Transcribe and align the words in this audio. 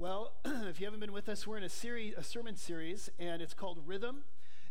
Well, 0.00 0.32
if 0.46 0.80
you 0.80 0.86
haven't 0.86 1.00
been 1.00 1.12
with 1.12 1.28
us, 1.28 1.46
we're 1.46 1.58
in 1.58 1.62
a 1.62 1.68
series, 1.68 2.14
a 2.16 2.24
sermon 2.24 2.56
series, 2.56 3.10
and 3.18 3.42
it's 3.42 3.52
called 3.52 3.80
Rhythm. 3.84 4.24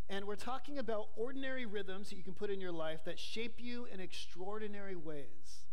And 0.09 0.25
we're 0.25 0.35
talking 0.35 0.79
about 0.79 1.09
ordinary 1.15 1.67
rhythms 1.67 2.09
that 2.09 2.15
you 2.15 2.23
can 2.23 2.33
put 2.33 2.49
in 2.49 2.59
your 2.59 2.71
life 2.71 3.03
that 3.05 3.19
shape 3.19 3.57
you 3.59 3.85
in 3.93 3.99
extraordinary 3.99 4.95
ways. 4.95 5.67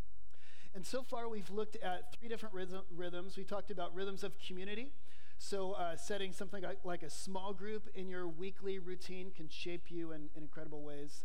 And 0.74 0.84
so 0.84 1.03
far, 1.03 1.27
we've 1.27 1.48
looked 1.48 1.77
at 1.77 2.14
three 2.14 2.29
different 2.29 2.54
rhythm, 2.54 2.82
rhythms. 2.95 3.38
We 3.38 3.45
talked 3.45 3.71
about 3.71 3.95
rhythms 3.95 4.22
of 4.22 4.38
community. 4.38 4.92
So, 5.38 5.73
uh, 5.73 5.96
setting 5.96 6.32
something 6.32 6.62
like, 6.62 6.80
like, 6.84 7.02
a 7.02 7.09
small 7.09 7.54
group 7.54 7.88
in 7.95 8.11
your 8.11 8.29
weekly 8.29 8.79
routine 8.79 9.30
can 9.34 9.48
shape 9.48 9.91
you 9.91 10.12
in, 10.12 10.29
in 10.36 10.43
incredible 10.43 10.82
ways. 10.82 11.25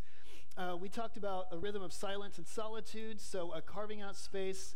Uh, 0.58 0.78
we 0.80 0.88
talked 0.88 1.18
about 1.18 1.48
a 1.52 1.58
rhythm 1.58 1.82
of 1.82 1.92
silence 1.92 2.38
and 2.38 2.48
solitude. 2.48 3.20
So, 3.20 3.52
uh, 3.52 3.60
carving 3.60 4.02
out 4.02 4.16
space 4.16 4.76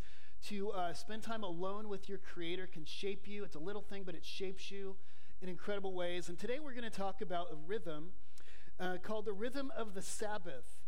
to 0.49 0.71
uh, 0.71 0.93
spend 0.93 1.23
time 1.23 1.43
alone 1.43 1.89
with 1.89 2.07
your 2.07 2.19
Creator 2.19 2.67
can 2.67 2.85
shape 2.85 3.27
you. 3.27 3.43
It's 3.43 3.55
a 3.55 3.59
little 3.59 3.81
thing, 3.81 4.03
but 4.05 4.13
it 4.13 4.23
shapes 4.23 4.69
you 4.69 4.95
in 5.41 5.49
incredible 5.49 5.93
ways. 5.93 6.29
And 6.29 6.37
today 6.37 6.59
we're 6.59 6.73
going 6.73 6.83
to 6.83 6.89
talk 6.89 7.21
about 7.21 7.47
a 7.51 7.55
rhythm 7.65 8.09
uh, 8.79 8.97
called 9.01 9.25
the 9.25 9.33
rhythm 9.33 9.71
of 9.75 9.95
the 9.95 10.03
Sabbath, 10.03 10.81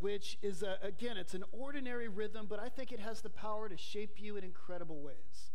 which 0.00 0.38
is, 0.40 0.62
a, 0.62 0.78
again, 0.82 1.18
it's 1.18 1.34
an 1.34 1.44
ordinary 1.52 2.08
rhythm, 2.08 2.46
but 2.48 2.58
I 2.58 2.70
think 2.70 2.90
it 2.90 3.00
has 3.00 3.20
the 3.20 3.28
power 3.28 3.68
to 3.68 3.76
shape 3.76 4.16
you 4.16 4.36
in 4.36 4.44
incredible 4.44 5.02
ways. 5.02 5.52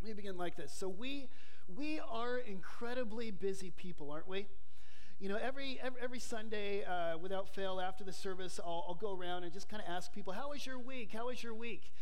Let 0.00 0.08
me 0.10 0.14
begin 0.14 0.36
like 0.36 0.56
this. 0.56 0.72
So 0.72 0.88
we 0.88 1.28
we 1.76 2.00
are 2.00 2.38
incredibly 2.38 3.30
busy 3.30 3.70
people, 3.70 4.10
aren't 4.10 4.28
we? 4.28 4.46
You 5.18 5.28
know, 5.28 5.36
every 5.36 5.80
every, 5.82 6.00
every 6.00 6.18
Sunday, 6.20 6.84
uh, 6.84 7.18
without 7.18 7.48
fail, 7.48 7.80
after 7.80 8.04
the 8.04 8.12
service, 8.12 8.60
I'll, 8.64 8.84
I'll 8.88 8.94
go 8.94 9.12
around 9.12 9.42
and 9.42 9.52
just 9.52 9.68
kind 9.68 9.82
of 9.82 9.92
ask 9.92 10.12
people, 10.12 10.32
"How 10.32 10.50
was 10.50 10.64
your 10.64 10.78
week? 10.78 11.10
How 11.12 11.26
was 11.26 11.42
your 11.42 11.54
week?" 11.54 11.92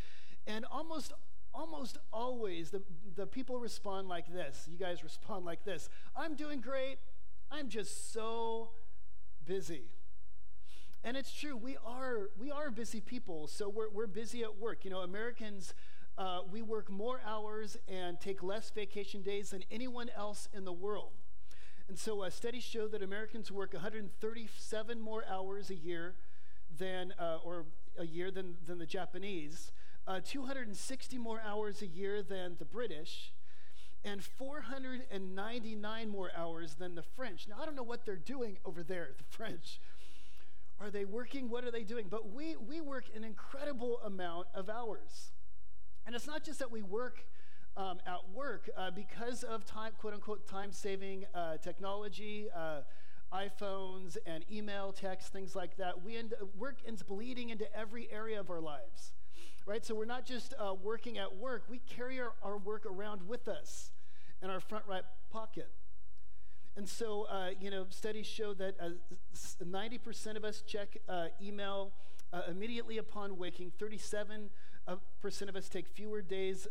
And 0.47 0.65
almost 0.71 1.13
almost 1.57 1.97
always 2.13 2.71
the, 2.71 2.83
the 3.17 3.27
people 3.27 3.59
respond 3.59 4.09
like 4.09 4.31
this. 4.33 4.69
You 4.71 4.79
guys 4.79 5.03
respond 5.03 5.45
like 5.45 5.65
this. 5.65 5.89
I'm 6.15 6.35
doing 6.35 6.61
great. 6.61 6.99
I'm 7.51 7.69
just 7.69 8.13
so 8.13 8.71
busy. 9.45 9.85
And 11.03 11.17
it's 11.17 11.33
true, 11.33 11.57
we 11.57 11.77
are 11.87 12.31
we 12.39 12.51
are 12.51 12.71
busy 12.71 13.01
people. 13.01 13.47
So 13.47 13.69
we're, 13.69 13.89
we're 13.89 14.07
busy 14.07 14.43
at 14.43 14.59
work. 14.59 14.85
You 14.85 14.91
know, 14.91 15.01
Americans, 15.01 15.73
uh, 16.19 16.41
we 16.51 16.63
work 16.63 16.91
more 16.91 17.21
hours 17.25 17.77
and 17.89 18.21
take 18.21 18.43
less 18.43 18.71
vacation 18.71 19.23
days 19.23 19.51
than 19.51 19.63
anyone 19.71 20.11
else 20.17 20.49
in 20.53 20.65
the 20.65 20.73
world. 20.73 21.13
And 21.89 21.97
so 21.97 22.23
uh, 22.23 22.31
studies 22.31 22.65
show 22.65 22.89
that 22.89 23.03
Americans 23.03 23.53
work 23.53 23.73
137 23.73 25.01
more 25.01 25.25
hours 25.31 25.71
a 25.71 25.77
year 25.77 26.15
than, 26.77 27.15
uh, 27.19 27.39
or 27.45 27.67
a 27.97 28.05
year 28.05 28.33
than, 28.33 28.57
than 28.67 28.79
the 28.79 28.87
Japanese 28.87 29.71
uh, 30.07 30.21
260 30.25 31.19
more 31.19 31.41
hours 31.45 31.83
a 31.83 31.87
year 31.87 32.23
than 32.23 32.57
the 32.59 32.65
British, 32.65 33.33
and 34.05 34.23
499 34.23 36.09
more 36.09 36.31
hours 36.37 36.75
than 36.75 36.95
the 36.95 37.03
French. 37.03 37.49
Now, 37.49 37.57
I 37.61 37.67
don't 37.67 37.75
know 37.75 37.83
what 37.83 38.07
they're 38.07 38.17
doing 38.17 38.59
over 38.65 38.83
there, 38.83 39.09
the 39.19 39.25
French. 39.25 39.81
Are 40.81 40.91
they 40.91 41.05
working? 41.05 41.49
What 41.49 41.65
are 41.65 41.71
they 41.71 41.83
doing? 41.83 42.07
But 42.09 42.33
we, 42.33 42.55
we 42.57 42.81
work 42.81 43.05
an 43.17 43.25
incredible 43.25 43.99
amount 44.05 44.47
of 44.55 44.69
hours. 44.69 45.33
And 46.07 46.15
it's 46.15 46.27
not 46.27 46.45
just 46.45 46.61
that 46.61 46.71
we 46.71 46.83
work 46.83 47.25
um, 47.77 47.99
at 48.07 48.21
work 48.33 48.71
uh, 48.77 48.91
because 48.91 49.43
of 49.43 49.65
time, 49.65 49.93
quote 49.99 50.15
unquote, 50.15 50.47
time 50.47 50.71
saving 50.71 51.25
uh, 51.35 51.57
technology, 51.57 52.47
uh, 52.55 52.83
iPhones 53.33 54.17
and 54.25 54.45
email, 54.53 54.93
text, 54.93 55.33
things 55.33 55.57
like 55.57 55.77
that. 55.79 56.05
We 56.05 56.17
end, 56.17 56.35
work 56.57 56.77
ends 56.87 57.03
bleeding 57.03 57.51
into 57.51 57.67
every 57.77 58.09
area 58.13 58.39
of 58.39 58.51
our 58.51 58.61
lives 58.61 59.13
right? 59.67 59.85
So 59.85 59.95
we're 59.95 60.05
not 60.05 60.25
just 60.25 60.55
uh, 60.59 60.75
working 60.75 61.19
at 61.19 61.37
work, 61.37 61.65
we 61.69 61.81
carry 61.81 62.21
our, 62.21 62.33
our, 62.43 62.57
work 62.57 62.87
around 62.87 63.29
with 63.29 63.49
us 63.49 63.91
in 64.41 64.49
our 64.49 64.61
front 64.61 64.85
right 64.87 65.03
pocket. 65.31 65.69
And 66.77 66.89
so, 66.89 67.27
uh, 67.31 67.51
you 67.61 67.71
know, 67.71 67.87
studies 67.91 68.27
show 68.27 68.55
that 68.55 68.77
uh, 68.81 68.91
90% 69.65 70.37
of 70.37 70.45
us 70.45 70.63
check 70.67 70.99
uh, 71.09 71.27
email 71.43 71.93
uh, 72.33 72.43
immediately 72.49 72.99
upon 72.99 73.39
waking, 73.39 73.73
37% 73.81 74.49
uh, 74.87 74.97
of 75.49 75.57
us 75.57 75.69
take 75.69 75.89
fewer 75.89 76.23
days 76.23 76.69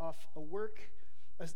off 0.00 0.26
of 0.36 0.42
work 0.44 0.90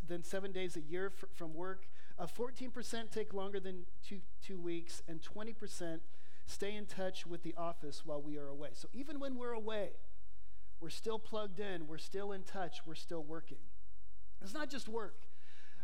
than 0.08 0.22
seven 0.22 0.52
days 0.52 0.76
a 0.76 0.80
year 0.80 1.12
f- 1.16 1.28
from 1.34 1.54
work. 1.54 1.86
14% 2.20 3.10
take 3.10 3.32
longer 3.34 3.60
than 3.60 3.84
two, 4.06 4.20
two 4.44 4.58
weeks, 4.58 5.02
and 5.06 5.20
20% 5.22 6.00
stay 6.46 6.74
in 6.74 6.86
touch 6.86 7.26
with 7.26 7.42
the 7.42 7.54
office 7.56 8.02
while 8.04 8.20
we 8.20 8.36
are 8.36 8.48
away. 8.48 8.70
So 8.72 8.88
even 8.94 9.20
when 9.20 9.36
we're 9.36 9.52
away, 9.52 9.90
we're 10.80 10.90
still 10.90 11.18
plugged 11.18 11.60
in. 11.60 11.86
We're 11.86 11.98
still 11.98 12.32
in 12.32 12.42
touch. 12.42 12.80
We're 12.86 12.94
still 12.94 13.22
working. 13.22 13.58
It's 14.42 14.54
not 14.54 14.70
just 14.70 14.88
work. 14.88 15.16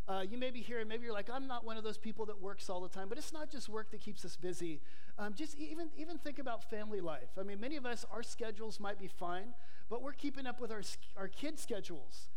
Uh, 0.08 0.24
you 0.28 0.36
may 0.36 0.50
be 0.50 0.60
here 0.60 0.80
and 0.80 0.88
maybe 0.88 1.04
you're 1.04 1.12
like, 1.12 1.30
I'm 1.30 1.46
not 1.46 1.64
one 1.64 1.76
of 1.76 1.84
those 1.84 1.96
people 1.96 2.26
that 2.26 2.40
works 2.40 2.68
all 2.68 2.80
the 2.80 2.88
time, 2.88 3.08
but 3.08 3.18
it's 3.18 3.32
not 3.32 3.50
just 3.50 3.68
work 3.68 3.90
that 3.92 4.00
keeps 4.00 4.24
us 4.24 4.36
busy. 4.36 4.80
Um, 5.18 5.34
just 5.34 5.56
even, 5.56 5.90
even 5.96 6.18
think 6.18 6.38
about 6.38 6.68
family 6.68 7.00
life. 7.00 7.30
I 7.38 7.44
mean, 7.44 7.60
many 7.60 7.76
of 7.76 7.86
us, 7.86 8.04
our 8.12 8.22
schedules 8.22 8.80
might 8.80 8.98
be 8.98 9.06
fine, 9.06 9.54
but 9.88 10.02
we're 10.02 10.12
keeping 10.12 10.46
up 10.46 10.60
with 10.60 10.72
our, 10.72 10.82
our 11.16 11.28
kids' 11.28 11.62
schedules, 11.62 12.28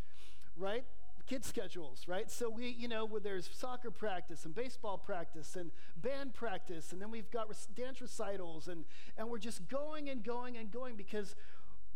right? 0.56 0.84
Kids' 1.26 1.48
schedules, 1.48 2.04
right? 2.06 2.30
So 2.30 2.48
we, 2.48 2.68
you 2.68 2.86
know, 2.86 3.18
there's 3.20 3.50
soccer 3.52 3.90
practice 3.90 4.44
and 4.44 4.54
baseball 4.54 4.96
practice 4.96 5.56
and 5.56 5.72
band 5.96 6.34
practice, 6.34 6.92
and 6.92 7.02
then 7.02 7.10
we've 7.10 7.30
got 7.32 7.48
dance 7.74 8.00
recitals, 8.00 8.68
and, 8.68 8.84
and 9.18 9.28
we're 9.28 9.38
just 9.38 9.66
going 9.68 10.08
and 10.08 10.22
going 10.22 10.56
and 10.56 10.70
going 10.70 10.94
because 10.94 11.34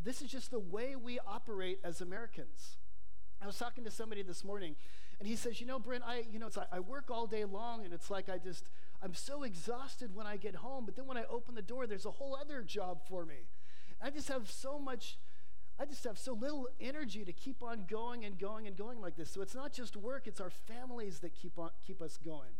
this 0.04 0.22
is 0.22 0.30
just 0.30 0.50
the 0.50 0.58
way 0.58 0.96
we 0.96 1.18
operate 1.26 1.80
as 1.84 2.00
Americans. 2.00 2.76
I 3.42 3.46
was 3.46 3.58
talking 3.58 3.84
to 3.84 3.90
somebody 3.90 4.22
this 4.22 4.44
morning, 4.44 4.76
and 5.18 5.28
he 5.28 5.36
says, 5.36 5.60
"You 5.60 5.66
know, 5.66 5.78
Brent, 5.78 6.04
I, 6.06 6.24
you 6.30 6.38
know, 6.38 6.46
it's 6.46 6.56
like 6.56 6.68
I 6.72 6.80
work 6.80 7.10
all 7.10 7.26
day 7.26 7.44
long, 7.44 7.84
and 7.84 7.94
it's 7.94 8.10
like 8.10 8.28
I 8.28 8.38
just, 8.38 8.68
I'm 9.02 9.14
so 9.14 9.42
exhausted 9.42 10.14
when 10.14 10.26
I 10.26 10.36
get 10.36 10.56
home. 10.56 10.84
But 10.84 10.96
then 10.96 11.06
when 11.06 11.16
I 11.16 11.24
open 11.30 11.54
the 11.54 11.62
door, 11.62 11.86
there's 11.86 12.06
a 12.06 12.10
whole 12.10 12.36
other 12.36 12.62
job 12.62 13.00
for 13.08 13.24
me. 13.24 13.46
I 14.02 14.10
just 14.10 14.28
have 14.28 14.50
so 14.50 14.78
much, 14.78 15.18
I 15.78 15.84
just 15.86 16.04
have 16.04 16.18
so 16.18 16.32
little 16.32 16.68
energy 16.80 17.24
to 17.24 17.32
keep 17.32 17.62
on 17.62 17.84
going 17.88 18.24
and 18.24 18.38
going 18.38 18.66
and 18.66 18.76
going 18.76 19.00
like 19.00 19.16
this. 19.16 19.30
So 19.30 19.40
it's 19.40 19.54
not 19.54 19.72
just 19.72 19.96
work; 19.96 20.26
it's 20.26 20.40
our 20.40 20.50
families 20.50 21.20
that 21.20 21.34
keep 21.34 21.58
on 21.58 21.70
keep 21.86 22.02
us 22.02 22.18
going. 22.22 22.52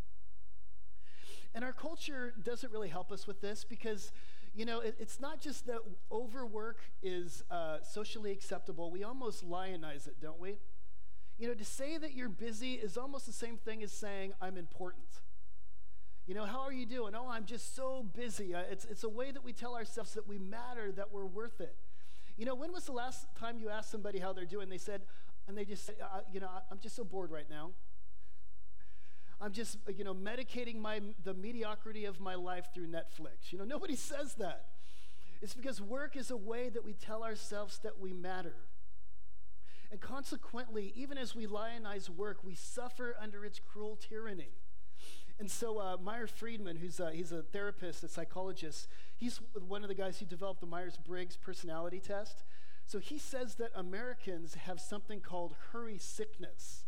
And 1.54 1.64
our 1.64 1.72
culture 1.72 2.32
doesn't 2.42 2.72
really 2.72 2.88
help 2.88 3.10
us 3.10 3.26
with 3.26 3.40
this 3.40 3.64
because 3.64 4.12
you 4.60 4.66
know, 4.66 4.80
it, 4.80 4.94
it's 5.00 5.18
not 5.18 5.40
just 5.40 5.66
that 5.68 5.78
overwork 6.12 6.80
is 7.02 7.42
uh, 7.50 7.78
socially 7.82 8.30
acceptable. 8.30 8.90
We 8.90 9.04
almost 9.04 9.42
lionize 9.42 10.06
it, 10.06 10.20
don't 10.20 10.38
we? 10.38 10.58
You 11.38 11.48
know, 11.48 11.54
to 11.54 11.64
say 11.64 11.96
that 11.96 12.12
you're 12.12 12.28
busy 12.28 12.74
is 12.74 12.98
almost 12.98 13.24
the 13.24 13.32
same 13.32 13.56
thing 13.56 13.82
as 13.82 13.90
saying, 13.90 14.34
I'm 14.38 14.58
important. 14.58 15.06
You 16.26 16.34
know, 16.34 16.44
how 16.44 16.60
are 16.60 16.74
you 16.74 16.84
doing? 16.84 17.14
Oh, 17.14 17.26
I'm 17.26 17.46
just 17.46 17.74
so 17.74 18.04
busy. 18.14 18.54
Uh, 18.54 18.64
it's, 18.70 18.84
it's 18.84 19.02
a 19.02 19.08
way 19.08 19.30
that 19.30 19.42
we 19.42 19.54
tell 19.54 19.76
ourselves 19.76 20.12
that 20.12 20.28
we 20.28 20.38
matter, 20.38 20.92
that 20.92 21.10
we're 21.10 21.24
worth 21.24 21.62
it. 21.62 21.74
You 22.36 22.44
know, 22.44 22.54
when 22.54 22.70
was 22.70 22.84
the 22.84 22.92
last 22.92 23.34
time 23.38 23.58
you 23.58 23.70
asked 23.70 23.90
somebody 23.90 24.18
how 24.18 24.34
they're 24.34 24.44
doing? 24.44 24.68
They 24.68 24.76
said, 24.76 25.00
and 25.48 25.56
they 25.56 25.64
just 25.64 25.86
said, 25.86 25.94
uh, 26.02 26.20
you 26.30 26.38
know, 26.38 26.50
I'm 26.70 26.80
just 26.80 26.96
so 26.96 27.04
bored 27.04 27.30
right 27.30 27.48
now. 27.48 27.70
I'm 29.40 29.52
just, 29.52 29.78
you 29.96 30.04
know, 30.04 30.14
medicating 30.14 30.78
my, 30.78 31.00
the 31.24 31.32
mediocrity 31.32 32.04
of 32.04 32.20
my 32.20 32.34
life 32.34 32.68
through 32.74 32.88
Netflix. 32.88 33.50
You 33.50 33.58
know, 33.58 33.64
nobody 33.64 33.96
says 34.12 34.34
that. 34.34 34.66
It's 35.40 35.54
because 35.54 35.80
work 35.80 36.16
is 36.16 36.30
a 36.30 36.36
way 36.36 36.68
that 36.68 36.84
we 36.84 36.92
tell 36.92 37.24
ourselves 37.24 37.78
that 37.82 37.98
we 37.98 38.12
matter. 38.12 38.56
And 39.90 40.00
consequently, 40.00 40.92
even 40.94 41.16
as 41.16 41.34
we 41.34 41.46
lionize 41.46 42.10
work, 42.10 42.44
we 42.44 42.54
suffer 42.54 43.16
under 43.20 43.44
its 43.44 43.58
cruel 43.58 43.96
tyranny. 43.96 44.50
And 45.38 45.50
so, 45.50 45.78
uh, 45.78 45.96
Meyer 45.96 46.26
Friedman, 46.26 46.76
who's 46.76 47.00
a, 47.00 47.10
he's 47.12 47.32
a 47.32 47.42
therapist, 47.42 48.04
a 48.04 48.08
psychologist, 48.08 48.86
he's 49.16 49.40
one 49.66 49.82
of 49.82 49.88
the 49.88 49.94
guys 49.94 50.18
who 50.18 50.26
developed 50.26 50.60
the 50.60 50.66
Myers 50.66 50.98
Briggs 51.02 51.36
personality 51.36 51.98
test. 51.98 52.44
So, 52.84 52.98
he 52.98 53.18
says 53.18 53.54
that 53.54 53.70
Americans 53.74 54.54
have 54.66 54.80
something 54.80 55.20
called 55.20 55.54
hurry 55.72 55.96
sickness. 55.96 56.84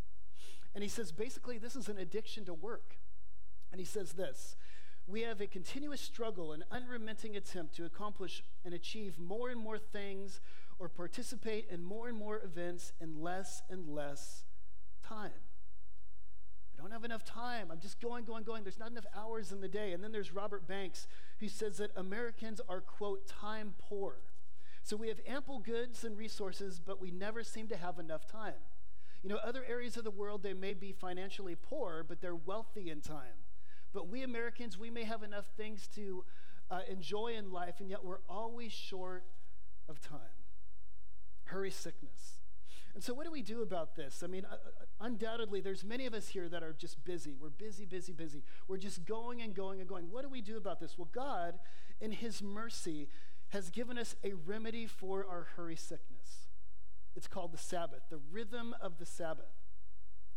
And 0.75 0.83
he 0.83 0.89
says 0.89 1.13
basically, 1.13 1.59
this 1.59 1.77
is 1.77 1.89
an 1.89 1.99
addiction 1.99 2.45
to 2.47 2.55
work. 2.55 2.97
And 3.71 3.81
he 3.81 3.85
says 3.85 4.13
this 4.13 4.57
We 5.07 5.23
have 5.23 5.41
a 5.41 5.47
continuous 5.47 6.01
struggle, 6.01 6.53
an 6.53 6.65
unremitting 6.71 7.37
attempt 7.37 7.75
to 7.77 7.85
accomplish 7.85 8.43
and 8.65 8.75
achieve 8.75 9.19
more 9.19 9.49
and 9.49 9.61
more 9.61 9.79
things 9.79 10.41
or 10.79 10.89
participate 10.89 11.67
in 11.71 11.83
more 11.83 12.09
and 12.09 12.17
more 12.17 12.41
events 12.43 12.93
in 13.01 13.21
less 13.21 13.63
and 13.71 13.89
less 13.89 14.45
time. 15.07 15.31
I 16.77 16.83
don't 16.83 16.91
have 16.91 17.05
enough 17.05 17.25
time. 17.25 17.69
I'm 17.71 17.81
just 17.81 18.01
going, 18.01 18.25
going, 18.25 18.45
going. 18.45 18.65
There's 18.65 18.79
not 18.79 18.91
enough 18.91 19.07
hours 19.15 19.53
in 19.53 19.61
the 19.61 19.69
day. 19.69 19.93
And 19.93 20.03
then 20.03 20.11
there's 20.11 20.33
Robert 20.33 20.67
Banks, 20.67 21.07
who 21.39 21.49
says 21.49 21.77
that 21.77 21.91
Americans 21.97 22.61
are, 22.69 22.81
quote, 22.81 23.29
time 23.29 23.75
poor. 23.79 24.17
So 24.83 24.97
we 24.97 25.09
have 25.09 25.21
ample 25.27 25.61
goods 25.61 26.03
and 26.03 26.19
resources, 26.19 26.81
but 26.85 27.01
we 27.01 27.13
never 27.13 27.45
seem 27.45 27.69
to 27.69 27.77
have 27.77 27.99
enough 27.99 28.27
time. 28.27 28.55
You 29.23 29.31
know, 29.31 29.37
other 29.37 29.65
areas 29.69 29.97
of 29.97 30.05
the 30.05 30.11
world, 30.11 30.43
they 30.43 30.53
may 30.53 30.75
be 30.75 30.93
financially 30.93 31.55
poor, 31.55 32.05
but 32.07 32.21
they're 32.21 32.35
wealthy 32.35 32.91
in 32.91 33.01
time. 33.01 33.47
But 33.93 34.09
we 34.09 34.23
Americans, 34.23 34.79
we 34.79 34.91
may 34.91 35.05
have 35.05 35.23
enough 35.23 35.47
things 35.57 35.89
to 35.95 36.25
uh, 36.71 36.81
enjoy 36.89 37.35
in 37.37 37.53
life, 37.53 37.77
and 37.79 37.89
yet 37.91 38.05
we're 38.05 38.21
always 38.29 38.73
short 38.73 39.25
of 39.89 40.01
time. 40.01 40.21
Hurry 41.45 41.71
sickness. 41.71 42.41
And 42.95 43.03
so, 43.03 43.15
what 43.15 43.25
do 43.25 43.33
we 43.33 43.43
do 43.43 43.63
about 43.63 43.97
this? 43.97 44.23
I 44.23 44.27
mean, 44.27 44.45
uh, 44.45 44.55
uh, 44.55 44.85
undoubtedly, 45.01 45.61
there's 45.61 45.85
many 45.85 46.05
of 46.07 46.15
us 46.15 46.29
here 46.29 46.49
that 46.49 46.63
are 46.63 46.73
just 46.73 47.03
busy. 47.05 47.35
We're 47.39 47.49
busy, 47.49 47.87
busy, 47.87 48.13
busy. 48.13 48.43
We're 48.69 48.77
just 48.77 49.05
going 49.05 49.41
and 49.41 49.55
going 49.55 49.81
and 49.81 49.89
going. 49.89 50.11
What 50.11 50.23
do 50.23 50.29
we 50.29 50.43
do 50.43 50.57
about 50.57 50.81
this? 50.81 50.99
Well, 50.99 51.09
God, 51.13 51.59
in 52.01 52.13
His 52.13 52.43
mercy, 52.43 53.09
has 53.49 53.71
given 53.71 53.99
us 53.99 54.15
a 54.25 54.33
remedy 54.33 54.87
for 54.87 55.27
our 55.27 55.49
hurry 55.57 55.77
sickness. 55.77 56.12
It's 57.17 57.27
called 57.27 57.53
the 57.53 57.59
Sabbath, 57.59 58.03
the 58.11 58.21
rhythm 58.31 58.75
of 58.81 58.99
the 58.99 59.07
Sabbath. 59.07 59.53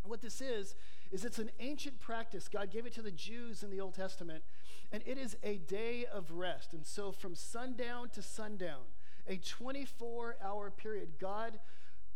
What 0.04 0.22
this 0.22 0.42
is, 0.42 0.76
is 1.12 1.26
it's 1.26 1.40
an 1.40 1.50
ancient 1.60 2.00
practice. 2.00 2.48
God 2.48 2.70
gave 2.70 2.86
it 2.86 2.94
to 2.94 3.02
the 3.02 3.12
Jews 3.12 3.64
in 3.64 3.72
the 3.72 3.82
Old 3.82 3.96
Testament, 3.96 4.44
and 4.92 5.02
it 5.06 5.18
is 5.18 5.36
a 5.44 5.58
day 5.58 6.06
of 6.06 6.32
rest. 6.32 6.74
And 6.74 6.86
so, 6.86 7.12
from 7.12 7.34
sundown 7.34 8.10
to 8.10 8.22
sundown, 8.22 8.82
a 9.28 9.38
24 9.38 10.38
hour 10.44 10.70
period, 10.70 11.14
God 11.20 11.60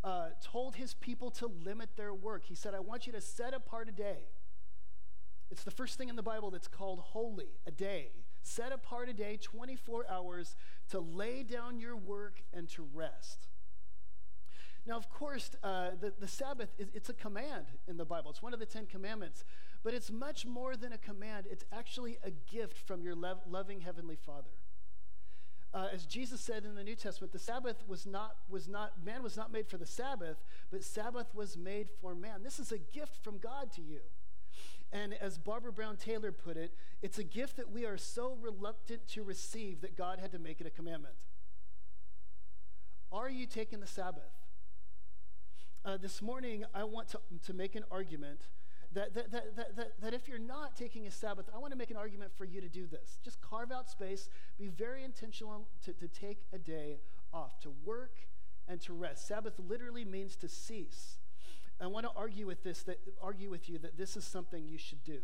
uh, 0.03 0.29
told 0.43 0.75
his 0.75 0.93
people 0.93 1.31
to 1.31 1.47
limit 1.47 1.89
their 1.95 2.13
work. 2.13 2.43
He 2.45 2.55
said, 2.55 2.73
I 2.73 2.79
want 2.79 3.07
you 3.07 3.13
to 3.13 3.21
set 3.21 3.53
apart 3.53 3.89
a 3.89 3.91
day. 3.91 4.27
It's 5.51 5.63
the 5.63 5.71
first 5.71 5.97
thing 5.97 6.09
in 6.09 6.15
the 6.15 6.23
Bible 6.23 6.51
that's 6.51 6.67
called 6.67 6.99
holy, 6.99 7.49
a 7.65 7.71
day. 7.71 8.11
Set 8.43 8.71
apart 8.71 9.09
a 9.09 9.13
day, 9.13 9.37
24 9.41 10.05
hours, 10.09 10.55
to 10.89 10.99
lay 10.99 11.43
down 11.43 11.79
your 11.79 11.95
work 11.95 12.43
and 12.53 12.69
to 12.69 12.87
rest. 12.93 13.48
Now, 14.89 14.97
of 14.97 15.07
course, 15.07 15.51
uh, 15.63 15.91
the, 16.01 16.11
the 16.19 16.27
Sabbath, 16.27 16.69
is, 16.79 16.87
it's 16.95 17.09
a 17.09 17.13
command 17.13 17.65
in 17.87 17.97
the 17.97 18.05
Bible. 18.05 18.31
It's 18.31 18.41
one 18.41 18.55
of 18.55 18.59
the 18.59 18.65
Ten 18.65 18.87
Commandments. 18.87 19.43
But 19.83 19.93
it's 19.93 20.09
much 20.09 20.47
more 20.47 20.75
than 20.75 20.91
a 20.93 20.97
command. 20.97 21.45
It's 21.49 21.63
actually 21.71 22.17
a 22.23 22.31
gift 22.31 22.75
from 22.87 23.03
your 23.03 23.13
lo- 23.13 23.37
loving 23.47 23.81
Heavenly 23.81 24.15
Father. 24.15 24.49
Uh, 25.75 25.89
as 25.93 26.07
Jesus 26.07 26.41
said 26.41 26.65
in 26.65 26.73
the 26.73 26.83
New 26.83 26.95
Testament, 26.95 27.31
the 27.31 27.37
Sabbath 27.37 27.83
was 27.87 28.07
not, 28.07 28.37
was 28.49 28.67
not, 28.67 28.93
man 29.05 29.21
was 29.21 29.37
not 29.37 29.51
made 29.51 29.67
for 29.67 29.77
the 29.77 29.85
Sabbath, 29.85 30.43
but 30.71 30.83
Sabbath 30.83 31.35
was 31.35 31.55
made 31.55 31.89
for 32.01 32.15
man. 32.15 32.41
This 32.41 32.57
is 32.57 32.71
a 32.71 32.79
gift 32.79 33.23
from 33.23 33.37
God 33.37 33.71
to 33.73 33.81
you. 33.83 33.99
And 34.91 35.13
as 35.21 35.37
Barbara 35.37 35.71
Brown 35.71 35.97
Taylor 35.97 36.31
put 36.31 36.57
it, 36.57 36.73
it's 37.03 37.19
a 37.19 37.23
gift 37.23 37.57
that 37.57 37.71
we 37.71 37.85
are 37.85 37.99
so 37.99 38.39
reluctant 38.41 39.07
to 39.09 39.21
receive 39.21 39.81
that 39.81 39.95
God 39.95 40.17
had 40.17 40.31
to 40.31 40.39
make 40.39 40.59
it 40.59 40.65
a 40.65 40.71
commandment. 40.71 41.13
Are 43.11 43.29
you 43.29 43.45
taking 43.45 43.81
the 43.81 43.87
Sabbath? 43.87 44.38
Uh, 45.85 45.95
this 45.95 46.21
morning, 46.21 46.65
I 46.75 46.83
want 46.83 47.07
to, 47.09 47.19
to 47.45 47.53
make 47.53 47.75
an 47.75 47.85
argument 47.89 48.47
that, 48.91 49.13
that, 49.13 49.31
that, 49.31 49.55
that, 49.55 49.75
that, 49.77 50.01
that 50.01 50.13
if 50.13 50.27
you're 50.27 50.37
not 50.37 50.75
taking 50.75 51.07
a 51.07 51.11
Sabbath, 51.11 51.49
I 51.55 51.57
want 51.57 51.71
to 51.71 51.77
make 51.77 51.89
an 51.89 51.95
argument 51.95 52.31
for 52.37 52.43
you 52.43 52.59
to 52.59 52.67
do 52.67 52.85
this. 52.85 53.17
Just 53.23 53.39
carve 53.41 53.71
out 53.71 53.89
space, 53.89 54.27
be 54.57 54.67
very 54.67 55.05
intentional 55.05 55.69
to, 55.85 55.93
to 55.93 56.07
take 56.09 56.39
a 56.51 56.57
day 56.57 56.99
off, 57.33 57.59
to 57.61 57.71
work 57.85 58.15
and 58.67 58.81
to 58.81 58.93
rest. 58.93 59.25
Sabbath 59.25 59.53
literally 59.57 60.03
means 60.03 60.35
to 60.37 60.49
cease. 60.49 61.19
I 61.79 61.87
want 61.87 62.05
to 62.05 62.11
argue 62.13 62.45
with 62.45 62.61
this, 62.61 62.83
that 62.83 62.99
argue 63.21 63.49
with 63.49 63.69
you 63.69 63.77
that 63.77 63.97
this 63.97 64.17
is 64.17 64.25
something 64.25 64.67
you 64.67 64.77
should 64.77 65.03
do. 65.05 65.19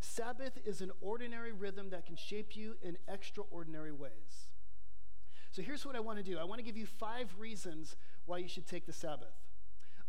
Sabbath 0.00 0.58
is 0.64 0.80
an 0.80 0.92
ordinary 1.02 1.52
rhythm 1.52 1.90
that 1.90 2.06
can 2.06 2.16
shape 2.16 2.56
you 2.56 2.76
in 2.82 2.96
extraordinary 3.06 3.92
ways. 3.92 4.48
So 5.50 5.60
here's 5.60 5.84
what 5.84 5.94
I 5.94 6.00
want 6.00 6.18
to 6.18 6.24
do. 6.24 6.38
I 6.38 6.44
want 6.44 6.58
to 6.58 6.64
give 6.64 6.78
you 6.78 6.86
five 6.86 7.34
reasons 7.38 7.96
why 8.24 8.38
you 8.38 8.48
should 8.48 8.66
take 8.66 8.86
the 8.86 8.92
Sabbath. 8.92 9.34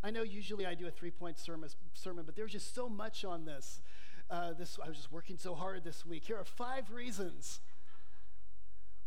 I 0.04 0.12
know 0.12 0.24
usually 0.24 0.66
I 0.66 0.76
do 0.76 0.88
a 0.88 0.92
three 0.92 1.12
point 1.12 1.38
sermon, 1.40 2.24
but 2.26 2.36
there's 2.36 2.52
just 2.52 2.76
so 2.76 2.88
much 2.88 3.26
on 3.26 3.46
this. 3.46 3.82
Uh, 4.30 4.54
this. 4.54 4.78
I 4.84 4.88
was 4.88 4.98
just 4.98 5.12
working 5.12 5.38
so 5.38 5.56
hard 5.56 5.84
this 5.84 6.06
week. 6.06 6.26
Here 6.26 6.38
are 6.38 6.46
five 6.46 6.92
reasons 6.92 7.60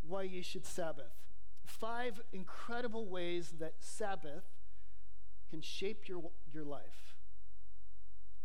why 0.06 0.22
you 0.22 0.42
should 0.42 0.66
Sabbath. 0.66 1.12
Five 1.64 2.20
incredible 2.32 3.06
ways 3.06 3.54
that 3.58 3.74
Sabbath 3.80 4.44
can 5.50 5.60
shape 5.60 6.08
your, 6.08 6.22
your 6.52 6.64
life. 6.64 7.14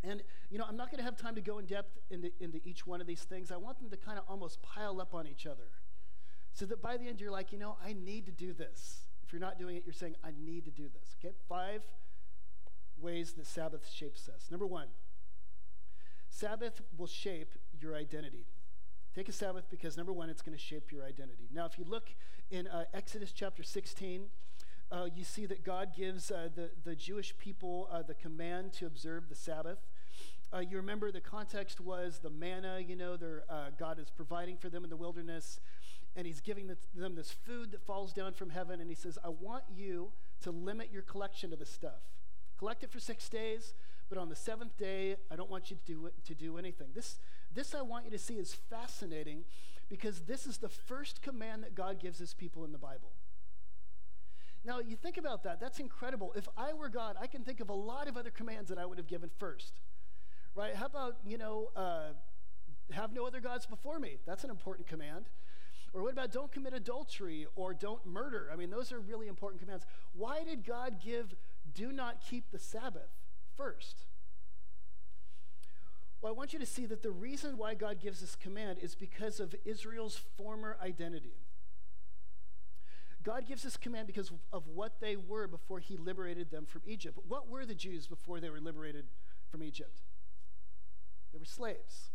And, 0.02 0.22
you 0.50 0.58
know, 0.58 0.64
I'm 0.68 0.76
not 0.76 0.90
going 0.90 0.98
to 0.98 1.04
have 1.04 1.16
time 1.16 1.34
to 1.34 1.40
go 1.40 1.58
in 1.58 1.66
depth 1.66 1.98
into, 2.10 2.30
into 2.38 2.60
each 2.64 2.86
one 2.86 3.00
of 3.00 3.06
these 3.06 3.22
things. 3.22 3.50
I 3.50 3.56
want 3.56 3.78
them 3.78 3.88
to 3.90 3.96
kind 3.96 4.18
of 4.18 4.24
almost 4.28 4.62
pile 4.62 5.00
up 5.00 5.14
on 5.14 5.26
each 5.26 5.46
other 5.46 5.70
so 6.52 6.66
that 6.66 6.82
by 6.82 6.96
the 6.96 7.08
end 7.08 7.20
you're 7.20 7.30
like, 7.30 7.52
you 7.52 7.58
know, 7.58 7.76
I 7.84 7.94
need 7.94 8.26
to 8.26 8.32
do 8.32 8.52
this. 8.52 9.00
If 9.26 9.32
you're 9.32 9.40
not 9.40 9.58
doing 9.58 9.76
it, 9.76 9.84
you're 9.86 9.94
saying, 9.94 10.16
I 10.22 10.30
need 10.38 10.66
to 10.66 10.70
do 10.70 10.88
this. 10.88 11.16
Okay? 11.18 11.34
Five 11.48 11.82
ways 12.98 13.32
that 13.32 13.46
Sabbath 13.46 13.90
shapes 13.92 14.28
us. 14.28 14.50
Number 14.50 14.66
one, 14.66 14.88
Sabbath 16.28 16.80
will 16.96 17.06
shape 17.06 17.52
your 17.80 17.94
identity. 17.94 18.46
Take 19.14 19.28
a 19.28 19.32
Sabbath 19.32 19.64
because, 19.70 19.96
number 19.96 20.12
one, 20.12 20.28
it's 20.28 20.42
going 20.42 20.56
to 20.56 20.62
shape 20.62 20.90
your 20.90 21.04
identity. 21.04 21.48
Now, 21.52 21.66
if 21.66 21.78
you 21.78 21.84
look 21.84 22.08
in 22.50 22.66
uh, 22.66 22.84
Exodus 22.92 23.30
chapter 23.32 23.62
16, 23.62 24.24
uh, 24.90 25.06
you 25.14 25.24
see 25.24 25.46
that 25.46 25.64
God 25.64 25.94
gives 25.96 26.30
uh, 26.30 26.48
the, 26.54 26.70
the 26.84 26.96
Jewish 26.96 27.36
people 27.38 27.88
uh, 27.92 28.02
the 28.02 28.14
command 28.14 28.72
to 28.74 28.86
observe 28.86 29.28
the 29.28 29.34
Sabbath. 29.34 29.78
Uh, 30.52 30.58
you 30.58 30.76
remember 30.76 31.10
the 31.10 31.20
context 31.20 31.80
was 31.80 32.18
the 32.22 32.30
manna, 32.30 32.78
you 32.80 32.96
know, 32.96 33.16
uh, 33.48 33.66
God 33.78 33.98
is 33.98 34.10
providing 34.10 34.56
for 34.56 34.68
them 34.68 34.84
in 34.84 34.90
the 34.90 34.96
wilderness, 34.96 35.60
and 36.16 36.26
He's 36.26 36.40
giving 36.40 36.70
them 36.94 37.14
this 37.14 37.30
food 37.30 37.72
that 37.72 37.82
falls 37.82 38.12
down 38.12 38.34
from 38.34 38.50
heaven, 38.50 38.80
and 38.80 38.88
He 38.88 38.96
says, 38.96 39.18
I 39.24 39.28
want 39.28 39.64
you 39.74 40.12
to 40.42 40.50
limit 40.50 40.90
your 40.92 41.02
collection 41.02 41.52
of 41.52 41.58
this 41.58 41.70
stuff. 41.70 42.02
Collect 42.58 42.84
it 42.84 42.90
for 42.90 43.00
six 43.00 43.28
days, 43.28 43.74
but 44.08 44.18
on 44.18 44.28
the 44.28 44.36
seventh 44.36 44.76
day, 44.76 45.16
I 45.30 45.36
don't 45.36 45.50
want 45.50 45.70
you 45.70 45.76
to 45.76 45.92
do, 45.92 46.06
it, 46.06 46.14
to 46.26 46.34
do 46.34 46.58
anything. 46.58 46.88
This, 46.94 47.18
this 47.52 47.74
I 47.74 47.82
want 47.82 48.04
you 48.04 48.10
to 48.12 48.18
see 48.18 48.34
is 48.34 48.54
fascinating 48.70 49.44
because 49.88 50.20
this 50.20 50.46
is 50.46 50.58
the 50.58 50.68
first 50.68 51.22
command 51.22 51.62
that 51.64 51.74
God 51.74 52.00
gives 52.00 52.18
his 52.18 52.34
people 52.34 52.64
in 52.64 52.72
the 52.72 52.78
Bible. 52.78 53.12
Now, 54.64 54.78
you 54.78 54.96
think 54.96 55.18
about 55.18 55.42
that, 55.44 55.60
that's 55.60 55.78
incredible. 55.78 56.32
If 56.34 56.48
I 56.56 56.72
were 56.72 56.88
God, 56.88 57.16
I 57.20 57.26
can 57.26 57.42
think 57.42 57.60
of 57.60 57.68
a 57.68 57.74
lot 57.74 58.08
of 58.08 58.16
other 58.16 58.30
commands 58.30 58.70
that 58.70 58.78
I 58.78 58.86
would 58.86 58.96
have 58.96 59.06
given 59.06 59.30
first, 59.38 59.74
right? 60.54 60.74
How 60.74 60.86
about, 60.86 61.16
you 61.26 61.36
know, 61.36 61.70
uh, 61.76 62.12
have 62.92 63.12
no 63.12 63.26
other 63.26 63.40
gods 63.40 63.66
before 63.66 63.98
me? 63.98 64.16
That's 64.26 64.42
an 64.42 64.50
important 64.50 64.86
command. 64.86 65.26
Or 65.92 66.02
what 66.02 66.12
about 66.12 66.32
don't 66.32 66.50
commit 66.50 66.72
adultery 66.72 67.46
or 67.54 67.74
don't 67.74 68.04
murder? 68.06 68.48
I 68.52 68.56
mean, 68.56 68.70
those 68.70 68.90
are 68.90 69.00
really 69.00 69.28
important 69.28 69.60
commands. 69.60 69.84
Why 70.12 70.42
did 70.42 70.64
God 70.64 70.96
give 71.04 71.34
do 71.74 71.92
not 71.92 72.20
keep 72.28 72.50
the 72.50 72.58
Sabbath 72.58 73.10
first. 73.56 74.06
Well, 76.20 76.32
I 76.32 76.36
want 76.36 76.52
you 76.52 76.58
to 76.58 76.66
see 76.66 76.86
that 76.86 77.02
the 77.02 77.10
reason 77.10 77.58
why 77.58 77.74
God 77.74 78.00
gives 78.00 78.20
this 78.20 78.34
command 78.34 78.78
is 78.80 78.94
because 78.94 79.40
of 79.40 79.54
Israel's 79.64 80.16
former 80.16 80.78
identity. 80.82 81.34
God 83.22 83.46
gives 83.46 83.62
this 83.62 83.76
command 83.76 84.06
because 84.06 84.30
of 84.52 84.66
what 84.68 85.00
they 85.00 85.16
were 85.16 85.46
before 85.46 85.80
he 85.80 85.96
liberated 85.96 86.50
them 86.50 86.66
from 86.66 86.82
Egypt. 86.86 87.18
What 87.26 87.48
were 87.48 87.66
the 87.66 87.74
Jews 87.74 88.06
before 88.06 88.40
they 88.40 88.50
were 88.50 88.60
liberated 88.60 89.06
from 89.50 89.62
Egypt? 89.62 90.02
They 91.32 91.38
were 91.38 91.44
slaves. 91.44 92.10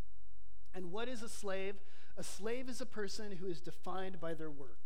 And 0.73 0.91
what 0.91 1.07
is 1.07 1.21
a 1.21 1.29
slave? 1.29 1.75
A 2.17 2.23
slave 2.23 2.69
is 2.69 2.79
a 2.79 2.85
person 2.85 3.33
who 3.33 3.47
is 3.47 3.59
defined 3.59 4.19
by 4.19 4.33
their 4.33 4.51
work. 4.51 4.77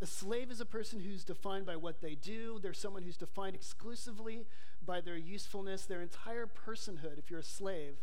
A 0.00 0.06
slave 0.06 0.50
is 0.50 0.60
a 0.60 0.66
person 0.66 1.00
who's 1.00 1.24
defined 1.24 1.66
by 1.66 1.76
what 1.76 2.00
they 2.00 2.14
do. 2.14 2.60
They're 2.62 2.72
someone 2.72 3.02
who's 3.02 3.16
defined 3.16 3.56
exclusively 3.56 4.46
by 4.84 5.00
their 5.00 5.16
usefulness. 5.16 5.86
Their 5.86 6.02
entire 6.02 6.46
personhood, 6.46 7.18
if 7.18 7.30
you're 7.30 7.40
a 7.40 7.44
slave, 7.44 7.96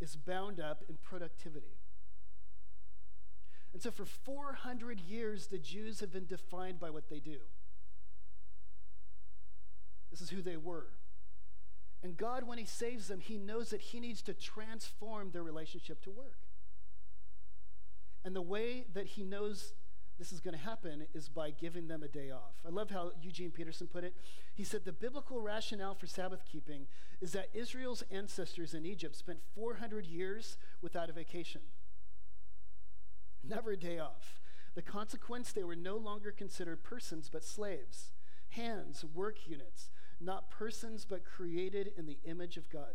is 0.00 0.16
bound 0.16 0.60
up 0.60 0.82
in 0.88 0.96
productivity. 0.96 1.76
And 3.74 3.82
so 3.82 3.90
for 3.90 4.06
400 4.06 5.00
years, 5.00 5.48
the 5.48 5.58
Jews 5.58 6.00
have 6.00 6.10
been 6.10 6.26
defined 6.26 6.80
by 6.80 6.88
what 6.88 7.10
they 7.10 7.20
do. 7.20 7.38
This 10.10 10.22
is 10.22 10.30
who 10.30 10.40
they 10.40 10.56
were. 10.56 10.86
And 12.02 12.16
God, 12.16 12.44
when 12.44 12.56
He 12.56 12.64
saves 12.64 13.08
them, 13.08 13.20
He 13.20 13.36
knows 13.36 13.68
that 13.70 13.82
He 13.82 14.00
needs 14.00 14.22
to 14.22 14.32
transform 14.32 15.32
their 15.32 15.42
relationship 15.42 16.02
to 16.04 16.10
work. 16.10 16.38
And 18.24 18.34
the 18.34 18.40
way 18.40 18.86
that 18.94 19.06
He 19.06 19.24
knows 19.24 19.74
this 20.18 20.32
is 20.32 20.40
going 20.40 20.56
to 20.56 20.60
happen 20.62 21.06
is 21.14 21.28
by 21.28 21.50
giving 21.50 21.88
them 21.88 22.02
a 22.02 22.08
day 22.08 22.30
off. 22.30 22.54
I 22.66 22.70
love 22.70 22.90
how 22.90 23.12
Eugene 23.20 23.50
Peterson 23.50 23.86
put 23.86 24.04
it. 24.04 24.14
He 24.54 24.64
said 24.64 24.84
the 24.84 24.92
biblical 24.92 25.40
rationale 25.40 25.94
for 25.94 26.06
Sabbath 26.06 26.44
keeping 26.50 26.86
is 27.20 27.32
that 27.32 27.50
Israel's 27.52 28.02
ancestors 28.10 28.72
in 28.72 28.86
Egypt 28.86 29.14
spent 29.14 29.40
400 29.54 30.06
years 30.06 30.56
without 30.80 31.10
a 31.10 31.12
vacation, 31.12 31.60
never 33.46 33.72
a 33.72 33.76
day 33.76 33.98
off. 33.98 34.40
The 34.74 34.82
consequence, 34.82 35.52
they 35.52 35.64
were 35.64 35.76
no 35.76 35.96
longer 35.96 36.32
considered 36.32 36.82
persons 36.82 37.28
but 37.30 37.44
slaves, 37.44 38.12
hands, 38.50 39.04
work 39.14 39.46
units, 39.46 39.90
not 40.20 40.50
persons 40.50 41.06
but 41.08 41.24
created 41.24 41.92
in 41.96 42.06
the 42.06 42.18
image 42.24 42.56
of 42.56 42.70
God 42.70 42.94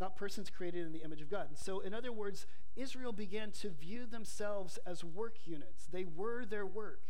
not 0.00 0.16
persons 0.16 0.50
created 0.50 0.86
in 0.86 0.92
the 0.92 1.02
image 1.02 1.20
of 1.20 1.30
God. 1.30 1.48
And 1.48 1.58
so, 1.58 1.80
in 1.80 1.92
other 1.92 2.12
words, 2.12 2.46
Israel 2.76 3.12
began 3.12 3.50
to 3.52 3.70
view 3.70 4.06
themselves 4.06 4.78
as 4.86 5.02
work 5.02 5.38
units. 5.44 5.86
They 5.90 6.04
were 6.04 6.44
their 6.44 6.66
work. 6.66 7.00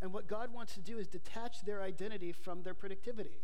And 0.00 0.12
what 0.12 0.26
God 0.26 0.52
wants 0.52 0.74
to 0.74 0.80
do 0.80 0.98
is 0.98 1.06
detach 1.06 1.62
their 1.64 1.82
identity 1.82 2.32
from 2.32 2.62
their 2.62 2.74
productivity. 2.74 3.42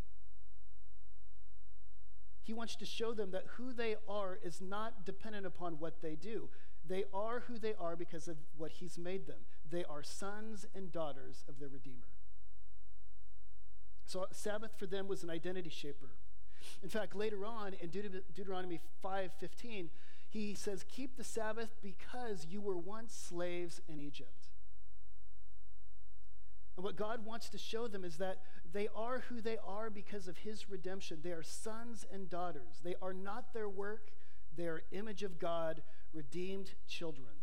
He 2.43 2.55
wants 2.55 2.77
to 2.77 2.87
show 2.87 3.13
them 3.13 3.31
that 3.33 3.45
who 3.57 3.73
they 3.75 3.97
are 4.09 4.39
is 4.43 4.61
not 4.61 5.05
dependent 5.05 5.45
upon 5.45 5.75
what 5.75 6.01
they 6.01 6.17
do. 6.17 6.49
They 6.87 7.05
are 7.13 7.41
who 7.41 7.59
they 7.59 7.75
are 7.79 7.95
because 7.95 8.27
of 8.27 8.39
what 8.57 8.73
He's 8.73 8.97
made 8.97 9.27
them. 9.27 9.41
They 9.71 9.85
are 9.85 10.03
sons 10.03 10.65
and 10.75 10.91
daughters 10.91 11.45
of 11.47 11.59
their 11.59 11.69
Redeemer. 11.69 12.09
So, 14.07 14.27
Sabbath 14.33 14.71
for 14.79 14.87
them 14.87 15.07
was 15.07 15.23
an 15.23 15.29
identity 15.29 15.69
shaper. 15.69 16.15
In 16.83 16.89
fact, 16.89 17.15
later 17.15 17.45
on 17.45 17.75
in 17.75 17.91
Deut- 17.91 18.25
Deuteronomy 18.35 18.81
5:15, 19.03 19.91
he 20.29 20.55
says, 20.55 20.85
"Keep 20.85 21.17
the 21.17 21.25
Sabbath 21.25 21.75
because 21.81 22.47
you 22.47 22.61
were 22.61 22.77
once 22.77 23.15
slaves 23.15 23.81
in 23.89 24.01
Egypt." 24.01 24.51
And 26.77 26.85
what 26.85 26.95
God 26.95 27.25
wants 27.25 27.49
to 27.49 27.59
show 27.59 27.89
them 27.89 28.05
is 28.05 28.19
that 28.19 28.41
they 28.73 28.87
are 28.95 29.21
who 29.21 29.41
they 29.41 29.59
are 29.59 29.91
because 29.91 30.29
of 30.29 30.39
his 30.39 30.71
redemption. 30.71 31.23
They 31.23 31.33
are 31.33 31.43
sons 31.43 32.07
and 32.13 32.31
daughters. 32.31 32.81
They 32.85 32.95
are 33.03 33.13
not 33.13 33.53
their 33.53 33.69
work, 33.69 34.13
they 34.55 34.69
are 34.69 34.85
image 34.93 35.25
of 35.25 35.41
God, 35.41 35.83
redeemed 36.13 36.75
children. 36.87 37.35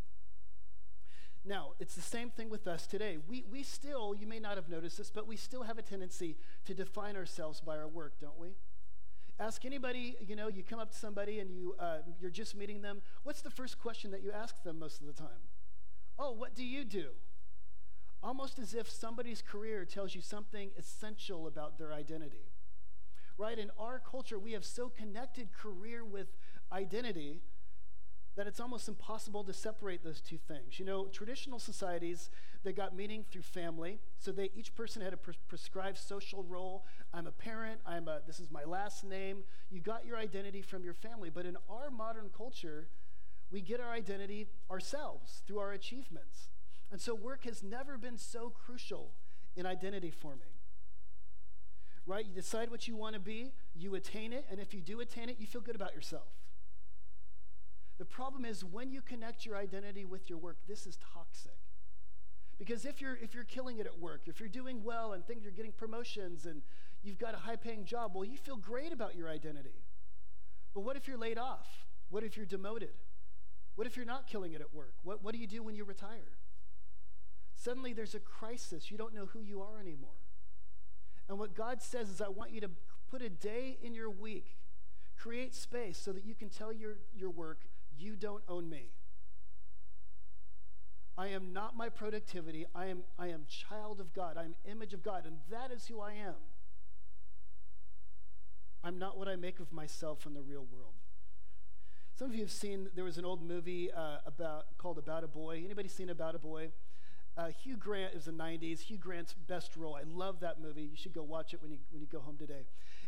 Now, 1.43 1.73
it's 1.79 1.95
the 1.95 2.01
same 2.01 2.29
thing 2.29 2.49
with 2.49 2.65
us 2.65 2.87
today. 2.87 3.17
We, 3.27 3.43
we 3.51 3.61
still, 3.61 4.15
you 4.15 4.25
may 4.25 4.39
not 4.39 4.55
have 4.55 4.69
noticed 4.69 4.97
this, 4.97 5.11
but 5.11 5.27
we 5.27 5.35
still 5.35 5.63
have 5.63 5.77
a 5.77 5.83
tendency 5.83 6.37
to 6.65 6.73
define 6.73 7.15
ourselves 7.15 7.61
by 7.61 7.77
our 7.77 7.87
work, 7.87 8.13
don't 8.19 8.39
we? 8.39 8.55
Ask 9.39 9.65
anybody, 9.65 10.15
you 10.25 10.35
know, 10.35 10.47
you 10.47 10.63
come 10.63 10.79
up 10.79 10.91
to 10.91 10.97
somebody 10.97 11.39
and 11.39 11.51
you, 11.51 11.75
uh, 11.79 11.97
you're 12.21 12.31
just 12.31 12.55
meeting 12.55 12.81
them. 12.81 13.01
What's 13.23 13.41
the 13.41 13.49
first 13.49 13.79
question 13.79 14.11
that 14.11 14.21
you 14.21 14.31
ask 14.31 14.63
them 14.63 14.79
most 14.79 15.01
of 15.01 15.07
the 15.07 15.13
time? 15.13 15.49
Oh, 16.17 16.31
what 16.31 16.55
do 16.55 16.65
you 16.65 16.85
do? 16.85 17.07
almost 18.25 18.57
as 18.57 18.73
if 18.73 18.89
somebody's 18.89 19.41
career 19.41 19.85
tells 19.85 20.15
you 20.15 20.21
something 20.21 20.71
essential 20.77 21.45
about 21.45 21.77
their 21.77 21.93
identity. 21.93 22.51
Right? 23.37 23.59
In 23.59 23.69
our 23.77 23.99
culture, 23.99 24.39
we 24.39 24.53
have 24.53 24.65
so 24.65 24.89
connected 24.89 25.53
career 25.53 26.03
with 26.03 26.27
identity 26.71 27.41
that 28.35 28.47
it's 28.47 28.59
almost 28.59 28.87
impossible 28.87 29.43
to 29.43 29.53
separate 29.53 30.03
those 30.03 30.21
two 30.21 30.37
things. 30.37 30.79
You 30.79 30.85
know, 30.85 31.05
traditional 31.05 31.59
societies, 31.59 32.29
they 32.65 32.73
got 32.73 32.95
meaning 32.95 33.23
through 33.31 33.43
family. 33.43 33.99
So 34.17 34.31
they 34.31 34.49
each 34.55 34.75
person 34.75 35.01
had 35.01 35.13
a 35.13 35.17
pres- 35.17 35.37
prescribed 35.47 35.97
social 35.97 36.43
role. 36.43 36.83
I'm 37.13 37.27
a 37.27 37.31
parent, 37.31 37.79
I'm 37.85 38.07
a 38.09 38.19
this 38.27 38.39
is 38.39 38.51
my 38.51 38.63
last 38.65 39.05
name. 39.05 39.43
You 39.69 39.79
got 39.79 40.05
your 40.05 40.17
identity 40.17 40.61
from 40.61 40.83
your 40.83 40.93
family. 40.93 41.29
But 41.29 41.45
in 41.45 41.55
our 41.69 41.89
modern 41.89 42.29
culture, 42.35 42.87
we 43.51 43.61
get 43.61 43.79
our 43.79 43.91
identity 43.91 44.47
ourselves 44.69 45.43
through 45.47 45.59
our 45.59 45.71
achievements. 45.71 46.49
And 46.91 46.99
so 46.99 47.15
work 47.15 47.45
has 47.45 47.63
never 47.63 47.97
been 47.97 48.17
so 48.17 48.49
crucial 48.49 49.11
in 49.55 49.65
identity 49.65 50.11
forming. 50.11 50.49
Right? 52.07 52.25
You 52.25 52.33
decide 52.33 52.69
what 52.69 52.87
you 52.87 52.95
want 52.95 53.13
to 53.13 53.19
be, 53.19 53.53
you 53.75 53.95
attain 53.95 54.33
it, 54.33 54.45
and 54.51 54.59
if 54.59 54.73
you 54.73 54.81
do 54.81 54.99
attain 54.99 55.29
it, 55.29 55.37
you 55.39 55.47
feel 55.47 55.61
good 55.61 55.75
about 55.75 55.95
yourself. 55.95 56.27
The 57.97 58.05
problem 58.05 58.45
is 58.45 58.63
when 58.63 58.91
you 58.91 59.01
connect 59.01 59.45
your 59.45 59.55
identity 59.55 60.05
with 60.05 60.29
your 60.29 60.37
work, 60.37 60.57
this 60.67 60.85
is 60.85 60.97
toxic. 61.13 61.64
Because 62.57 62.85
if 62.85 63.01
you're 63.01 63.17
if 63.17 63.33
you're 63.35 63.43
killing 63.43 63.79
it 63.79 63.85
at 63.85 63.99
work, 63.99 64.21
if 64.27 64.39
you're 64.39 64.49
doing 64.49 64.83
well 64.83 65.13
and 65.13 65.25
think 65.25 65.41
you're 65.43 65.51
getting 65.51 65.73
promotions 65.73 66.45
and 66.45 66.61
you've 67.03 67.19
got 67.19 67.33
a 67.33 67.37
high-paying 67.37 67.85
job, 67.85 68.13
well, 68.15 68.25
you 68.25 68.37
feel 68.37 68.55
great 68.55 68.91
about 68.93 69.15
your 69.15 69.29
identity. 69.29 69.83
But 70.73 70.81
what 70.81 70.95
if 70.95 71.07
you're 71.07 71.17
laid 71.17 71.37
off? 71.37 71.85
What 72.09 72.23
if 72.23 72.37
you're 72.37 72.45
demoted? 72.45 72.93
What 73.75 73.87
if 73.87 73.97
you're 73.97 74.05
not 74.05 74.27
killing 74.27 74.53
it 74.53 74.61
at 74.61 74.73
work? 74.73 74.93
What, 75.03 75.23
what 75.23 75.33
do 75.33 75.39
you 75.39 75.47
do 75.47 75.61
when 75.61 75.75
you 75.75 75.83
retire? 75.83 76.37
Suddenly 77.55 77.93
there's 77.93 78.15
a 78.15 78.19
crisis. 78.19 78.89
You 78.89 78.97
don't 78.97 79.13
know 79.13 79.25
who 79.25 79.41
you 79.41 79.61
are 79.61 79.79
anymore. 79.79 80.21
And 81.27 81.39
what 81.39 81.55
God 81.55 81.81
says 81.81 82.09
is, 82.09 82.21
I 82.21 82.29
want 82.29 82.51
you 82.51 82.61
to 82.61 82.69
put 83.09 83.21
a 83.21 83.29
day 83.29 83.77
in 83.81 83.93
your 83.93 84.09
week, 84.09 84.57
create 85.17 85.53
space 85.55 85.97
so 85.97 86.13
that 86.13 86.25
you 86.25 86.35
can 86.35 86.49
tell 86.49 86.71
your, 86.71 86.97
your 87.15 87.29
work, 87.29 87.61
you 87.97 88.15
don't 88.15 88.43
own 88.47 88.69
me. 88.69 88.91
I 91.17 91.27
am 91.27 91.53
not 91.53 91.77
my 91.77 91.89
productivity. 91.89 92.65
I 92.75 92.87
am, 92.87 93.03
I 93.17 93.27
am 93.27 93.45
child 93.47 93.99
of 94.01 94.13
God. 94.13 94.37
I 94.37 94.43
am 94.43 94.55
image 94.69 94.93
of 94.93 95.01
God, 95.01 95.25
and 95.25 95.37
that 95.49 95.71
is 95.71 95.87
who 95.87 96.01
I 96.01 96.13
am. 96.13 96.35
I'm 98.83 98.99
not 98.99 99.17
what 99.17 99.27
I 99.27 99.35
make 99.35 99.59
of 99.59 99.71
myself 99.71 100.25
in 100.25 100.33
the 100.33 100.41
real 100.41 100.65
world. 100.71 100.93
Some 102.17 102.29
of 102.29 102.35
you 102.35 102.41
have 102.41 102.51
seen 102.51 102.89
there 102.95 103.03
was 103.03 103.17
an 103.17 103.25
old 103.25 103.41
movie 103.41 103.91
uh, 103.91 104.17
about 104.25 104.77
called 104.77 104.97
About 104.97 105.23
a 105.23 105.27
Boy. 105.27 105.61
Anybody 105.65 105.87
seen 105.87 106.09
About 106.09 106.35
a 106.35 106.39
Boy? 106.39 106.69
Uh, 107.37 107.47
Hugh 107.47 107.75
Grant 107.75 108.13
is 108.13 108.25
the 108.25 108.31
90s. 108.31 108.79
Hugh 108.81 108.97
Grant's 108.97 109.33
best 109.33 109.75
role. 109.75 109.95
I 109.95 110.03
love 110.07 110.39
that 110.39 110.61
movie. 110.61 110.83
You 110.83 110.95
should 110.95 111.13
go 111.13 111.23
watch 111.23 111.53
it 111.53 111.61
when 111.61 111.71
you, 111.71 111.77
when 111.91 112.01
you 112.01 112.07
go 112.07 112.19
home 112.19 112.37
today. 112.37 112.65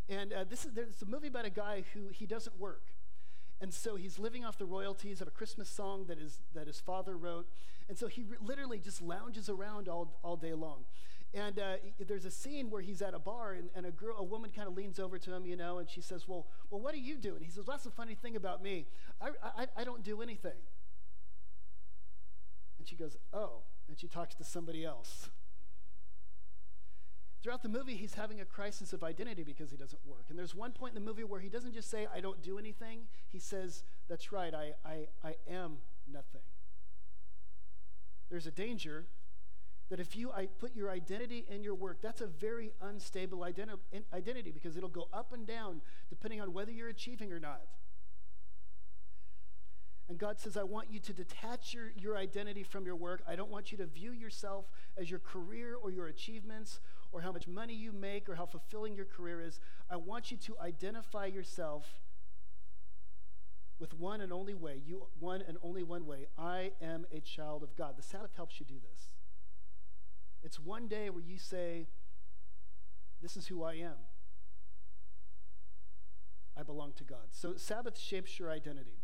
And 0.10 0.34
uh, 0.34 0.44
this 0.50 0.66
is 0.66 0.74
there's 0.74 1.02
a 1.02 1.06
movie 1.06 1.28
about 1.28 1.46
a 1.46 1.50
guy 1.50 1.84
who 1.94 2.08
he 2.10 2.26
doesn't 2.26 2.60
work. 2.60 2.84
And 3.60 3.74
so 3.74 3.96
he's 3.96 4.20
living 4.20 4.46
off 4.46 4.58
the 4.58 4.66
royalties 4.66 5.22
of 5.22 5.28
a 5.28 5.32
Christmas 5.32 5.70
song 5.70 6.06
that, 6.08 6.20
is, 6.20 6.40
that 6.54 6.68
his 6.68 6.80
father 6.80 7.18
wrote. 7.18 7.48
And 7.90 7.98
so 7.98 8.08
he 8.08 8.24
re- 8.24 8.38
literally 8.42 8.80
just 8.80 9.02
lounges 9.02 9.50
around 9.50 9.88
all, 9.88 10.20
all 10.24 10.36
day 10.36 10.54
long. 10.54 10.86
And 11.34 11.60
uh, 11.60 11.76
there's 12.00 12.26
a 12.26 12.32
scene 12.32 12.70
where 12.70 12.82
he's 12.82 13.02
at 13.02 13.14
a 13.14 13.20
bar, 13.20 13.54
and, 13.54 13.70
and 13.76 13.86
a 13.86 13.92
girl, 13.92 14.16
a 14.18 14.24
woman 14.24 14.50
kind 14.56 14.68
of 14.68 14.76
leans 14.76 14.98
over 15.00 15.20
to 15.20 15.34
him, 15.34 15.46
you 15.46 15.58
know, 15.58 15.78
and 15.80 15.90
she 15.90 16.00
says, 16.00 16.26
"Well, 16.26 16.48
well, 16.70 16.80
what 16.80 16.94
do 16.94 17.02
you 17.02 17.18
do?" 17.18 17.36
And 17.36 17.44
he 17.44 17.52
says, 17.52 17.68
well, 17.68 17.76
"That's 17.76 17.84
the 17.84 17.92
funny 17.92 18.16
thing 18.16 18.38
about 18.38 18.64
me. 18.64 18.88
I, 19.22 19.32
I, 19.44 19.68
I 19.76 19.84
don't 19.84 20.04
do 20.04 20.22
anything." 20.22 20.56
And 22.80 22.88
she 22.88 22.96
goes, 22.96 23.18
"Oh." 23.34 23.64
and 23.88 23.98
she 24.00 24.08
talks 24.08 24.36
to 24.36 24.44
somebody 24.44 24.86
else. 24.86 25.30
Throughout 27.48 27.64
the 27.64 27.70
movie, 27.70 27.96
he's 27.96 28.16
having 28.16 28.42
a 28.42 28.46
crisis 28.46 28.92
of 28.92 29.06
identity 29.06 29.42
because 29.42 29.72
he 29.72 29.78
doesn't 29.78 30.02
work. 30.06 30.26
And 30.28 30.38
there's 30.38 30.54
one 30.54 30.74
point 30.74 30.98
in 30.98 31.02
the 31.02 31.10
movie 31.10 31.24
where 31.24 31.40
he 31.40 31.48
doesn't 31.48 31.74
just 31.74 31.90
say, 31.90 32.06
I 32.14 32.20
don't 32.20 32.42
do 32.44 32.60
anything. 32.60 33.04
He 33.30 33.40
says, 33.40 33.84
That's 34.10 34.34
right, 34.34 34.54
I, 34.54 34.74
I, 34.86 35.08
I 35.24 35.36
am 35.50 35.78
nothing. 36.12 36.42
There's 38.30 38.48
a 38.48 38.52
danger 38.52 39.06
that 39.90 40.02
if 40.02 40.14
you 40.14 40.34
put 40.60 40.76
your 40.76 40.92
identity 40.92 41.46
in 41.50 41.64
your 41.64 41.74
work, 41.74 42.02
that's 42.02 42.20
a 42.20 42.28
very 42.28 42.74
unstable 42.82 43.38
identi- 43.38 43.80
identity 44.14 44.52
because 44.52 44.76
it'll 44.76 44.90
go 44.90 45.08
up 45.14 45.32
and 45.32 45.48
down 45.48 45.80
depending 46.10 46.42
on 46.42 46.52
whether 46.52 46.72
you're 46.72 46.90
achieving 46.90 47.32
or 47.32 47.40
not. 47.40 47.62
And 50.10 50.18
God 50.18 50.40
says, 50.40 50.56
I 50.56 50.64
want 50.64 50.90
you 50.90 51.00
to 51.00 51.14
detach 51.14 51.74
your, 51.74 51.92
your 51.98 52.18
identity 52.18 52.64
from 52.64 52.86
your 52.86 52.96
work. 52.96 53.22
I 53.28 53.36
don't 53.36 53.50
want 53.50 53.72
you 53.72 53.78
to 53.80 53.86
view 53.86 54.12
yourself 54.12 54.66
as 54.98 55.10
your 55.10 55.20
career 55.20 55.76
or 55.76 55.92
your 55.92 56.08
achievements 56.08 56.80
or 57.12 57.22
how 57.22 57.32
much 57.32 57.48
money 57.48 57.74
you 57.74 57.92
make 57.92 58.30
or 58.30 58.36
how 58.36 58.46
fulfilling 58.46 58.96
your 58.96 59.06
career 59.06 59.42
is. 59.42 59.60
I 59.90 59.96
want 59.96 60.32
you 60.32 60.38
to 60.38 60.56
identify 60.60 61.26
yourself 61.26 61.86
with 63.80 63.94
one 63.94 64.22
and 64.22 64.34
only 64.34 64.54
way. 64.54 64.82
You 64.86 65.08
one 65.20 65.44
and 65.48 65.58
only 65.62 65.84
one 65.84 66.06
way. 66.06 66.28
I 66.38 66.72
am 66.82 67.06
a 67.12 67.20
child 67.20 67.64
of 67.64 67.76
God. 67.76 67.96
The 67.98 68.04
Sabbath 68.04 68.32
helps 68.36 68.60
you 68.60 68.66
do 68.66 68.76
this. 68.80 69.14
It's 70.44 70.60
one 70.60 70.88
day 70.88 71.10
where 71.10 71.24
you 71.24 71.38
say, 71.38 71.88
This 73.22 73.38
is 73.38 73.48
who 73.48 73.64
I 73.64 73.74
am. 73.74 73.98
I 76.58 76.64
belong 76.64 76.94
to 76.94 77.04
God. 77.04 77.28
So 77.32 77.56
Sabbath 77.56 78.00
shapes 78.00 78.40
your 78.40 78.50
identity. 78.50 78.98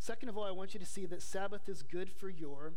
Second 0.00 0.28
of 0.28 0.36
all, 0.36 0.44
I 0.44 0.50
want 0.50 0.74
you 0.74 0.80
to 0.80 0.86
see 0.86 1.06
that 1.06 1.22
Sabbath 1.22 1.68
is 1.68 1.82
good 1.82 2.10
for 2.10 2.28
your 2.28 2.74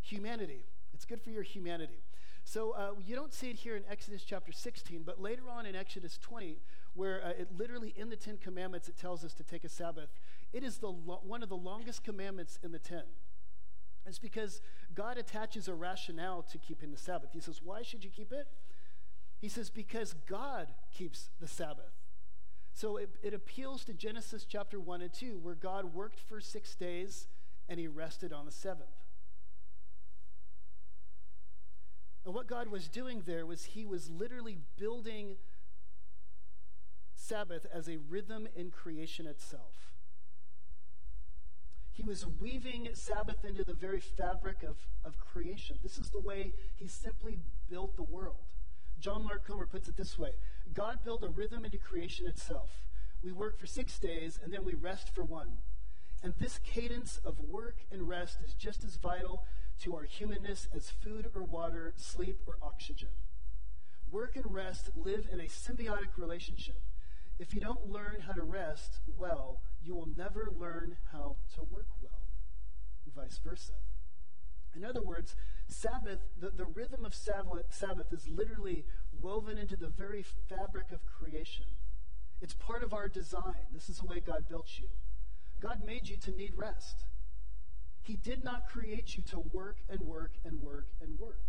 humanity. 0.00 0.64
It's 0.92 1.04
good 1.04 1.20
for 1.20 1.30
your 1.30 1.42
humanity. 1.42 2.02
So 2.44 2.72
uh, 2.72 2.90
you 3.04 3.16
don't 3.16 3.32
see 3.32 3.50
it 3.50 3.56
here 3.56 3.74
in 3.74 3.82
Exodus 3.90 4.22
chapter 4.22 4.52
16, 4.52 5.02
but 5.04 5.20
later 5.20 5.42
on 5.50 5.64
in 5.66 5.74
Exodus 5.74 6.18
20, 6.18 6.58
where 6.92 7.24
uh, 7.24 7.30
it 7.30 7.48
literally 7.56 7.94
in 7.96 8.10
the 8.10 8.16
Ten 8.16 8.36
Commandments 8.36 8.88
it 8.88 8.96
tells 8.96 9.24
us 9.24 9.32
to 9.34 9.42
take 9.42 9.64
a 9.64 9.68
Sabbath. 9.68 10.10
It 10.52 10.62
is 10.62 10.78
the 10.78 10.90
lo- 10.90 11.20
one 11.24 11.42
of 11.42 11.48
the 11.48 11.56
longest 11.56 12.04
commandments 12.04 12.58
in 12.62 12.70
the 12.70 12.78
Ten. 12.78 13.04
It's 14.06 14.18
because 14.18 14.60
God 14.94 15.16
attaches 15.16 15.66
a 15.68 15.74
rationale 15.74 16.42
to 16.52 16.58
keeping 16.58 16.90
the 16.90 16.98
Sabbath. 16.98 17.30
He 17.32 17.40
says, 17.40 17.60
Why 17.64 17.82
should 17.82 18.04
you 18.04 18.10
keep 18.10 18.30
it? 18.30 18.46
He 19.40 19.48
says, 19.48 19.70
Because 19.70 20.14
God 20.28 20.68
keeps 20.92 21.30
the 21.40 21.48
Sabbath. 21.48 21.92
So 22.74 22.98
it, 22.98 23.10
it 23.22 23.32
appeals 23.32 23.84
to 23.84 23.94
Genesis 23.94 24.44
chapter 24.44 24.78
1 24.78 25.00
and 25.00 25.12
2, 25.12 25.38
where 25.42 25.54
God 25.54 25.94
worked 25.94 26.20
for 26.20 26.40
six 26.40 26.74
days 26.74 27.28
and 27.68 27.80
he 27.80 27.86
rested 27.86 28.32
on 28.32 28.44
the 28.44 28.52
seventh. 28.52 29.03
And 32.24 32.34
what 32.34 32.46
God 32.46 32.68
was 32.68 32.88
doing 32.88 33.22
there 33.26 33.44
was 33.44 33.64
he 33.64 33.84
was 33.84 34.08
literally 34.08 34.58
building 34.78 35.36
Sabbath 37.14 37.66
as 37.72 37.88
a 37.88 37.98
rhythm 38.08 38.48
in 38.56 38.70
creation 38.70 39.26
itself. 39.26 39.92
He 41.92 42.02
was 42.02 42.26
weaving 42.40 42.88
Sabbath 42.94 43.44
into 43.44 43.62
the 43.62 43.74
very 43.74 44.00
fabric 44.00 44.62
of, 44.62 44.76
of 45.04 45.18
creation. 45.18 45.78
This 45.82 45.96
is 45.96 46.10
the 46.10 46.20
way 46.20 46.52
he 46.74 46.88
simply 46.88 47.38
built 47.70 47.96
the 47.96 48.02
world. 48.02 48.54
John 48.98 49.24
Mark 49.24 49.46
Comer 49.46 49.66
puts 49.66 49.88
it 49.88 49.96
this 49.96 50.18
way 50.18 50.32
God 50.72 51.00
built 51.04 51.22
a 51.22 51.28
rhythm 51.28 51.64
into 51.64 51.78
creation 51.78 52.26
itself. 52.26 52.70
We 53.22 53.32
work 53.32 53.58
for 53.58 53.66
six 53.66 53.98
days 53.98 54.38
and 54.42 54.52
then 54.52 54.64
we 54.64 54.74
rest 54.74 55.14
for 55.14 55.24
one. 55.24 55.58
And 56.22 56.32
this 56.38 56.58
cadence 56.64 57.20
of 57.24 57.38
work 57.38 57.76
and 57.92 58.08
rest 58.08 58.38
is 58.44 58.54
just 58.54 58.82
as 58.82 58.96
vital 58.96 59.44
to 59.82 59.94
our 59.94 60.04
humanness 60.04 60.68
as 60.74 60.90
food 60.90 61.30
or 61.34 61.42
water, 61.42 61.94
sleep 61.96 62.40
or 62.46 62.56
oxygen. 62.62 63.08
Work 64.10 64.36
and 64.36 64.52
rest 64.52 64.90
live 64.94 65.28
in 65.32 65.40
a 65.40 65.44
symbiotic 65.44 66.16
relationship. 66.16 66.80
If 67.38 67.52
you 67.54 67.60
don't 67.60 67.90
learn 67.90 68.22
how 68.26 68.32
to 68.32 68.42
rest 68.42 69.00
well, 69.16 69.60
you 69.82 69.94
will 69.94 70.08
never 70.16 70.48
learn 70.56 70.96
how 71.12 71.36
to 71.54 71.62
work 71.62 71.88
well, 72.00 72.22
and 73.04 73.14
vice 73.14 73.40
versa. 73.44 73.72
In 74.74 74.84
other 74.84 75.02
words, 75.02 75.34
Sabbath, 75.68 76.20
the, 76.38 76.50
the 76.50 76.66
rhythm 76.66 77.04
of 77.04 77.14
Sabbath, 77.14 77.66
Sabbath 77.70 78.12
is 78.12 78.28
literally 78.28 78.84
woven 79.20 79.58
into 79.58 79.76
the 79.76 79.88
very 79.88 80.24
fabric 80.48 80.92
of 80.92 81.00
creation. 81.06 81.66
It's 82.40 82.54
part 82.54 82.82
of 82.82 82.92
our 82.92 83.08
design. 83.08 83.66
This 83.72 83.88
is 83.88 83.98
the 83.98 84.06
way 84.06 84.20
God 84.20 84.44
built 84.48 84.68
you. 84.78 84.88
God 85.60 85.82
made 85.84 86.08
you 86.08 86.16
to 86.18 86.30
need 86.30 86.52
rest. 86.56 87.04
He 88.04 88.16
did 88.16 88.44
not 88.44 88.68
create 88.68 89.16
you 89.16 89.22
to 89.30 89.40
work 89.52 89.78
and 89.88 90.00
work 90.00 90.32
and 90.44 90.60
work 90.62 90.88
and 91.00 91.18
work. 91.18 91.40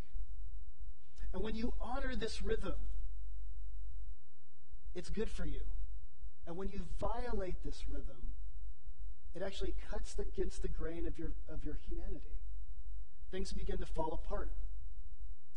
And 1.33 1.43
when 1.43 1.53
you 1.53 1.73
honor 1.81 2.15
this 2.15 2.41
rhythm, 2.41 2.75
it's 4.95 5.09
good 5.09 5.29
for 5.29 5.45
you. 5.45 5.59
And 6.47 6.55
when 6.55 6.69
you 6.69 6.79
violate 6.97 7.61
this 7.65 7.83
rhythm, 7.89 8.31
it 9.35 9.41
actually 9.41 9.75
cuts 9.91 10.15
against 10.17 10.61
the 10.61 10.69
grain 10.69 11.05
of 11.05 11.19
your, 11.19 11.33
of 11.49 11.65
your 11.65 11.77
humanity. 11.89 12.39
Things 13.31 13.51
begin 13.51 13.77
to 13.79 13.85
fall 13.85 14.13
apart. 14.23 14.51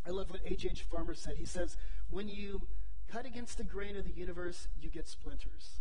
I 0.04 0.10
love 0.10 0.30
what 0.30 0.40
H.H. 0.44 0.82
Farmer 0.82 1.14
said. 1.14 1.36
He 1.36 1.44
says, 1.44 1.76
when 2.10 2.28
you 2.28 2.62
cut 3.06 3.24
against 3.24 3.56
the 3.56 3.64
grain 3.64 3.96
of 3.96 4.02
the 4.02 4.10
universe, 4.10 4.66
you 4.80 4.90
get 4.90 5.06
splinters. 5.06 5.78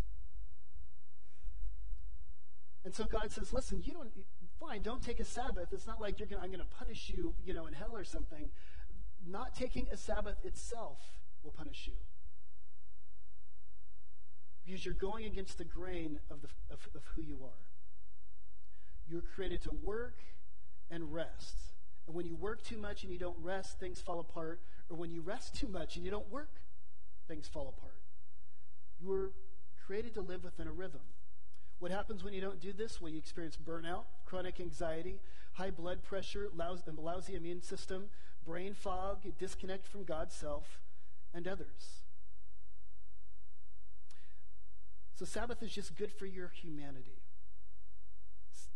And 2.85 2.93
so 2.93 3.03
God 3.03 3.31
says, 3.31 3.51
listen, 3.51 3.81
you 3.83 3.93
don't, 3.93 4.11
fine, 4.59 4.81
don't 4.81 5.01
take 5.01 5.19
a 5.19 5.25
Sabbath. 5.25 5.69
It's 5.71 5.87
not 5.87 6.01
like 6.01 6.19
you're 6.19 6.27
gonna, 6.27 6.41
I'm 6.41 6.49
going 6.49 6.59
to 6.59 6.75
punish 6.77 7.11
you, 7.15 7.33
you 7.45 7.53
know, 7.53 7.67
in 7.67 7.73
hell 7.73 7.91
or 7.93 8.03
something. 8.03 8.49
Not 9.25 9.55
taking 9.55 9.87
a 9.91 9.97
Sabbath 9.97 10.45
itself 10.45 10.99
will 11.43 11.51
punish 11.51 11.83
you. 11.87 11.93
Because 14.65 14.85
you're 14.85 14.93
going 14.93 15.25
against 15.25 15.57
the 15.57 15.63
grain 15.63 16.19
of, 16.29 16.41
the, 16.41 16.49
of, 16.69 16.79
of 16.95 17.01
who 17.15 17.21
you 17.21 17.39
are. 17.43 17.67
You're 19.07 19.21
created 19.21 19.61
to 19.63 19.71
work 19.81 20.19
and 20.91 21.13
rest. 21.13 21.57
And 22.05 22.15
when 22.15 22.25
you 22.25 22.35
work 22.35 22.63
too 22.63 22.77
much 22.77 23.03
and 23.03 23.11
you 23.11 23.17
don't 23.17 23.37
rest, 23.41 23.79
things 23.79 24.01
fall 24.01 24.19
apart. 24.19 24.61
Or 24.89 24.97
when 24.97 25.11
you 25.11 25.21
rest 25.21 25.55
too 25.55 25.67
much 25.67 25.95
and 25.95 26.05
you 26.05 26.11
don't 26.11 26.29
work, 26.29 26.61
things 27.27 27.47
fall 27.47 27.73
apart. 27.77 27.99
You 28.99 29.07
were 29.07 29.31
created 29.85 30.13
to 30.15 30.21
live 30.21 30.43
within 30.43 30.67
a 30.67 30.71
rhythm. 30.71 31.01
What 31.79 31.91
happens 31.91 32.23
when 32.23 32.33
you 32.33 32.41
don't 32.41 32.59
do 32.59 32.73
this? 32.73 32.99
Well, 32.99 33.11
you 33.11 33.17
experience 33.17 33.57
burnout, 33.57 34.05
chronic 34.27 34.59
anxiety, 34.59 35.19
high 35.53 35.71
blood 35.71 36.03
pressure, 36.03 36.49
lousy, 36.55 36.83
lousy 36.95 37.35
immune 37.35 37.61
system, 37.61 38.05
brain 38.45 38.73
fog, 38.73 39.23
disconnect 39.39 39.87
from 39.87 40.03
God's 40.03 40.35
self, 40.35 40.81
and 41.33 41.47
others. 41.47 42.03
So, 45.15 45.25
Sabbath 45.25 45.63
is 45.63 45.71
just 45.71 45.95
good 45.95 46.11
for 46.11 46.27
your 46.27 46.49
humanity. 46.49 47.21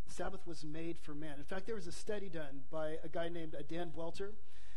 Sabbath 0.08 0.46
was 0.46 0.64
made 0.64 0.98
for 0.98 1.14
man. 1.14 1.36
In 1.38 1.44
fact, 1.44 1.66
there 1.66 1.76
was 1.76 1.86
a 1.86 1.92
study 1.92 2.28
done 2.28 2.62
by 2.70 2.96
a 3.04 3.08
guy 3.08 3.28
named 3.28 3.54
uh, 3.54 3.62
Dan 3.68 3.92
Welter. 3.94 4.32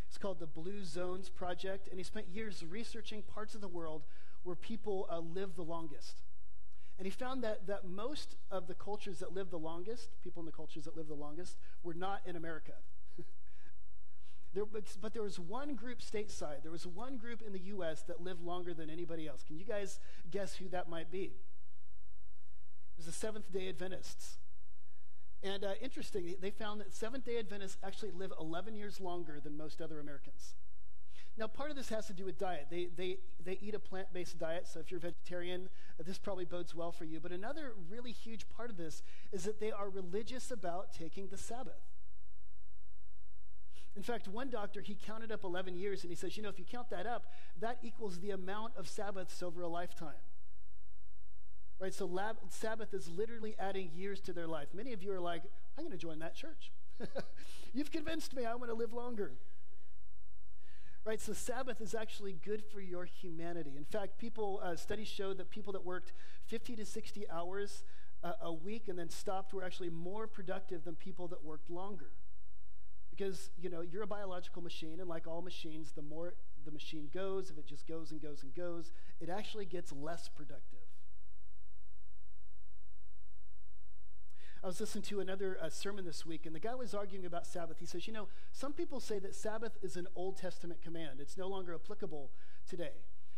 It's 0.07 0.17
called 0.17 0.39
the 0.39 0.45
Blue 0.45 0.83
Zones 0.83 1.29
Project, 1.29 1.87
and 1.89 1.97
he 1.97 2.03
spent 2.03 2.27
years 2.27 2.63
researching 2.69 3.21
parts 3.23 3.55
of 3.55 3.61
the 3.61 3.67
world 3.67 4.03
where 4.43 4.55
people 4.55 5.07
uh, 5.09 5.19
live 5.19 5.55
the 5.55 5.63
longest. 5.63 6.21
And 6.97 7.05
he 7.05 7.11
found 7.11 7.43
that, 7.43 7.67
that 7.67 7.85
most 7.85 8.35
of 8.49 8.67
the 8.67 8.73
cultures 8.73 9.19
that 9.19 9.33
live 9.33 9.49
the 9.49 9.59
longest, 9.59 10.09
people 10.23 10.41
in 10.41 10.45
the 10.45 10.51
cultures 10.51 10.85
that 10.85 10.95
live 10.95 11.07
the 11.07 11.13
longest, 11.13 11.57
were 11.83 11.93
not 11.93 12.21
in 12.25 12.35
America. 12.35 12.71
there, 14.53 14.65
but, 14.65 14.83
but 15.01 15.13
there 15.13 15.23
was 15.23 15.37
one 15.37 15.75
group 15.75 15.99
stateside, 15.99 16.63
there 16.63 16.71
was 16.71 16.87
one 16.87 17.17
group 17.17 17.41
in 17.41 17.51
the 17.51 17.59
U.S. 17.59 18.03
that 18.03 18.21
lived 18.21 18.41
longer 18.41 18.73
than 18.73 18.89
anybody 18.89 19.27
else. 19.27 19.43
Can 19.43 19.57
you 19.57 19.65
guys 19.65 19.99
guess 20.31 20.55
who 20.55 20.69
that 20.69 20.89
might 20.89 21.11
be? 21.11 21.23
It 21.23 22.97
was 22.97 23.07
the 23.07 23.11
Seventh 23.11 23.51
day 23.51 23.67
Adventists. 23.67 24.37
And 25.43 25.65
uh, 25.65 25.73
interesting, 25.81 26.35
they 26.41 26.49
found 26.49 26.79
that 26.79 26.93
Seventh 26.93 27.25
day 27.25 27.37
Adventists 27.37 27.77
actually 27.83 28.11
live 28.11 28.31
11 28.39 28.73
years 28.73 29.01
longer 29.01 29.39
than 29.43 29.57
most 29.57 29.81
other 29.81 29.99
Americans. 29.99 30.55
Now, 31.37 31.47
part 31.47 31.69
of 31.69 31.75
this 31.75 31.89
has 31.89 32.07
to 32.07 32.13
do 32.13 32.23
with 32.23 32.37
diet. 32.37 32.67
They, 32.69 32.87
they, 32.95 33.17
they 33.43 33.57
eat 33.61 33.75
a 33.75 33.79
plant 33.79 34.13
based 34.13 34.39
diet, 34.39 34.67
so 34.71 34.79
if 34.79 34.89
you're 34.89 35.01
vegetarian, 35.01 35.67
this 36.05 36.17
probably 36.17 36.45
bodes 36.45 36.73
well 36.73 36.93
for 36.93 37.03
you. 37.03 37.19
But 37.19 37.31
another 37.31 37.73
really 37.89 38.13
huge 38.13 38.47
part 38.47 38.69
of 38.69 38.77
this 38.77 39.03
is 39.33 39.43
that 39.43 39.59
they 39.59 39.71
are 39.71 39.89
religious 39.89 40.49
about 40.49 40.93
taking 40.93 41.27
the 41.27 41.37
Sabbath. 41.37 41.73
In 43.97 44.03
fact, 44.03 44.27
one 44.27 44.49
doctor, 44.49 44.81
he 44.81 44.95
counted 44.95 45.31
up 45.31 45.43
11 45.43 45.75
years 45.75 46.03
and 46.03 46.11
he 46.11 46.15
says, 46.15 46.35
you 46.35 46.43
know, 46.43 46.49
if 46.49 46.59
you 46.59 46.65
count 46.65 46.89
that 46.89 47.07
up, 47.07 47.31
that 47.59 47.79
equals 47.81 48.19
the 48.19 48.31
amount 48.31 48.73
of 48.77 48.87
Sabbaths 48.87 49.41
over 49.41 49.61
a 49.61 49.67
lifetime. 49.67 50.21
Right? 51.79 51.93
So 51.93 52.05
lab, 52.05 52.37
Sabbath 52.49 52.93
is 52.93 53.09
literally 53.09 53.55
adding 53.59 53.91
years 53.93 54.19
to 54.21 54.33
their 54.33 54.47
life. 54.47 54.69
Many 54.73 54.93
of 54.93 55.01
you 55.01 55.13
are 55.13 55.19
like, 55.19 55.43
I'm 55.77 55.83
going 55.83 55.91
to 55.91 55.97
join 55.97 56.19
that 56.19 56.35
church. 56.35 56.71
You've 57.73 57.91
convinced 57.91 58.33
me 58.33 58.45
I 58.45 58.55
want 58.55 58.69
to 58.69 58.75
live 58.75 58.93
longer. 58.93 59.31
Right? 61.05 61.21
So 61.21 61.33
Sabbath 61.33 61.81
is 61.81 61.93
actually 61.93 62.33
good 62.43 62.63
for 62.63 62.81
your 62.81 63.05
humanity. 63.05 63.73
In 63.77 63.85
fact, 63.85 64.17
people 64.17 64.59
uh, 64.63 64.75
studies 64.75 65.07
show 65.07 65.33
that 65.35 65.51
people 65.51 65.71
that 65.73 65.85
worked 65.85 66.13
50 66.47 66.75
to 66.77 66.85
60 66.85 67.29
hours 67.29 67.83
uh, 68.23 68.33
a 68.41 68.51
week 68.51 68.87
and 68.87 68.97
then 68.97 69.09
stopped 69.09 69.53
were 69.53 69.63
actually 69.63 69.91
more 69.91 70.25
productive 70.25 70.83
than 70.83 70.95
people 70.95 71.27
that 71.27 71.43
worked 71.43 71.69
longer. 71.69 72.09
Because, 73.11 73.51
you 73.61 73.69
know, 73.69 73.81
you're 73.81 74.01
a 74.01 74.07
biological 74.07 74.63
machine, 74.63 74.99
and 74.99 75.07
like 75.07 75.27
all 75.27 75.41
machines, 75.41 75.91
the 75.95 76.01
more 76.01 76.33
the 76.65 76.71
machine 76.71 77.07
goes, 77.13 77.51
if 77.51 77.57
it 77.57 77.67
just 77.67 77.87
goes 77.87 78.11
and 78.11 78.19
goes 78.19 78.41
and 78.41 78.53
goes, 78.55 78.91
it 79.21 79.29
actually 79.29 79.65
gets 79.65 79.93
less 79.93 80.27
productive. 80.27 80.84
I 84.65 84.67
was 84.67 84.79
listening 84.79 85.03
to 85.03 85.19
another 85.19 85.59
uh, 85.61 85.69
sermon 85.69 86.05
this 86.05 86.25
week, 86.25 86.47
and 86.47 86.55
the 86.55 86.59
guy 86.59 86.73
was 86.73 86.95
arguing 86.95 87.27
about 87.27 87.45
Sabbath. 87.45 87.77
He 87.79 87.85
says, 87.85 88.07
You 88.07 88.13
know, 88.13 88.27
some 88.51 88.73
people 88.73 88.99
say 88.99 89.19
that 89.19 89.35
Sabbath 89.35 89.73
is 89.83 89.95
an 89.95 90.07
Old 90.15 90.37
Testament 90.37 90.81
command, 90.81 91.19
it's 91.19 91.37
no 91.37 91.47
longer 91.47 91.75
applicable 91.75 92.31
today. 92.67 92.93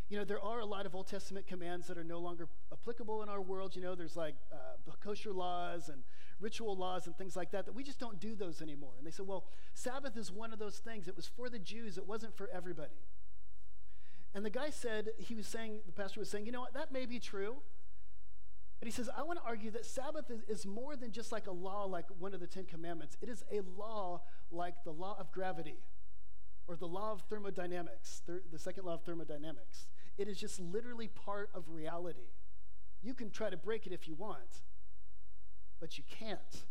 You 0.07 0.17
know, 0.17 0.23
there 0.23 0.41
are 0.41 0.61
a 0.61 0.65
lot 0.65 0.85
of 0.85 0.95
Old 0.95 1.07
Testament 1.07 1.45
commands 1.45 1.87
that 1.87 1.97
are 1.97 2.03
no 2.05 2.19
longer 2.19 2.47
applicable 2.71 3.23
in 3.23 3.27
our 3.27 3.41
world. 3.41 3.75
You 3.75 3.81
know, 3.81 3.93
there's 3.93 4.15
like 4.15 4.35
uh, 4.53 4.91
kosher 5.03 5.33
laws 5.33 5.89
and 5.89 6.03
ritual 6.39 6.77
laws 6.77 7.07
and 7.07 7.17
things 7.17 7.35
like 7.35 7.51
that, 7.51 7.65
that 7.65 7.75
we 7.75 7.83
just 7.83 7.99
don't 7.99 8.21
do 8.21 8.33
those 8.33 8.61
anymore. 8.61 8.93
And 8.97 9.05
they 9.05 9.11
said, 9.11 9.27
well, 9.27 9.47
Sabbath 9.73 10.15
is 10.15 10.31
one 10.31 10.53
of 10.53 10.59
those 10.59 10.77
things. 10.77 11.09
It 11.09 11.17
was 11.17 11.27
for 11.27 11.49
the 11.49 11.59
Jews, 11.59 11.97
it 11.97 12.07
wasn't 12.07 12.37
for 12.37 12.49
everybody. 12.53 13.03
And 14.33 14.45
the 14.45 14.49
guy 14.49 14.69
said, 14.69 15.09
he 15.17 15.35
was 15.35 15.45
saying, 15.45 15.81
the 15.87 15.91
pastor 15.91 16.21
was 16.21 16.29
saying, 16.29 16.45
you 16.45 16.53
know 16.53 16.61
what, 16.61 16.73
that 16.73 16.93
may 16.93 17.05
be 17.05 17.19
true. 17.19 17.57
But 18.79 18.87
he 18.87 18.91
says, 18.91 19.09
I 19.15 19.23
want 19.23 19.39
to 19.39 19.45
argue 19.45 19.71
that 19.71 19.85
Sabbath 19.85 20.29
is, 20.29 20.43
is 20.47 20.65
more 20.65 20.95
than 20.95 21.11
just 21.11 21.31
like 21.31 21.47
a 21.47 21.51
law 21.51 21.85
like 21.85 22.05
one 22.19 22.33
of 22.33 22.39
the 22.39 22.47
Ten 22.47 22.65
Commandments. 22.65 23.17
It 23.21 23.29
is 23.29 23.43
a 23.51 23.61
law 23.77 24.21
like 24.51 24.75
the 24.83 24.91
law 24.91 25.17
of 25.19 25.31
gravity 25.31 25.79
or 26.67 26.75
the 26.75 26.87
law 26.87 27.11
of 27.11 27.21
thermodynamics, 27.21 28.21
thir- 28.27 28.43
the 28.51 28.59
second 28.59 28.85
law 28.85 28.93
of 28.93 29.03
thermodynamics. 29.03 29.87
It 30.17 30.27
is 30.27 30.37
just 30.37 30.59
literally 30.59 31.07
part 31.07 31.49
of 31.53 31.69
reality. 31.69 32.29
You 33.01 33.13
can 33.13 33.31
try 33.31 33.49
to 33.49 33.57
break 33.57 33.87
it 33.87 33.93
if 33.93 34.07
you 34.07 34.15
want, 34.15 34.61
but 35.79 35.97
you 35.97 36.03
can't. 36.09 36.65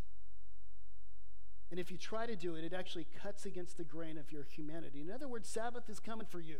And 1.69 1.79
if 1.79 1.91
you 1.91 1.97
try 1.97 2.25
to 2.25 2.35
do 2.35 2.55
it, 2.55 2.63
it 2.63 2.73
actually 2.73 3.07
cuts 3.21 3.45
against 3.45 3.77
the 3.77 3.83
grain 3.83 4.17
of 4.17 4.31
your 4.31 4.43
humanity. 4.43 5.01
In 5.01 5.11
other 5.11 5.27
words, 5.27 5.49
Sabbath 5.49 5.89
is 5.89 5.99
coming 5.99 6.27
for 6.29 6.39
you. 6.39 6.57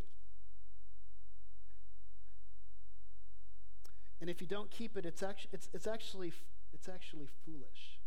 And 4.20 4.30
if 4.30 4.42
you 4.42 4.48
don't 4.48 4.72
keep 4.72 4.98
it, 4.98 5.06
it's 5.06 5.22
actually, 5.22 5.50
it's, 5.54 5.70
it's 5.74 5.88
actually, 5.88 6.34
it's 6.74 6.90
actually 6.90 7.28
foolish. 7.46 8.00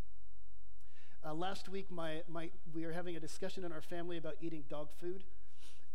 Uh, 1.24 1.34
last 1.34 1.68
week, 1.68 1.90
my, 1.90 2.22
my, 2.28 2.50
we 2.74 2.86
were 2.86 2.92
having 2.92 3.14
a 3.16 3.20
discussion 3.20 3.64
in 3.64 3.72
our 3.72 3.82
family 3.82 4.16
about 4.16 4.36
eating 4.40 4.64
dog 4.68 4.88
food. 4.98 5.24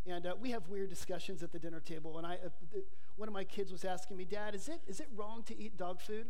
And 0.07 0.27
uh, 0.27 0.35
we 0.39 0.51
have 0.51 0.69
weird 0.69 0.89
discussions 0.89 1.41
at 1.41 1.51
the 1.51 1.57
dinner 1.57 1.79
table. 1.79 2.17
And 2.17 2.27
I, 2.27 2.35
uh, 2.35 2.49
th- 2.71 2.85
one 3.15 3.27
of 3.27 3.33
my 3.33 3.43
kids 3.43 3.71
was 3.71 3.83
asking 3.83 4.17
me, 4.17 4.25
Dad, 4.25 4.53
is 4.53 4.69
it, 4.69 4.81
is 4.87 4.99
it 4.99 5.07
wrong 5.15 5.43
to 5.47 5.59
eat 5.59 5.77
dog 5.77 5.99
food? 5.99 6.27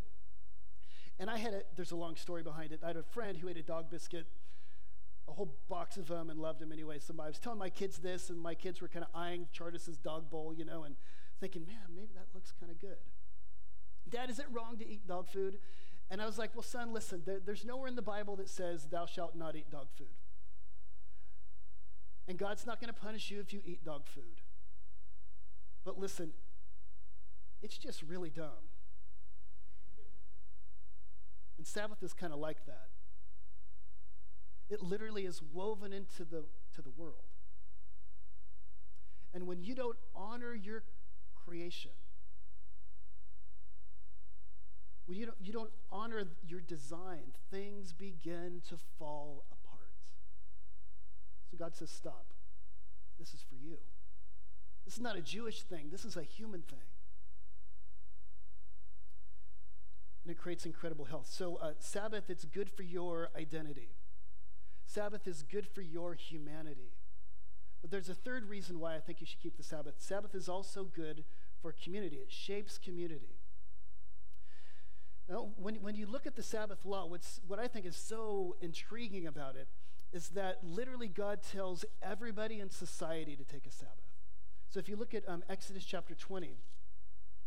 And 1.20 1.30
I 1.30 1.38
had 1.38 1.54
a, 1.54 1.62
there's 1.76 1.92
a 1.92 1.96
long 1.96 2.16
story 2.16 2.42
behind 2.42 2.72
it. 2.72 2.80
I 2.84 2.88
had 2.88 2.98
a 2.98 3.04
friend 3.04 3.38
who 3.38 3.50
ate 3.50 3.58
a 3.58 3.64
dog 3.64 3.90
biscuit, 3.90 4.28
a 5.28 5.32
whole 5.32 5.54
box 5.70 5.98
of 5.98 6.08
them, 6.08 6.30
and 6.30 6.40
loved 6.40 6.60
them 6.60 6.72
anyway. 6.72 7.00
So 7.00 7.14
I 7.20 7.28
was 7.28 7.40
telling 7.40 7.60
my 7.60 7.70
kids 7.70 7.98
this, 7.98 8.30
and 8.30 8.40
my 8.40 8.54
kids 8.54 8.82
were 8.82 8.88
kind 8.88 9.04
of 9.04 9.12
eyeing 9.14 9.48
Chartis's 9.52 9.98
dog 9.98 10.30
bowl, 10.30 10.54
you 10.56 10.64
know, 10.64 10.84
and 10.84 10.96
thinking, 11.42 11.66
man, 11.66 11.96
maybe 11.96 12.14
that 12.16 12.28
looks 12.34 12.54
kind 12.58 12.72
of 12.72 12.80
good. 12.80 12.98
Dad, 14.10 14.30
is 14.30 14.40
it 14.40 14.46
wrong 14.52 14.78
to 14.78 14.88
eat 14.88 15.08
dog 15.08 15.28
food? 15.28 15.58
And 16.10 16.22
I 16.22 16.26
was 16.26 16.38
like, 16.38 16.52
Well, 16.54 16.64
son, 16.64 16.94
listen, 16.94 17.24
there, 17.26 17.40
there's 17.44 17.66
nowhere 17.66 17.88
in 17.88 17.96
the 17.96 18.02
Bible 18.02 18.36
that 18.38 18.50
says, 18.50 18.86
Thou 18.86 19.06
shalt 19.06 19.36
not 19.36 19.56
eat 19.56 19.70
dog 19.72 19.88
food. 19.98 20.08
And 22.28 22.38
God's 22.38 22.66
not 22.66 22.80
going 22.80 22.92
to 22.92 23.00
punish 23.00 23.30
you 23.30 23.40
if 23.40 23.54
you 23.54 23.62
eat 23.66 23.84
dog 23.84 24.08
food. 24.08 24.42
But 25.84 26.00
listen, 26.00 26.32
it's 27.62 27.78
just 27.78 28.02
really 28.02 28.30
dumb. 28.30 28.70
And 31.58 31.66
Sabbath 31.66 32.02
is 32.04 32.14
kind 32.14 32.34
of 32.34 32.40
like 32.40 32.66
that. 32.66 32.90
It 34.70 34.82
literally 34.82 35.26
is 35.26 35.42
woven 35.54 35.94
into 35.94 36.26
the, 36.26 36.46
to 36.76 36.82
the 36.82 36.90
world. 36.90 37.26
And 39.34 39.46
when 39.48 39.62
you 39.62 39.76
don't 39.76 39.98
honor 40.16 40.56
your 40.56 40.84
creation, 41.46 41.92
when 45.06 45.18
you 45.18 45.26
don't, 45.26 45.38
you 45.42 45.54
don't 45.54 45.72
honor 45.92 46.24
your 46.48 46.62
design, 46.62 47.34
things 47.52 47.94
begin 47.94 48.62
to 48.70 48.76
fall 48.98 49.46
apart. 49.52 49.92
So 51.52 51.58
God 51.58 51.76
says, 51.76 51.92
Stop. 51.92 52.26
This 53.20 53.34
is 53.34 53.42
for 53.48 53.56
you. 53.56 53.78
This 54.84 54.96
is 54.96 55.02
not 55.02 55.16
a 55.16 55.22
Jewish 55.22 55.62
thing, 55.64 55.90
this 55.92 56.06
is 56.06 56.18
a 56.18 56.24
human 56.24 56.62
thing. 56.62 56.80
And 60.24 60.32
it 60.32 60.40
creates 60.40 60.66
incredible 60.66 61.06
health. 61.06 61.28
So, 61.30 61.58
uh, 61.58 61.74
Sabbath, 61.78 62.32
it's 62.32 62.46
good 62.46 62.72
for 62.72 62.82
your 62.82 63.30
identity. 63.38 63.90
Sabbath 64.88 65.28
is 65.28 65.44
good 65.44 65.68
for 65.68 65.82
your 65.82 66.16
humanity. 66.16 66.94
But 67.82 67.92
there's 67.92 68.10
a 68.10 68.16
third 68.16 68.50
reason 68.50 68.80
why 68.80 68.96
I 68.96 69.00
think 69.00 69.22
you 69.22 69.28
should 69.28 69.40
keep 69.40 69.56
the 69.56 69.64
Sabbath. 69.64 69.96
Sabbath 70.00 70.34
is 70.34 70.50
also 70.50 70.84
good 70.84 71.26
for 71.62 71.72
community, 71.72 72.18
it 72.18 72.32
shapes 72.32 72.80
community. 72.80 73.36
Now, 75.30 75.50
when, 75.58 75.76
when 75.76 75.96
you 75.96 76.06
look 76.06 76.28
at 76.28 76.36
the 76.36 76.44
Sabbath 76.44 76.86
law, 76.86 77.08
what's, 77.08 77.42
what 77.48 77.60
I 77.60 77.68
think 77.68 77.86
is 77.86 77.96
so 77.96 78.56
intriguing 78.62 79.26
about 79.26 79.56
it 79.56 79.68
is 80.14 80.30
that 80.30 80.60
literally 80.64 81.08
God 81.08 81.40
tells 81.42 81.84
everybody 82.02 82.60
in 82.60 82.70
society 82.70 83.36
to 83.36 83.44
take 83.44 83.66
a 83.66 83.72
Sabbath. 83.72 83.94
So 84.70 84.80
if 84.80 84.88
you 84.88 84.96
look 84.96 85.14
at 85.14 85.28
um, 85.28 85.44
Exodus 85.50 85.84
chapter 85.84 86.14
20, 86.14 86.58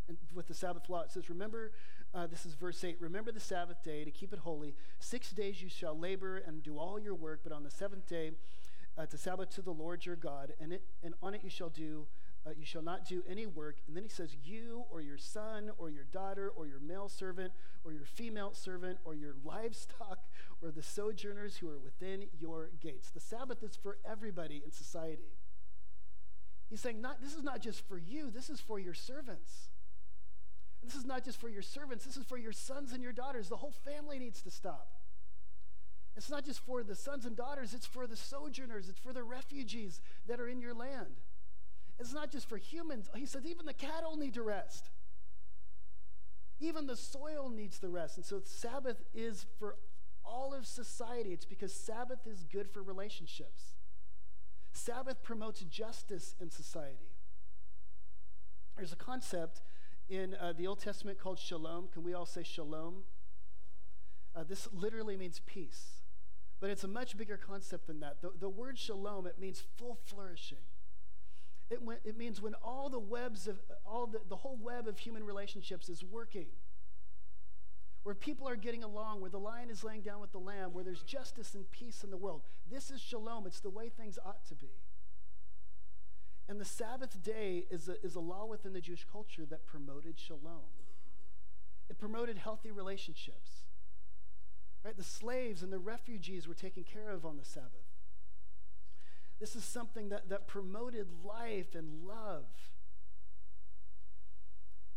and 0.09 0.17
with 0.33 0.47
the 0.47 0.53
Sabbath 0.53 0.89
law, 0.89 1.01
it 1.01 1.11
says, 1.11 1.29
Remember, 1.29 1.71
uh, 2.13 2.27
this 2.27 2.45
is 2.45 2.55
verse 2.55 2.83
8, 2.83 2.97
remember 2.99 3.31
the 3.31 3.39
Sabbath 3.39 3.81
day 3.83 4.03
to 4.03 4.11
keep 4.11 4.33
it 4.33 4.39
holy. 4.39 4.75
Six 4.99 5.31
days 5.31 5.61
you 5.61 5.69
shall 5.69 5.97
labor 5.97 6.37
and 6.37 6.61
do 6.61 6.77
all 6.77 6.99
your 6.99 7.15
work, 7.15 7.41
but 7.43 7.53
on 7.53 7.63
the 7.63 7.71
seventh 7.71 8.07
day, 8.07 8.31
uh, 8.97 9.05
to 9.05 9.17
Sabbath 9.17 9.49
to 9.51 9.61
the 9.61 9.71
Lord 9.71 10.05
your 10.05 10.15
God, 10.15 10.53
and, 10.59 10.73
it, 10.73 10.83
and 11.03 11.13
on 11.23 11.33
it 11.33 11.41
you 11.43 11.49
shall 11.49 11.69
do 11.69 12.07
uh, 12.45 12.51
you 12.57 12.65
shall 12.65 12.81
not 12.81 13.05
do 13.05 13.23
any 13.29 13.45
work. 13.45 13.77
And 13.87 13.95
then 13.95 14.03
he 14.03 14.09
says, 14.09 14.35
You 14.43 14.85
or 14.89 15.01
your 15.01 15.17
son 15.17 15.71
or 15.77 15.89
your 15.89 16.05
daughter 16.05 16.51
or 16.55 16.65
your 16.67 16.79
male 16.79 17.09
servant 17.09 17.51
or 17.83 17.91
your 17.91 18.05
female 18.05 18.53
servant 18.53 18.97
or 19.03 19.13
your 19.13 19.35
livestock 19.43 20.19
or 20.61 20.71
the 20.71 20.83
sojourners 20.83 21.57
who 21.57 21.69
are 21.69 21.79
within 21.79 22.25
your 22.39 22.69
gates. 22.79 23.09
The 23.09 23.19
Sabbath 23.19 23.63
is 23.63 23.75
for 23.75 23.97
everybody 24.09 24.61
in 24.63 24.71
society. 24.71 25.35
He's 26.69 26.81
saying, 26.81 27.01
not, 27.01 27.21
This 27.21 27.35
is 27.35 27.43
not 27.43 27.61
just 27.61 27.87
for 27.87 27.97
you, 27.97 28.29
this 28.31 28.49
is 28.49 28.59
for 28.59 28.79
your 28.79 28.93
servants. 28.93 29.69
And 30.81 30.89
this 30.89 30.97
is 30.97 31.05
not 31.05 31.25
just 31.25 31.39
for 31.41 31.49
your 31.49 31.61
servants, 31.61 32.05
this 32.05 32.15
is 32.15 32.23
for 32.23 32.37
your 32.37 32.53
sons 32.53 32.93
and 32.93 33.03
your 33.03 33.11
daughters. 33.11 33.49
The 33.49 33.57
whole 33.57 33.73
family 33.85 34.17
needs 34.17 34.41
to 34.43 34.51
stop. 34.51 34.87
It's 36.15 36.29
not 36.29 36.45
just 36.45 36.59
for 36.59 36.83
the 36.83 36.95
sons 36.95 37.25
and 37.25 37.35
daughters, 37.35 37.73
it's 37.73 37.85
for 37.85 38.07
the 38.07 38.15
sojourners, 38.15 38.89
it's 38.89 38.99
for 38.99 39.13
the 39.13 39.23
refugees 39.23 40.01
that 40.27 40.39
are 40.39 40.47
in 40.47 40.61
your 40.61 40.73
land. 40.73 41.15
It's 41.99 42.13
not 42.13 42.31
just 42.31 42.47
for 42.47 42.57
humans. 42.57 43.09
He 43.15 43.25
says 43.25 43.45
even 43.45 43.65
the 43.65 43.73
cattle 43.73 44.15
need 44.15 44.33
to 44.35 44.43
rest. 44.43 44.89
Even 46.59 46.87
the 46.87 46.95
soil 46.95 47.49
needs 47.49 47.79
the 47.79 47.89
rest. 47.89 48.17
And 48.17 48.25
so 48.25 48.41
Sabbath 48.43 49.03
is 49.13 49.45
for 49.59 49.75
all 50.25 50.53
of 50.53 50.65
society. 50.65 51.31
It's 51.31 51.45
because 51.45 51.73
Sabbath 51.73 52.25
is 52.25 52.43
good 52.43 52.69
for 52.69 52.81
relationships. 52.81 53.75
Sabbath 54.71 55.23
promotes 55.23 55.61
justice 55.61 56.35
in 56.39 56.49
society. 56.49 57.15
There's 58.77 58.93
a 58.93 58.97
concept 58.97 59.61
in 60.09 60.35
uh, 60.35 60.53
the 60.57 60.67
Old 60.67 60.79
Testament 60.79 61.19
called 61.19 61.39
shalom. 61.39 61.89
Can 61.91 62.03
we 62.03 62.13
all 62.13 62.25
say 62.25 62.43
shalom? 62.43 63.03
Uh, 64.35 64.43
this 64.43 64.69
literally 64.71 65.17
means 65.17 65.41
peace, 65.45 66.01
but 66.59 66.69
it's 66.69 66.83
a 66.83 66.87
much 66.87 67.17
bigger 67.17 67.35
concept 67.37 67.87
than 67.87 67.99
that. 67.99 68.21
The, 68.21 68.31
the 68.39 68.47
word 68.47 68.77
shalom, 68.77 69.25
it 69.25 69.39
means 69.39 69.63
full 69.77 69.97
flourishing. 70.05 70.59
It, 71.69 71.79
it 72.03 72.17
means 72.17 72.41
when 72.41 72.55
all 72.63 72.89
the 72.89 72.99
webs 72.99 73.47
of 73.47 73.59
all 73.85 74.07
the, 74.07 74.19
the 74.27 74.35
whole 74.35 74.57
web 74.61 74.87
of 74.87 74.97
human 74.97 75.23
relationships 75.23 75.87
is 75.87 76.03
working, 76.03 76.47
where 78.03 78.15
people 78.15 78.47
are 78.47 78.55
getting 78.55 78.83
along, 78.83 79.21
where 79.21 79.29
the 79.29 79.39
lion 79.39 79.69
is 79.69 79.83
laying 79.83 80.01
down 80.01 80.19
with 80.19 80.31
the 80.31 80.39
lamb, 80.39 80.73
where 80.73 80.83
there's 80.83 81.03
justice 81.03 81.53
and 81.53 81.69
peace 81.71 82.03
in 82.03 82.09
the 82.09 82.17
world. 82.17 82.41
This 82.71 82.89
is 82.89 83.01
shalom. 83.01 83.45
It's 83.45 83.59
the 83.59 83.69
way 83.69 83.89
things 83.89 84.17
ought 84.25 84.45
to 84.47 84.55
be. 84.55 84.71
And 86.47 86.59
the 86.59 86.65
Sabbath 86.65 87.21
day 87.21 87.67
is 87.69 87.87
a, 87.87 88.03
is 88.03 88.15
a 88.15 88.19
law 88.19 88.45
within 88.45 88.73
the 88.73 88.81
Jewish 88.81 89.05
culture 89.11 89.45
that 89.45 89.67
promoted 89.67 90.19
shalom. 90.19 90.65
It 91.89 91.99
promoted 91.99 92.39
healthy 92.39 92.71
relationships. 92.71 93.65
Right? 94.83 94.97
The 94.97 95.03
slaves 95.03 95.61
and 95.61 95.71
the 95.71 95.77
refugees 95.77 96.47
were 96.47 96.55
taken 96.55 96.83
care 96.83 97.11
of 97.11 97.25
on 97.25 97.37
the 97.37 97.45
Sabbath. 97.45 97.88
This 99.39 99.55
is 99.55 99.63
something 99.63 100.09
that, 100.09 100.29
that 100.29 100.47
promoted 100.47 101.07
life 101.23 101.73
and 101.75 102.05
love. 102.05 102.45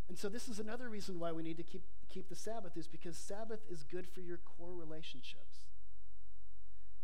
And 0.09 0.19
so 0.19 0.29
this 0.29 0.49
is 0.49 0.59
another 0.59 0.89
reason 0.89 1.19
why 1.19 1.33
we 1.33 1.43
need 1.43 1.57
to 1.57 1.63
keep, 1.63 1.83
keep 2.09 2.29
the 2.29 2.35
Sabbath 2.35 2.77
is 2.77 2.87
because 2.87 3.17
Sabbath 3.17 3.61
is 3.71 3.83
good 3.83 4.07
for 4.07 4.21
your 4.21 4.39
core 4.39 4.75
relationships. 4.75 5.67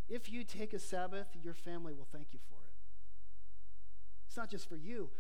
If 0.09 0.31
you 0.31 0.43
take 0.43 0.73
a 0.73 0.79
Sabbath, 0.79 1.29
your 1.43 1.55
family 1.55 1.95
will 1.95 2.09
thank 2.11 2.29
you 2.33 2.39
for 2.49 2.57
it. 2.57 2.75
It's 4.27 4.37
not 4.37 4.51
just 4.51 4.69
for 4.69 4.77
you. 4.77 5.11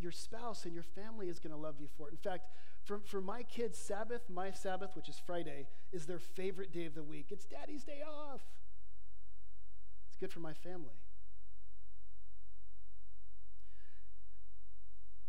Your 0.00 0.12
spouse 0.12 0.64
and 0.64 0.74
your 0.74 0.82
family 0.82 1.28
is 1.28 1.38
going 1.38 1.52
to 1.52 1.56
love 1.56 1.76
you 1.78 1.88
for 1.96 2.08
it. 2.08 2.12
In 2.12 2.18
fact, 2.18 2.48
for, 2.82 3.00
for 3.04 3.20
my 3.20 3.42
kids, 3.42 3.78
Sabbath, 3.78 4.22
my 4.28 4.50
Sabbath, 4.50 4.96
which 4.96 5.08
is 5.08 5.20
Friday, 5.24 5.66
is 5.92 6.06
their 6.06 6.18
favorite 6.18 6.72
day 6.72 6.86
of 6.86 6.94
the 6.94 7.02
week. 7.02 7.26
It's 7.30 7.44
daddy's 7.44 7.84
day 7.84 8.02
off. 8.08 8.42
It's 10.08 10.16
good 10.16 10.32
for 10.32 10.40
my 10.40 10.52
family. 10.52 10.94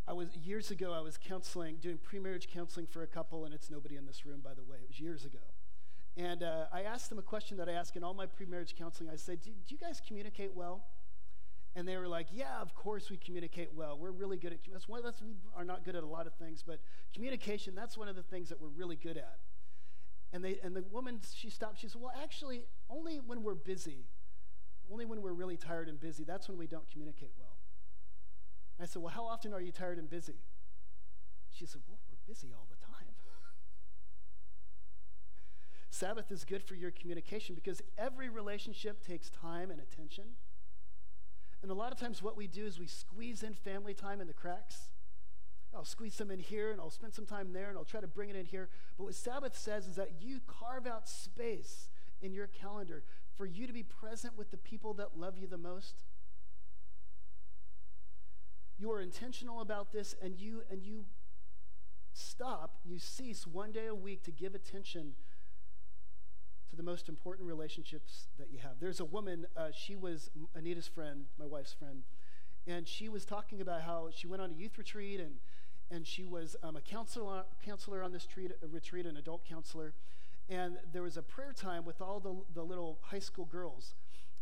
I 0.07 0.13
was 0.13 0.35
years 0.37 0.71
ago, 0.71 0.93
I 0.93 1.01
was 1.01 1.17
counseling, 1.17 1.77
doing 1.81 1.97
pre-marriage 1.97 2.47
counseling 2.47 2.87
for 2.87 3.03
a 3.03 3.07
couple, 3.07 3.43
and 3.43 3.53
it's 3.53 3.69
nobody 3.69 3.97
in 3.97 4.05
this 4.05 4.25
room, 4.25 4.39
by 4.41 4.53
the 4.53 4.63
way. 4.63 4.77
It 4.81 4.87
was 4.87 4.99
years 4.99 5.25
ago. 5.25 5.39
And 6.15 6.43
uh, 6.43 6.65
I 6.71 6.83
asked 6.83 7.09
them 7.09 7.19
a 7.19 7.23
question 7.23 7.57
that 7.57 7.67
I 7.67 7.73
ask 7.73 7.95
in 7.95 8.03
all 8.03 8.13
my 8.13 8.25
pre-marriage 8.25 8.75
counseling. 8.77 9.09
I 9.09 9.17
said, 9.17 9.41
do, 9.41 9.51
do 9.51 9.75
you 9.75 9.77
guys 9.77 10.01
communicate 10.05 10.55
well? 10.55 10.85
And 11.75 11.87
they 11.87 11.97
were 11.97 12.07
like, 12.07 12.27
yeah, 12.31 12.59
of 12.59 12.73
course 12.73 13.11
we 13.11 13.17
communicate 13.17 13.69
well. 13.75 13.99
We're 13.99 14.11
really 14.11 14.37
good 14.37 14.53
at 14.53 14.59
that's 14.71 14.87
one 14.87 15.03
that's 15.03 15.21
we 15.21 15.33
are 15.55 15.63
not 15.63 15.85
good 15.85 15.95
at 15.95 16.01
a 16.01 16.07
lot 16.07 16.25
of 16.25 16.33
things, 16.33 16.63
but 16.65 16.79
communication, 17.13 17.75
that's 17.75 17.95
one 17.95 18.07
of 18.07 18.15
the 18.15 18.23
things 18.23 18.49
that 18.49 18.59
we're 18.59 18.69
really 18.69 18.95
good 18.95 19.15
at. 19.15 19.37
And 20.33 20.43
they 20.43 20.57
and 20.63 20.75
the 20.75 20.83
woman 20.91 21.19
she 21.35 21.51
stopped, 21.51 21.79
she 21.79 21.87
said, 21.87 22.01
Well, 22.01 22.13
actually, 22.23 22.63
only 22.89 23.17
when 23.17 23.43
we're 23.43 23.53
busy, 23.53 24.07
only 24.91 25.05
when 25.05 25.21
we're 25.21 25.33
really 25.33 25.55
tired 25.55 25.87
and 25.87 25.99
busy, 25.99 26.23
that's 26.23 26.49
when 26.49 26.57
we 26.57 26.65
don't 26.65 26.89
communicate 26.89 27.33
well. 27.37 27.46
I 28.79 28.85
said, 28.85 29.01
Well, 29.01 29.13
how 29.13 29.25
often 29.25 29.53
are 29.53 29.61
you 29.61 29.71
tired 29.71 29.97
and 29.97 30.09
busy? 30.09 30.39
She 31.51 31.65
said, 31.65 31.81
Well, 31.87 31.99
we're 32.09 32.31
busy 32.31 32.49
all 32.53 32.67
the 32.69 32.85
time. 32.85 33.05
Sabbath 35.89 36.31
is 36.31 36.43
good 36.43 36.63
for 36.63 36.75
your 36.75 36.91
communication 36.91 37.55
because 37.55 37.81
every 37.97 38.29
relationship 38.29 39.05
takes 39.05 39.29
time 39.29 39.71
and 39.71 39.79
attention. 39.79 40.25
And 41.63 41.71
a 41.71 41.73
lot 41.73 41.91
of 41.91 41.99
times, 41.99 42.21
what 42.21 42.37
we 42.37 42.47
do 42.47 42.65
is 42.65 42.79
we 42.79 42.87
squeeze 42.87 43.41
in 43.41 43.53
family 43.53 43.95
time 43.95 44.21
in 44.21 44.27
the 44.27 44.33
cracks. 44.33 44.89
I'll 45.75 45.85
squeeze 45.85 46.13
some 46.13 46.31
in 46.31 46.39
here 46.39 46.71
and 46.71 46.79
I'll 46.79 46.91
spend 46.91 47.13
some 47.13 47.25
time 47.25 47.51
there 47.51 47.69
and 47.69 47.77
I'll 47.77 47.85
try 47.85 47.99
to 47.99 48.07
bring 48.07 48.29
it 48.29 48.35
in 48.35 48.45
here. 48.45 48.69
But 48.97 49.05
what 49.05 49.15
Sabbath 49.15 49.57
says 49.57 49.87
is 49.87 49.95
that 49.95 50.11
you 50.21 50.39
carve 50.47 50.87
out 50.87 51.09
space 51.09 51.89
in 52.21 52.33
your 52.33 52.47
calendar 52.47 53.03
for 53.35 53.45
you 53.45 53.67
to 53.67 53.73
be 53.73 53.83
present 53.83 54.37
with 54.37 54.51
the 54.51 54.57
people 54.57 54.93
that 54.95 55.17
love 55.17 55.37
you 55.37 55.47
the 55.47 55.57
most 55.57 56.03
you 58.79 58.91
are 58.91 59.01
intentional 59.01 59.61
about 59.61 59.91
this 59.91 60.15
and 60.21 60.37
you 60.39 60.63
and 60.69 60.83
you 60.83 61.05
stop 62.13 62.79
you 62.85 62.97
cease 62.97 63.45
one 63.45 63.71
day 63.71 63.87
a 63.87 63.95
week 63.95 64.23
to 64.23 64.31
give 64.31 64.55
attention 64.55 65.13
to 66.69 66.75
the 66.75 66.83
most 66.83 67.07
important 67.07 67.47
relationships 67.47 68.27
that 68.37 68.51
you 68.51 68.59
have. 68.59 68.73
There's 68.79 68.99
a 68.99 69.05
woman 69.05 69.45
uh, 69.55 69.69
she 69.73 69.95
was 69.95 70.29
anita's 70.55 70.87
friend 70.87 71.25
my 71.39 71.45
wife's 71.45 71.73
friend 71.73 72.03
and 72.65 72.87
she 72.87 73.07
was 73.09 73.25
talking 73.25 73.61
about 73.61 73.81
how 73.81 74.09
she 74.13 74.27
went 74.27 74.41
on 74.41 74.51
a 74.51 74.53
youth 74.53 74.77
retreat 74.77 75.19
and 75.19 75.35
and 75.89 76.05
she 76.05 76.25
was 76.25 76.57
um, 76.63 76.75
a 76.75 76.81
counselor, 76.81 77.45
counselor 77.65 78.03
on 78.03 78.11
this 78.11 78.25
treat, 78.25 78.51
retreat 78.69 79.05
an 79.05 79.15
adult 79.15 79.47
counselor 79.47 79.93
and 80.49 80.77
there 80.91 81.01
was 81.01 81.17
a 81.17 81.21
prayer 81.21 81.53
time 81.53 81.85
with 81.85 82.01
all 82.01 82.19
the, 82.19 82.35
the 82.53 82.63
little 82.63 82.99
high 83.03 83.19
school 83.19 83.45
girls 83.45 83.95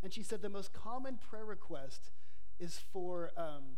and 0.04 0.14
she 0.14 0.24
said 0.24 0.42
the 0.42 0.50
most 0.50 0.74
common 0.74 1.20
prayer 1.30 1.46
request 1.46 2.12
is 2.60 2.80
for 2.92 3.32
um, 3.38 3.78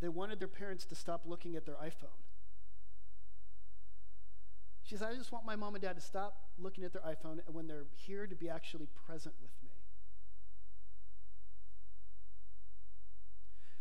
they 0.00 0.08
wanted 0.08 0.38
their 0.38 0.48
parents 0.48 0.84
to 0.86 0.94
stop 0.94 1.22
looking 1.24 1.56
at 1.56 1.66
their 1.66 1.76
iPhone. 1.76 2.20
She 4.82 4.96
said, 4.96 5.08
I 5.08 5.14
just 5.14 5.32
want 5.32 5.46
my 5.46 5.56
mom 5.56 5.74
and 5.74 5.82
dad 5.82 5.96
to 5.96 6.02
stop 6.02 6.36
looking 6.58 6.84
at 6.84 6.92
their 6.92 7.02
iPhone 7.02 7.38
when 7.46 7.66
they're 7.66 7.86
here 7.94 8.26
to 8.26 8.34
be 8.34 8.50
actually 8.50 8.86
present 9.06 9.34
with 9.40 9.52
me. 9.62 9.70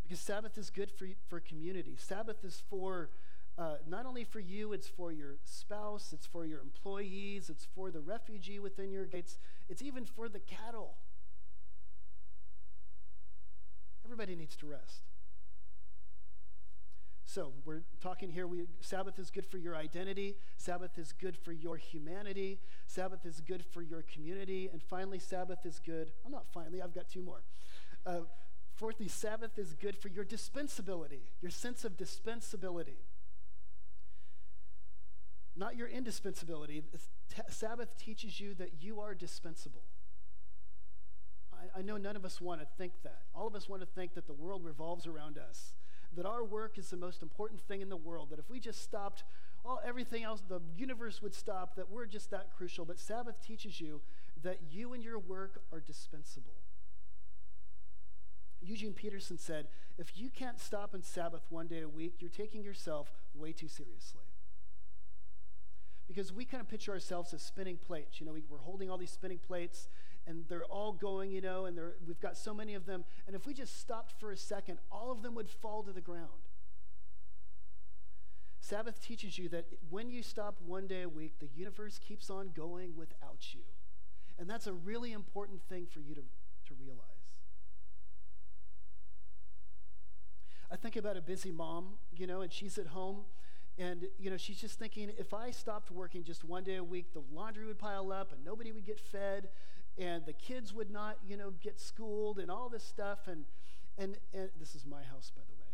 Because 0.03 0.19
Sabbath 0.19 0.57
is 0.57 0.69
good 0.69 0.91
for, 0.91 1.07
for 1.27 1.39
community. 1.39 1.95
Sabbath 1.97 2.43
is 2.45 2.63
for 2.69 3.09
uh, 3.57 3.75
not 3.87 4.05
only 4.05 4.23
for 4.23 4.39
you, 4.39 4.73
it's 4.73 4.87
for 4.87 5.11
your 5.11 5.35
spouse, 5.43 6.11
it's 6.13 6.25
for 6.25 6.45
your 6.45 6.59
employees, 6.61 7.49
it's 7.49 7.67
for 7.75 7.91
the 7.91 7.99
refugee 7.99 8.59
within 8.59 8.91
your 8.91 9.05
gates, 9.05 9.37
it's 9.69 9.81
even 9.81 10.05
for 10.05 10.27
the 10.27 10.39
cattle. 10.39 10.95
Everybody 14.03 14.35
needs 14.35 14.55
to 14.57 14.65
rest. 14.65 15.03
So 17.25 17.53
we're 17.65 17.81
talking 18.01 18.29
here. 18.29 18.45
We, 18.47 18.65
Sabbath 18.81 19.17
is 19.17 19.31
good 19.31 19.45
for 19.45 19.57
your 19.57 19.75
identity. 19.75 20.35
Sabbath 20.57 20.97
is 20.97 21.13
good 21.13 21.37
for 21.37 21.51
your 21.51 21.77
humanity. 21.77 22.59
Sabbath 22.85 23.25
is 23.25 23.41
good 23.41 23.63
for 23.65 23.81
your 23.81 24.03
community. 24.03 24.69
And 24.71 24.83
finally, 24.83 25.19
Sabbath 25.19 25.65
is 25.65 25.79
good. 25.83 26.11
I'm 26.25 26.31
not 26.31 26.45
finally. 26.53 26.81
I've 26.81 26.93
got 26.93 27.09
two 27.09 27.21
more. 27.21 27.41
Uh, 28.05 28.21
Fourthly, 28.75 29.07
Sabbath 29.07 29.59
is 29.59 29.75
good 29.75 29.95
for 29.95 30.07
your 30.07 30.25
dispensability, 30.25 31.21
your 31.41 31.51
sense 31.51 31.85
of 31.85 31.95
dispensability. 31.95 32.97
Not 35.55 35.75
your 35.75 35.87
indispensability. 35.87 36.83
Sabbath 37.49 37.95
teaches 37.97 38.39
you 38.39 38.55
that 38.55 38.81
you 38.81 38.99
are 38.99 39.13
dispensable. 39.13 39.83
I, 41.53 41.79
I 41.79 41.81
know 41.83 41.97
none 41.97 42.15
of 42.15 42.25
us 42.25 42.41
want 42.41 42.61
to 42.61 42.67
think 42.77 42.93
that. 43.03 43.21
All 43.35 43.45
of 43.45 43.53
us 43.53 43.69
want 43.69 43.83
to 43.83 43.87
think 43.87 44.15
that 44.15 44.25
the 44.25 44.33
world 44.33 44.65
revolves 44.65 45.05
around 45.05 45.37
us, 45.37 45.73
that 46.15 46.25
our 46.25 46.43
work 46.43 46.77
is 46.77 46.89
the 46.89 46.97
most 46.97 47.21
important 47.21 47.61
thing 47.61 47.81
in 47.81 47.89
the 47.89 47.97
world, 47.97 48.29
that 48.31 48.39
if 48.39 48.49
we 48.49 48.59
just 48.59 48.81
stopped 48.81 49.23
all 49.65 49.79
everything 49.85 50.23
else, 50.23 50.41
the 50.47 50.61
universe 50.75 51.21
would 51.21 51.33
stop, 51.33 51.75
that 51.75 51.89
we're 51.89 52.05
just 52.05 52.31
that 52.31 52.49
crucial. 52.55 52.85
But 52.85 52.99
Sabbath 52.99 53.35
teaches 53.45 53.79
you 53.79 54.01
that 54.43 54.59
you 54.71 54.93
and 54.93 55.03
your 55.03 55.19
work 55.19 55.61
are 55.71 55.79
dispensable. 55.79 56.53
Eugene 58.61 58.93
Peterson 58.93 59.37
said, 59.37 59.67
if 59.97 60.17
you 60.17 60.29
can't 60.29 60.59
stop 60.59 60.93
and 60.93 61.03
Sabbath 61.03 61.43
one 61.49 61.67
day 61.67 61.81
a 61.81 61.89
week, 61.89 62.15
you're 62.19 62.29
taking 62.29 62.63
yourself 62.63 63.11
way 63.35 63.51
too 63.51 63.67
seriously. 63.67 64.21
Because 66.07 66.33
we 66.33 66.45
kind 66.45 66.61
of 66.61 66.67
picture 66.67 66.91
ourselves 66.91 67.33
as 67.33 67.41
spinning 67.41 67.77
plates. 67.77 68.19
You 68.19 68.25
know, 68.25 68.33
we, 68.33 68.43
are 68.51 68.57
holding 68.59 68.89
all 68.89 68.97
these 68.97 69.11
spinning 69.11 69.39
plates 69.39 69.87
and 70.25 70.45
they're 70.47 70.65
all 70.65 70.93
going, 70.93 71.31
you 71.31 71.41
know, 71.41 71.65
and 71.65 71.77
we've 72.07 72.19
got 72.19 72.37
so 72.37 72.53
many 72.53 72.73
of 72.75 72.85
them. 72.85 73.03
And 73.27 73.35
if 73.35 73.45
we 73.45 73.53
just 73.53 73.79
stopped 73.79 74.13
for 74.19 74.31
a 74.31 74.37
second, 74.37 74.79
all 74.91 75.11
of 75.11 75.21
them 75.21 75.35
would 75.35 75.49
fall 75.49 75.83
to 75.83 75.91
the 75.91 76.01
ground. 76.01 76.29
Sabbath 78.59 79.01
teaches 79.01 79.37
you 79.37 79.49
that 79.49 79.65
when 79.89 80.09
you 80.09 80.23
stop 80.23 80.55
one 80.65 80.87
day 80.87 81.01
a 81.01 81.09
week, 81.09 81.33
the 81.39 81.49
universe 81.53 81.99
keeps 81.99 82.29
on 82.29 82.51
going 82.55 82.95
without 82.95 83.53
you. 83.53 83.61
And 84.39 84.49
that's 84.49 84.67
a 84.67 84.73
really 84.73 85.11
important 85.11 85.61
thing 85.67 85.85
for 85.85 85.99
you 85.99 86.15
to, 86.15 86.21
to 86.21 86.73
realize. 86.79 87.03
I 90.71 90.77
think 90.77 90.95
about 90.95 91.17
a 91.17 91.21
busy 91.21 91.51
mom, 91.51 91.97
you 92.15 92.25
know, 92.25 92.41
and 92.41 92.51
she's 92.51 92.77
at 92.77 92.87
home 92.87 93.25
and, 93.77 94.05
you 94.19 94.29
know, 94.29 94.37
she's 94.37 94.61
just 94.61 94.77
thinking 94.77 95.11
if 95.17 95.33
I 95.33 95.51
stopped 95.51 95.91
working 95.91 96.23
just 96.23 96.43
one 96.43 96.63
day 96.63 96.75
a 96.75 96.83
week, 96.83 97.13
the 97.13 97.23
laundry 97.33 97.65
would 97.65 97.79
pile 97.79 98.11
up 98.11 98.31
and 98.31 98.43
nobody 98.45 98.71
would 98.71 98.85
get 98.85 98.99
fed 98.99 99.49
and 99.97 100.25
the 100.25 100.33
kids 100.33 100.73
would 100.73 100.89
not, 100.89 101.17
you 101.25 101.37
know, 101.37 101.51
get 101.61 101.79
schooled 101.79 102.39
and 102.39 102.49
all 102.49 102.69
this 102.69 102.83
stuff. 102.83 103.27
And, 103.27 103.45
and, 103.97 104.17
and 104.33 104.49
this 104.59 104.75
is 104.75 104.85
my 104.85 105.03
house, 105.03 105.31
by 105.35 105.41
the 105.47 105.53
way. 105.53 105.69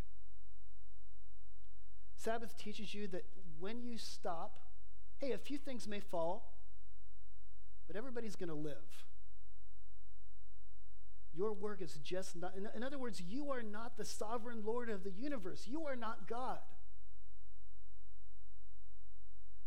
Sabbath 2.16 2.56
teaches 2.58 2.94
you 2.94 3.08
that 3.08 3.24
when 3.58 3.82
you 3.82 3.96
stop, 3.96 4.58
hey, 5.18 5.32
a 5.32 5.38
few 5.38 5.56
things 5.56 5.88
may 5.88 6.00
fall, 6.00 6.52
but 7.86 7.96
everybody's 7.96 8.36
going 8.36 8.50
to 8.50 8.54
live. 8.54 9.06
Your 11.34 11.52
work 11.52 11.80
is 11.80 11.94
just 12.02 12.36
not, 12.36 12.54
in, 12.56 12.68
in 12.74 12.82
other 12.82 12.98
words, 12.98 13.22
you 13.26 13.50
are 13.50 13.62
not 13.62 13.96
the 13.96 14.04
sovereign 14.04 14.62
Lord 14.64 14.90
of 14.90 15.04
the 15.04 15.10
universe. 15.10 15.66
You 15.66 15.86
are 15.86 15.96
not 15.96 16.28
God. 16.28 16.58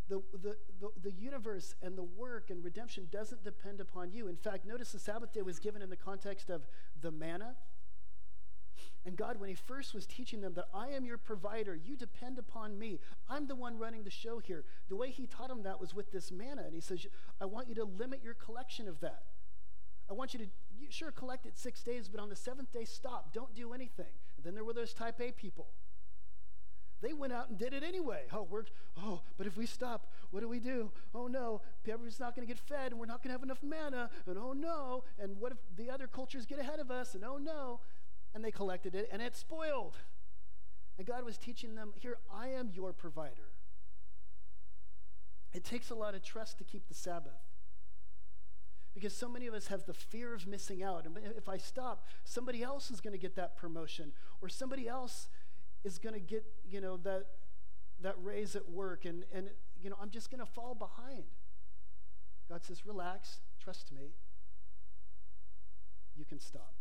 The, 0.10 0.22
the, 0.34 0.58
the, 0.82 0.90
the, 1.02 1.12
universe 1.12 1.76
and 1.82 1.98
the 1.98 2.04
work 2.04 2.50
and 2.50 2.64
redemption 2.64 3.08
doesn't 3.10 3.44
depend 3.44 3.80
upon 3.80 4.12
you. 4.12 4.28
In 4.28 4.36
fact, 4.36 4.66
notice 4.66 4.92
the 4.92 5.00
Sabbath 5.00 5.32
day 5.32 5.42
was 5.42 5.60
given 5.60 5.82
in 5.82 5.90
the 5.90 5.96
context 5.96 6.50
of 6.50 6.68
the 7.02 7.10
manna. 7.10 7.56
And 9.06 9.16
God, 9.16 9.40
when 9.40 9.50
He 9.50 9.56
first 9.56 9.94
was 9.94 10.06
teaching 10.06 10.42
them 10.42 10.54
that 10.56 10.68
I 10.74 10.90
am 10.90 11.06
your 11.06 11.18
provider, 11.18 11.76
you 11.76 11.96
depend 11.96 12.38
upon 12.38 12.78
me. 12.78 13.00
I'm 13.30 13.48
the 13.48 13.56
one 13.56 13.78
running 13.78 14.04
the 14.04 14.10
show 14.10 14.40
here. 14.40 14.66
The 14.90 14.96
way 14.96 15.10
He 15.10 15.26
taught 15.26 15.50
them 15.50 15.64
that 15.64 15.80
was 15.80 15.94
with 15.94 16.12
this 16.12 16.32
manna. 16.32 16.64
And 16.64 16.74
He 16.74 16.82
says, 16.82 17.06
I 17.40 17.46
want 17.46 17.68
you 17.68 17.76
to 17.76 17.86
limit 17.86 18.22
your 18.24 18.34
collection 18.34 18.88
of 18.88 19.00
that. 19.02 19.24
I 20.10 20.14
want 20.14 20.34
you 20.34 20.40
to, 20.40 20.46
you 20.78 20.88
sure, 20.90 21.12
collect 21.12 21.46
it 21.46 21.58
six 21.58 21.82
days, 21.82 22.10
but 22.10 22.20
on 22.20 22.30
the 22.30 22.36
seventh 22.36 22.72
day, 22.72 22.86
stop. 22.86 23.34
Don't 23.34 23.54
do 23.56 23.74
anything. 23.74 24.12
And 24.38 24.46
then 24.46 24.54
there 24.54 24.66
were 24.66 24.74
those 24.74 24.94
type 24.94 25.20
A 25.22 25.32
people. 25.32 25.68
They 27.04 27.12
went 27.12 27.34
out 27.34 27.50
and 27.50 27.58
did 27.58 27.74
it 27.74 27.84
anyway. 27.84 28.22
Oh, 28.32 28.48
we're, 28.50 28.64
oh, 28.98 29.22
but 29.38 29.46
if 29.46 29.58
we 29.58 29.66
stop, 29.66 30.08
what 30.32 30.40
do 30.40 30.48
we 30.48 30.60
do? 30.60 30.90
Oh 31.14 31.28
no, 31.28 31.60
everybody's 31.86 32.20
not 32.20 32.34
going 32.34 32.48
to 32.48 32.52
get 32.52 32.58
fed 32.58 32.92
and 32.92 33.00
we're 33.00 33.08
not 33.08 33.22
going 33.22 33.28
to 33.28 33.34
have 33.34 33.44
enough 33.44 33.62
manna. 33.62 34.10
And 34.26 34.38
oh 34.38 34.54
no, 34.54 35.04
and 35.20 35.38
what 35.38 35.52
if 35.52 35.58
the 35.76 35.92
other 35.92 36.08
cultures 36.08 36.46
get 36.46 36.60
ahead 36.60 36.80
of 36.80 36.90
us? 36.90 37.14
And 37.14 37.26
oh 37.26 37.38
no. 37.38 37.82
And 38.34 38.44
they 38.44 38.52
collected 38.52 38.96
it 38.96 39.10
and 39.12 39.22
it 39.22 39.36
spoiled. 39.36 39.98
And 40.98 41.06
God 41.06 41.26
was 41.26 41.38
teaching 41.38 41.76
them 41.76 41.92
here, 42.00 42.20
I 42.34 42.48
am 42.48 42.70
your 42.74 42.94
provider. 42.94 43.52
It 45.52 45.66
takes 45.66 45.90
a 45.90 45.96
lot 45.96 46.16
of 46.16 46.24
trust 46.24 46.58
to 46.60 46.64
keep 46.64 46.88
the 46.88 46.96
Sabbath. 46.96 47.34
Because 48.94 49.14
so 49.14 49.28
many 49.28 49.48
of 49.48 49.54
us 49.54 49.68
have 49.68 49.86
the 49.86 49.94
fear 49.94 50.34
of 50.34 50.48
missing 50.48 50.84
out. 50.84 51.06
And 51.06 51.18
if 51.36 51.50
I 51.50 51.58
stop, 51.58 52.06
somebody 52.24 52.64
else 52.64 52.92
is 52.92 53.02
going 53.02 53.14
to 53.14 53.20
get 53.20 53.36
that 53.36 53.58
promotion, 53.58 54.14
or 54.42 54.50
somebody 54.50 54.88
else 54.88 55.28
is 55.84 56.00
going 56.00 56.14
to 56.14 56.20
get, 56.20 56.44
you 56.70 56.82
know, 56.82 56.98
that, 56.98 57.26
that 58.02 58.16
raise 58.22 58.56
at 58.56 58.70
work, 58.70 59.06
and, 59.06 59.26
and, 59.34 59.50
you 59.82 59.90
know, 59.90 59.98
I'm 60.02 60.10
just 60.10 60.30
going 60.30 60.40
to 60.40 60.52
fall 60.52 60.76
behind. 60.76 61.24
God 62.50 62.64
says, 62.64 62.86
relax, 62.86 63.40
trust 63.60 63.92
me. 63.92 64.12
You 66.16 66.26
can 66.26 66.40
stop. 66.40 66.74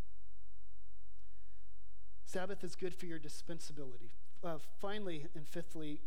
Sabbath 2.24 2.64
is 2.64 2.74
good 2.74 2.94
for 2.94 3.06
your 3.06 3.18
dispensability. 3.18 4.10
Uh, 4.42 4.58
finally, 4.80 5.26
and 5.34 5.46
fifthly, 5.46 6.00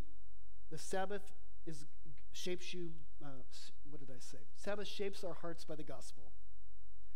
the 0.70 0.78
Sabbath 0.78 1.32
is 1.66 1.86
shapes 2.32 2.74
you. 2.74 2.90
Uh, 3.24 3.28
what 3.88 4.00
did 4.00 4.10
I 4.10 4.18
say? 4.18 4.38
Sabbath 4.56 4.86
shapes 4.86 5.24
our 5.24 5.34
hearts 5.34 5.64
by 5.64 5.74
the 5.74 5.82
gospel. 5.82 6.24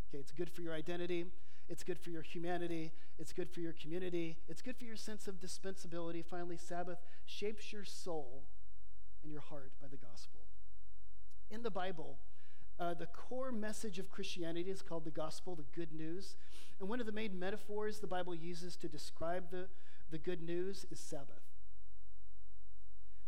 Okay, 0.08 0.18
it's 0.18 0.32
good 0.32 0.50
for 0.50 0.62
your 0.62 0.72
identity. 0.72 1.26
It's 1.70 1.84
good 1.84 2.00
for 2.00 2.10
your 2.10 2.22
humanity. 2.22 2.92
It's 3.16 3.32
good 3.32 3.48
for 3.48 3.60
your 3.60 3.72
community. 3.72 4.36
It's 4.48 4.60
good 4.60 4.76
for 4.76 4.84
your 4.84 4.96
sense 4.96 5.28
of 5.28 5.36
dispensability. 5.36 6.24
Finally, 6.24 6.56
Sabbath 6.56 6.98
shapes 7.26 7.72
your 7.72 7.84
soul 7.84 8.42
and 9.22 9.30
your 9.30 9.40
heart 9.40 9.70
by 9.80 9.86
the 9.86 9.96
gospel. 9.96 10.40
In 11.48 11.62
the 11.62 11.70
Bible, 11.70 12.18
uh, 12.80 12.94
the 12.94 13.06
core 13.06 13.52
message 13.52 14.00
of 14.00 14.10
Christianity 14.10 14.68
is 14.68 14.82
called 14.82 15.04
the 15.04 15.12
gospel, 15.12 15.54
the 15.54 15.64
good 15.72 15.92
news. 15.92 16.34
And 16.80 16.88
one 16.88 16.98
of 16.98 17.06
the 17.06 17.12
main 17.12 17.38
metaphors 17.38 18.00
the 18.00 18.08
Bible 18.08 18.34
uses 18.34 18.74
to 18.78 18.88
describe 18.88 19.52
the, 19.52 19.68
the 20.10 20.18
good 20.18 20.42
news 20.42 20.86
is 20.90 20.98
Sabbath. 20.98 21.44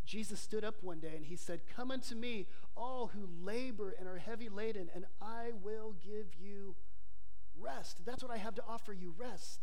Jesus 0.04 0.40
stood 0.40 0.64
up 0.64 0.82
one 0.82 0.98
day 0.98 1.12
and 1.14 1.26
he 1.26 1.36
said, 1.36 1.60
Come 1.76 1.92
unto 1.92 2.16
me, 2.16 2.48
all 2.76 3.12
who 3.14 3.28
labor 3.44 3.94
and 3.96 4.08
are 4.08 4.18
heavy 4.18 4.48
laden, 4.48 4.90
and 4.96 5.04
I 5.20 5.52
will 5.62 5.94
give 6.04 6.26
you 6.40 6.74
rest. 7.62 8.04
That's 8.04 8.22
what 8.22 8.32
I 8.32 8.38
have 8.38 8.54
to 8.56 8.64
offer 8.68 8.92
you 8.92 9.14
rest. 9.16 9.60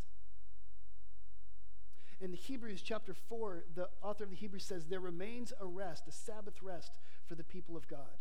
In 2.22 2.32
the 2.32 2.38
Hebrews 2.38 2.82
chapter 2.82 3.14
4, 3.14 3.66
the 3.76 3.88
author 4.02 4.26
of 4.26 4.30
the 4.30 4.36
Hebrews 4.36 4.66
says, 4.66 4.86
There 4.86 5.00
remains 5.00 5.54
a 5.60 5.66
rest, 5.66 6.08
a 6.08 6.12
Sabbath 6.12 6.62
rest 6.62 6.92
for 7.28 7.36
the 7.36 7.44
people 7.44 7.78
of 7.78 7.88
God. 7.88 8.20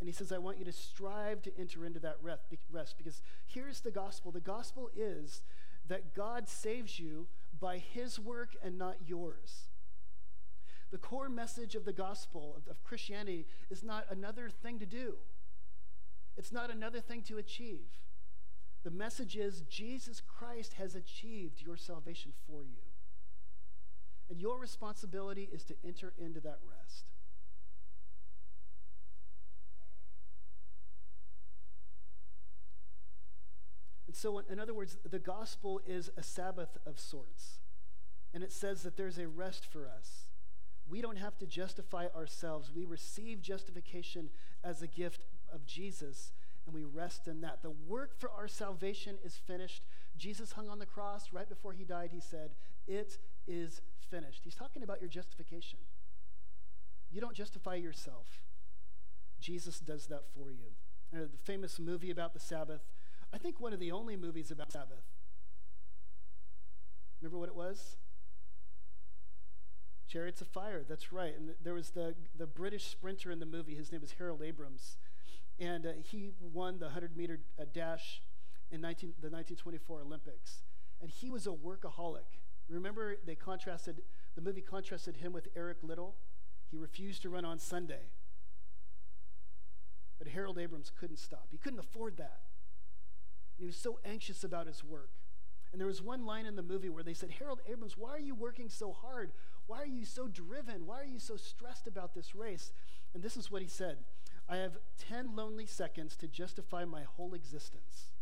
And 0.00 0.08
he 0.08 0.12
says, 0.12 0.32
I 0.32 0.38
want 0.38 0.58
you 0.58 0.64
to 0.64 0.72
strive 0.72 1.42
to 1.42 1.58
enter 1.58 1.84
into 1.84 1.98
that 2.00 2.16
rest 2.22 2.44
because 2.50 3.22
here's 3.46 3.80
the 3.80 3.90
gospel 3.90 4.30
the 4.30 4.40
gospel 4.40 4.90
is 4.96 5.42
that 5.88 6.14
God 6.14 6.48
saves 6.48 7.00
you 7.00 7.26
by 7.58 7.78
his 7.78 8.18
work 8.18 8.54
and 8.62 8.78
not 8.78 8.96
yours. 9.06 9.68
The 10.90 10.98
core 10.98 11.28
message 11.28 11.74
of 11.74 11.84
the 11.84 11.92
gospel, 11.92 12.54
of, 12.56 12.70
of 12.70 12.82
Christianity, 12.82 13.46
is 13.70 13.82
not 13.82 14.06
another 14.10 14.48
thing 14.48 14.78
to 14.78 14.86
do, 14.86 15.16
it's 16.38 16.52
not 16.52 16.70
another 16.70 17.00
thing 17.00 17.22
to 17.22 17.36
achieve. 17.36 17.88
The 18.84 18.92
message 18.92 19.36
is 19.36 19.62
Jesus 19.62 20.22
Christ 20.22 20.74
has 20.74 20.94
achieved 20.94 21.60
your 21.60 21.76
salvation 21.76 22.32
for 22.46 22.62
you. 22.62 22.78
And 24.30 24.40
your 24.40 24.58
responsibility 24.58 25.48
is 25.52 25.64
to 25.64 25.74
enter 25.84 26.12
into 26.16 26.38
that 26.40 26.58
rest. 26.70 27.06
And 34.06 34.14
so, 34.14 34.38
in 34.38 34.60
other 34.60 34.74
words, 34.74 34.96
the 35.08 35.18
gospel 35.18 35.80
is 35.86 36.10
a 36.16 36.22
Sabbath 36.22 36.78
of 36.86 37.00
sorts. 37.00 37.58
And 38.32 38.44
it 38.44 38.52
says 38.52 38.82
that 38.84 38.96
there's 38.96 39.18
a 39.18 39.26
rest 39.26 39.66
for 39.66 39.88
us. 39.88 40.26
We 40.88 41.00
don't 41.00 41.18
have 41.18 41.36
to 41.38 41.46
justify 41.46 42.06
ourselves. 42.14 42.70
We 42.74 42.84
receive 42.84 43.42
justification 43.42 44.30
as 44.62 44.82
a 44.82 44.86
gift 44.86 45.24
of 45.52 45.66
Jesus, 45.66 46.32
and 46.66 46.74
we 46.74 46.84
rest 46.84 47.26
in 47.26 47.40
that. 47.42 47.62
The 47.62 47.70
work 47.70 48.18
for 48.18 48.30
our 48.30 48.48
salvation 48.48 49.16
is 49.24 49.36
finished. 49.36 49.82
Jesus 50.16 50.52
hung 50.52 50.68
on 50.68 50.78
the 50.78 50.86
cross 50.86 51.32
right 51.32 51.48
before 51.48 51.72
he 51.72 51.84
died. 51.84 52.10
He 52.12 52.20
said, 52.20 52.50
It 52.86 53.18
is 53.46 53.80
finished. 54.10 54.42
He's 54.44 54.54
talking 54.54 54.82
about 54.82 55.00
your 55.00 55.08
justification. 55.08 55.78
You 57.10 57.20
don't 57.20 57.34
justify 57.34 57.76
yourself, 57.76 58.42
Jesus 59.40 59.80
does 59.80 60.06
that 60.06 60.24
for 60.34 60.50
you. 60.50 60.74
Uh, 61.14 61.20
the 61.22 61.38
famous 61.42 61.78
movie 61.78 62.10
about 62.10 62.34
the 62.34 62.40
Sabbath, 62.40 62.82
I 63.32 63.38
think 63.38 63.60
one 63.60 63.72
of 63.72 63.80
the 63.80 63.92
only 63.92 64.16
movies 64.16 64.50
about 64.50 64.72
Sabbath. 64.72 65.04
Remember 67.20 67.38
what 67.38 67.48
it 67.48 67.54
was? 67.54 67.96
Chariots 70.06 70.40
of 70.40 70.48
Fire, 70.48 70.84
that's 70.88 71.12
right. 71.12 71.34
And 71.36 71.50
there 71.62 71.74
was 71.74 71.90
the, 71.90 72.14
the 72.36 72.46
British 72.46 72.86
sprinter 72.86 73.30
in 73.30 73.40
the 73.40 73.46
movie. 73.46 73.74
His 73.74 73.92
name 73.92 74.00
was 74.00 74.14
Harold 74.18 74.42
Abrahams. 74.42 74.96
And 75.60 75.86
uh, 75.86 75.90
he 76.02 76.30
won 76.40 76.78
the 76.78 76.86
100 76.86 77.16
meter 77.16 77.40
uh, 77.60 77.64
dash. 77.72 78.22
in 78.70 78.80
19, 78.80 79.14
the 79.20 79.30
1924 79.30 80.02
Olympics. 80.02 80.62
And 81.00 81.10
he 81.10 81.30
was 81.30 81.46
a 81.46 81.50
workaholic. 81.50 82.38
Remember, 82.68 83.16
they 83.24 83.34
contrasted, 83.34 84.02
the 84.34 84.42
movie 84.42 84.60
contrasted 84.60 85.16
him 85.16 85.32
with 85.32 85.48
Eric 85.56 85.78
Liddell. 85.82 86.16
He 86.70 86.76
refused 86.76 87.22
to 87.22 87.30
run 87.30 87.44
on 87.44 87.58
Sunday. 87.58 88.10
But 90.18 90.28
Harold 90.28 90.58
Abrams 90.58 90.90
couldn't 90.98 91.18
stop. 91.18 91.46
He 91.50 91.56
couldn't 91.56 91.78
afford 91.78 92.16
that. 92.18 92.40
And 93.56 93.60
he 93.60 93.66
was 93.66 93.76
so 93.76 93.98
anxious 94.04 94.44
about 94.44 94.66
his 94.66 94.84
work. 94.84 95.10
And 95.72 95.80
there 95.80 95.86
was 95.86 96.02
one 96.02 96.24
line 96.24 96.46
in 96.46 96.56
the 96.56 96.62
movie 96.62 96.88
where 96.88 97.02
they 97.02 97.14
said, 97.14 97.30
Harold 97.38 97.60
Abrams, 97.70 97.96
why 97.96 98.10
are 98.10 98.20
you 98.20 98.34
working 98.34 98.68
so 98.68 98.92
hard? 98.92 99.32
Why 99.66 99.82
are 99.82 99.86
you 99.86 100.04
so 100.04 100.26
driven? 100.26 100.86
Why 100.86 101.00
are 101.00 101.06
you 101.06 101.18
so 101.18 101.36
stressed 101.36 101.86
about 101.86 102.14
this 102.14 102.34
race? 102.34 102.72
And 103.14 103.22
this 103.22 103.36
is 103.36 103.50
what 103.50 103.62
he 103.62 103.68
said 103.68 103.98
I 104.48 104.56
have 104.56 104.78
10 105.08 105.36
lonely 105.36 105.66
seconds 105.66 106.16
to 106.16 106.28
justify 106.28 106.84
my 106.84 107.02
whole 107.02 107.34
existence. 107.34 108.12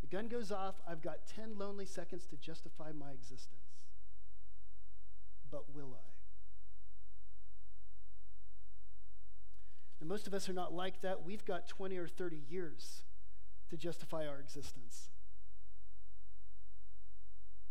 The 0.00 0.08
gun 0.08 0.26
goes 0.26 0.50
off. 0.50 0.76
I've 0.88 1.00
got 1.00 1.26
10 1.26 1.56
lonely 1.56 1.86
seconds 1.86 2.26
to 2.26 2.36
justify 2.36 2.90
my 2.92 3.12
existence. 3.12 3.78
But 5.50 5.74
will 5.74 5.94
I? 5.94 6.10
And 10.00 10.08
most 10.08 10.26
of 10.26 10.34
us 10.34 10.48
are 10.48 10.54
not 10.54 10.72
like 10.72 11.02
that. 11.02 11.24
We've 11.24 11.44
got 11.44 11.68
20 11.68 11.96
or 11.98 12.08
30 12.08 12.40
years 12.48 13.02
to 13.68 13.76
justify 13.76 14.26
our 14.26 14.40
existence. 14.40 15.10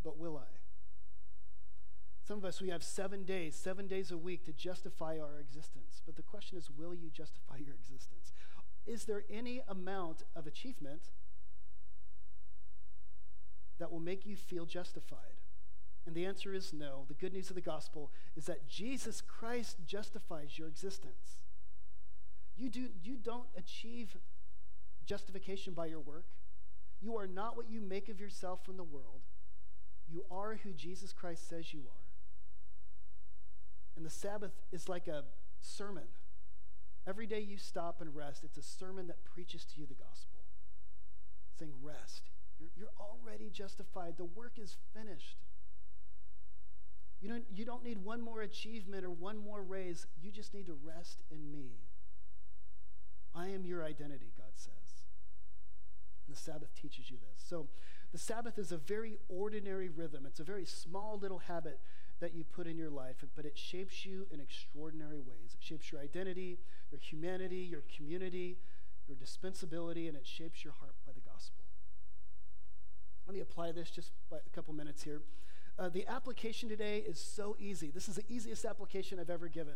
But 0.04 0.18
will 0.18 0.38
I? 0.38 0.59
Some 2.30 2.38
of 2.38 2.46
us, 2.46 2.62
we 2.62 2.70
have 2.70 2.84
seven 2.84 3.24
days, 3.24 3.56
seven 3.56 3.88
days 3.88 4.12
a 4.12 4.18
week 4.18 4.46
to 4.46 4.54
justify 4.54 5.18
our 5.18 5.40
existence. 5.40 6.04
But 6.06 6.16
the 6.16 6.22
question 6.22 6.60
is, 6.60 6.70
will 6.70 6.94
you 6.94 7.10
justify 7.10 7.56
your 7.58 7.74
existence? 7.74 8.34
Is 8.86 9.06
there 9.06 9.24
any 9.32 9.64
amount 9.68 10.26
of 10.36 10.46
achievement 10.46 11.10
that 13.80 13.92
will 13.92 14.00
make 14.00 14.28
you 14.28 14.36
feel 14.36 14.68
justified? 14.68 15.42
And 16.06 16.14
the 16.14 16.28
answer 16.28 16.54
is 16.54 16.72
no. 16.72 17.06
The 17.08 17.16
good 17.16 17.34
news 17.34 17.50
of 17.50 17.56
the 17.56 17.62
gospel 17.62 18.12
is 18.38 18.46
that 18.46 18.68
Jesus 18.68 19.22
Christ 19.22 19.78
justifies 19.88 20.56
your 20.56 20.68
existence. 20.68 21.42
You, 22.56 22.70
do, 22.70 22.90
you 23.04 23.16
don't 23.16 23.50
achieve 23.58 24.18
justification 25.04 25.74
by 25.74 25.88
your 25.88 26.00
work. 26.00 26.26
You 27.02 27.18
are 27.18 27.26
not 27.26 27.58
what 27.58 27.72
you 27.72 27.82
make 27.82 28.08
of 28.08 28.20
yourself 28.20 28.64
from 28.64 28.78
the 28.78 28.84
world. 28.84 29.22
You 30.08 30.26
are 30.30 30.60
who 30.64 30.74
Jesus 30.74 31.12
Christ 31.12 31.50
says 31.50 31.74
you 31.74 31.80
are. 31.88 31.99
And 34.00 34.06
the 34.06 34.10
Sabbath 34.10 34.54
is 34.72 34.88
like 34.88 35.10
a 35.10 35.26
sermon. 35.60 36.06
Every 37.06 37.28
day 37.28 37.42
you 37.42 37.58
stop 37.58 38.00
and 38.00 38.16
rest, 38.16 38.46
it's 38.46 38.58
a 38.58 38.64
sermon 38.64 39.08
that 39.08 39.26
preaches 39.26 39.66
to 39.66 39.80
you 39.82 39.86
the 39.86 39.94
gospel, 39.94 40.40
saying, 41.58 41.74
Rest. 41.84 42.30
You're, 42.62 42.70
you're 42.78 42.94
already 42.98 43.50
justified. 43.50 44.14
The 44.16 44.24
work 44.24 44.54
is 44.58 44.78
finished. 44.94 45.40
You 47.20 47.28
don't, 47.28 47.44
you 47.54 47.66
don't 47.66 47.84
need 47.84 47.98
one 47.98 48.22
more 48.22 48.42
achievement 48.42 49.04
or 49.04 49.10
one 49.10 49.38
more 49.38 49.62
raise. 49.62 50.08
You 50.22 50.32
just 50.32 50.54
need 50.54 50.68
to 50.68 50.78
rest 50.82 51.24
in 51.30 51.52
me. 51.52 51.72
I 53.36 53.48
am 53.48 53.66
your 53.66 53.84
identity, 53.84 54.32
God 54.38 54.54
says. 54.56 55.04
And 56.26 56.34
the 56.34 56.40
Sabbath 56.40 56.74
teaches 56.74 57.12
you 57.12 57.18
this. 57.18 57.44
So, 57.46 57.68
the 58.14 58.18
Sabbath 58.18 58.58
is 58.58 58.72
a 58.72 58.78
very 58.78 59.18
ordinary 59.28 59.90
rhythm. 59.90 60.26
It's 60.26 60.40
a 60.40 60.46
very 60.46 60.66
small 60.66 61.20
little 61.22 61.40
habit 61.40 61.80
that 62.20 62.34
you 62.34 62.44
put 62.44 62.68
in 62.68 62.78
your 62.78 62.90
life, 62.90 63.24
but 63.36 63.46
it 63.46 63.58
shapes 63.58 64.06
you 64.06 64.28
in 64.32 64.40
extraordinary 64.40 65.20
ways. 65.20 65.56
It 65.60 65.64
shapes 65.64 65.92
your 65.92 66.02
identity, 66.02 66.60
your 66.92 67.00
humanity, 67.00 67.68
your 67.70 67.84
community, 67.96 68.58
your 69.08 69.18
dispensability, 69.18 70.08
and 70.08 70.18
it 70.18 70.28
shapes 70.28 70.64
your 70.64 70.74
heart 70.74 70.96
by 71.06 71.14
the 71.14 71.22
gospel. 71.22 71.64
Let 73.28 73.36
me 73.36 73.42
apply 73.42 73.72
this 73.72 73.90
just 73.90 74.12
by 74.30 74.38
a 74.38 74.56
couple 74.56 74.74
minutes 74.74 75.04
here. 75.04 75.22
Uh, 75.78 75.88
the 75.88 76.06
application 76.08 76.68
today 76.68 76.98
is 76.98 77.20
so 77.20 77.56
easy. 77.60 77.90
This 77.90 78.10
is 78.10 78.16
the 78.16 78.26
easiest 78.28 78.66
application 78.66 79.20
I've 79.20 79.30
ever 79.30 79.48
given. 79.48 79.76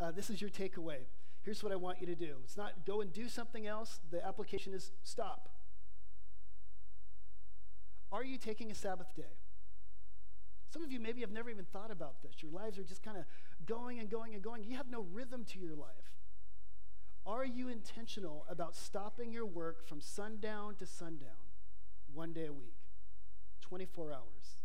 Uh, 0.00 0.10
this 0.10 0.30
is 0.30 0.40
your 0.40 0.50
takeaway. 0.50 1.06
Here's 1.42 1.62
what 1.62 1.72
I 1.72 1.76
want 1.76 2.00
you 2.00 2.06
to 2.06 2.14
do 2.14 2.36
it's 2.44 2.56
not 2.56 2.86
go 2.86 3.00
and 3.00 3.12
do 3.12 3.28
something 3.28 3.66
else, 3.66 4.00
the 4.10 4.24
application 4.26 4.74
is 4.74 4.90
stop. 5.02 5.48
Are 8.10 8.24
you 8.24 8.38
taking 8.38 8.70
a 8.70 8.74
Sabbath 8.74 9.14
day? 9.14 9.36
Some 10.70 10.82
of 10.82 10.92
you 10.92 11.00
maybe 11.00 11.22
have 11.22 11.30
never 11.30 11.48
even 11.48 11.64
thought 11.64 11.90
about 11.90 12.20
this. 12.22 12.42
Your 12.42 12.52
lives 12.52 12.78
are 12.78 12.84
just 12.84 13.02
kind 13.02 13.16
of 13.16 13.24
going 13.66 14.00
and 14.00 14.10
going 14.10 14.34
and 14.34 14.42
going. 14.42 14.64
You 14.64 14.76
have 14.76 14.90
no 14.90 15.06
rhythm 15.12 15.44
to 15.52 15.58
your 15.58 15.74
life. 15.74 16.12
Are 17.26 17.44
you 17.44 17.68
intentional 17.68 18.44
about 18.48 18.76
stopping 18.76 19.32
your 19.32 19.46
work 19.46 19.86
from 19.86 20.00
sundown 20.00 20.74
to 20.76 20.86
sundown, 20.86 21.46
one 22.12 22.32
day 22.32 22.46
a 22.46 22.52
week, 22.52 22.76
24 23.62 24.12
hours? 24.12 24.62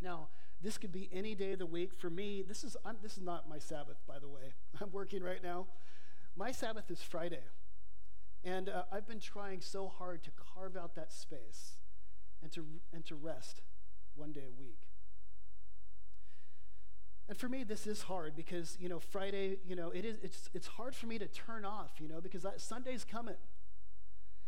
Now, 0.00 0.28
this 0.62 0.78
could 0.78 0.92
be 0.92 1.08
any 1.12 1.34
day 1.34 1.52
of 1.52 1.58
the 1.58 1.66
week. 1.66 1.92
For 1.94 2.10
me, 2.10 2.42
this 2.42 2.64
is, 2.64 2.76
I'm, 2.84 2.96
this 3.02 3.16
is 3.16 3.22
not 3.22 3.48
my 3.48 3.58
Sabbath, 3.58 3.98
by 4.06 4.18
the 4.18 4.28
way. 4.28 4.54
I'm 4.80 4.90
working 4.92 5.22
right 5.22 5.42
now. 5.42 5.66
My 6.36 6.52
Sabbath 6.52 6.90
is 6.90 7.02
Friday. 7.02 7.42
And 8.44 8.68
uh, 8.68 8.84
I've 8.92 9.06
been 9.06 9.20
trying 9.20 9.60
so 9.60 9.88
hard 9.88 10.22
to 10.24 10.30
carve 10.54 10.76
out 10.76 10.94
that 10.94 11.12
space 11.12 11.78
and 12.42 12.52
to, 12.52 12.64
and 12.92 13.04
to 13.06 13.14
rest 13.14 13.62
one 14.14 14.32
day 14.32 14.44
a 14.46 14.60
week. 14.60 14.78
And 17.28 17.36
for 17.36 17.48
me, 17.48 17.62
this 17.62 17.86
is 17.86 18.02
hard 18.02 18.34
because, 18.34 18.78
you 18.80 18.88
know, 18.88 18.98
Friday, 18.98 19.58
you 19.66 19.76
know, 19.76 19.90
it 19.90 20.04
is, 20.04 20.16
it's, 20.22 20.48
it's 20.54 20.66
hard 20.66 20.94
for 20.94 21.06
me 21.06 21.18
to 21.18 21.26
turn 21.26 21.64
off, 21.64 21.92
you 21.98 22.08
know, 22.08 22.20
because 22.20 22.46
I, 22.46 22.52
Sunday's 22.56 23.04
coming. 23.04 23.36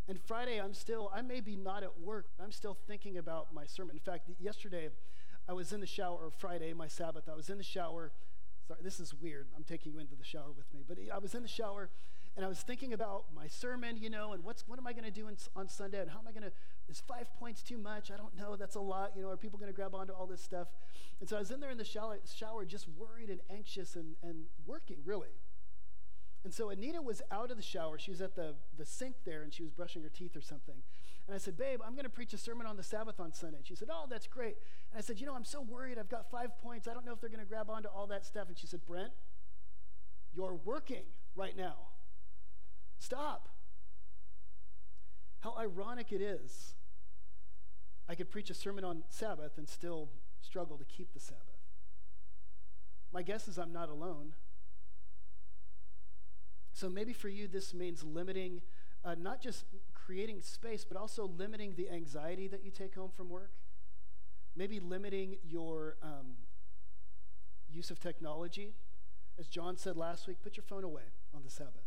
And 0.08 0.18
Friday, 0.18 0.58
I'm 0.58 0.72
still, 0.72 1.10
I 1.14 1.20
may 1.20 1.40
be 1.40 1.56
not 1.56 1.82
at 1.82 2.00
work, 2.00 2.26
but 2.36 2.44
I'm 2.44 2.52
still 2.52 2.76
thinking 2.86 3.18
about 3.18 3.52
my 3.52 3.66
sermon. 3.66 3.96
In 3.96 4.00
fact, 4.00 4.30
yesterday, 4.40 4.88
I 5.46 5.52
was 5.52 5.72
in 5.72 5.80
the 5.80 5.86
shower, 5.86 6.30
Friday, 6.38 6.72
my 6.72 6.88
Sabbath, 6.88 7.28
I 7.30 7.34
was 7.34 7.50
in 7.50 7.58
the 7.58 7.64
shower. 7.64 8.12
Sorry, 8.66 8.80
this 8.82 8.98
is 8.98 9.12
weird. 9.12 9.48
I'm 9.56 9.64
taking 9.64 9.92
you 9.92 9.98
into 9.98 10.16
the 10.16 10.24
shower 10.24 10.52
with 10.56 10.72
me. 10.72 10.82
But 10.86 10.98
I 11.12 11.18
was 11.18 11.34
in 11.34 11.42
the 11.42 11.48
shower 11.48 11.90
and 12.36 12.44
I 12.44 12.48
was 12.48 12.60
thinking 12.60 12.92
about 12.92 13.24
my 13.34 13.48
sermon, 13.48 13.96
you 13.96 14.08
know, 14.08 14.32
and 14.32 14.44
what's 14.44 14.66
what 14.66 14.78
am 14.78 14.86
I 14.86 14.92
going 14.92 15.04
to 15.04 15.10
do 15.10 15.28
in, 15.28 15.36
on 15.56 15.68
Sunday, 15.68 16.00
and 16.00 16.10
how 16.10 16.18
am 16.18 16.28
I 16.28 16.32
going 16.32 16.44
to? 16.44 16.52
Is 16.90 17.00
five 17.06 17.32
points 17.38 17.62
too 17.62 17.78
much? 17.78 18.10
I 18.10 18.16
don't 18.16 18.36
know. 18.36 18.56
That's 18.56 18.74
a 18.74 18.80
lot, 18.80 19.12
you 19.14 19.22
know. 19.22 19.30
Are 19.30 19.36
people 19.36 19.58
going 19.58 19.70
to 19.70 19.76
grab 19.76 19.94
onto 19.94 20.12
all 20.12 20.26
this 20.26 20.42
stuff? 20.42 20.66
And 21.20 21.28
so 21.28 21.36
I 21.36 21.38
was 21.38 21.52
in 21.52 21.60
there 21.60 21.70
in 21.70 21.78
the 21.78 21.84
shower, 21.84 22.18
shower 22.36 22.64
just 22.64 22.88
worried 22.88 23.30
and 23.30 23.40
anxious 23.48 23.94
and 23.94 24.16
and 24.22 24.46
working 24.66 24.96
really. 25.04 25.28
And 26.42 26.52
so 26.54 26.70
Anita 26.70 27.02
was 27.02 27.20
out 27.30 27.50
of 27.50 27.56
the 27.56 27.62
shower. 27.62 27.98
She 27.98 28.10
was 28.10 28.22
at 28.22 28.34
the, 28.34 28.54
the 28.78 28.86
sink 28.86 29.14
there 29.26 29.42
and 29.42 29.52
she 29.52 29.62
was 29.62 29.70
brushing 29.70 30.02
her 30.02 30.08
teeth 30.08 30.34
or 30.34 30.40
something. 30.40 30.76
And 31.26 31.34
I 31.34 31.38
said, 31.38 31.58
Babe, 31.58 31.80
I'm 31.84 31.92
going 31.92 32.04
to 32.04 32.10
preach 32.10 32.32
a 32.32 32.38
sermon 32.38 32.66
on 32.66 32.78
the 32.78 32.82
Sabbath 32.82 33.20
on 33.20 33.34
Sunday. 33.34 33.58
She 33.62 33.74
said, 33.74 33.88
Oh, 33.92 34.06
that's 34.08 34.26
great. 34.26 34.56
And 34.90 34.98
I 34.98 35.02
said, 35.02 35.20
You 35.20 35.26
know, 35.26 35.34
I'm 35.34 35.44
so 35.44 35.60
worried. 35.60 35.98
I've 35.98 36.08
got 36.08 36.30
five 36.30 36.56
points. 36.58 36.88
I 36.88 36.94
don't 36.94 37.04
know 37.04 37.12
if 37.12 37.20
they're 37.20 37.30
going 37.30 37.44
to 37.44 37.46
grab 37.46 37.68
onto 37.68 37.88
all 37.88 38.06
that 38.06 38.24
stuff. 38.24 38.48
And 38.48 38.56
she 38.56 38.66
said, 38.66 38.80
Brent, 38.86 39.12
you're 40.34 40.54
working 40.54 41.04
right 41.36 41.56
now. 41.56 41.74
Stop. 42.98 43.48
How 45.40 45.54
ironic 45.58 46.10
it 46.10 46.22
is. 46.22 46.74
I 48.10 48.16
could 48.16 48.28
preach 48.28 48.50
a 48.50 48.54
sermon 48.54 48.82
on 48.82 49.04
Sabbath 49.08 49.56
and 49.56 49.68
still 49.68 50.08
struggle 50.42 50.76
to 50.76 50.84
keep 50.84 51.14
the 51.14 51.20
Sabbath. 51.20 51.44
My 53.12 53.22
guess 53.22 53.46
is 53.46 53.56
I'm 53.56 53.72
not 53.72 53.88
alone. 53.88 54.32
So 56.72 56.88
maybe 56.88 57.12
for 57.12 57.28
you, 57.28 57.46
this 57.46 57.72
means 57.72 58.02
limiting, 58.02 58.62
uh, 59.04 59.14
not 59.16 59.40
just 59.40 59.64
creating 59.94 60.42
space, 60.42 60.84
but 60.84 60.96
also 60.96 61.30
limiting 61.38 61.74
the 61.76 61.88
anxiety 61.88 62.48
that 62.48 62.64
you 62.64 62.72
take 62.72 62.96
home 62.96 63.12
from 63.16 63.28
work. 63.28 63.52
Maybe 64.56 64.80
limiting 64.80 65.36
your 65.48 65.94
um, 66.02 66.34
use 67.72 67.92
of 67.92 68.00
technology. 68.00 68.74
As 69.38 69.46
John 69.46 69.76
said 69.76 69.96
last 69.96 70.26
week, 70.26 70.38
put 70.42 70.56
your 70.56 70.64
phone 70.64 70.82
away 70.82 71.12
on 71.32 71.42
the 71.44 71.50
Sabbath. 71.50 71.86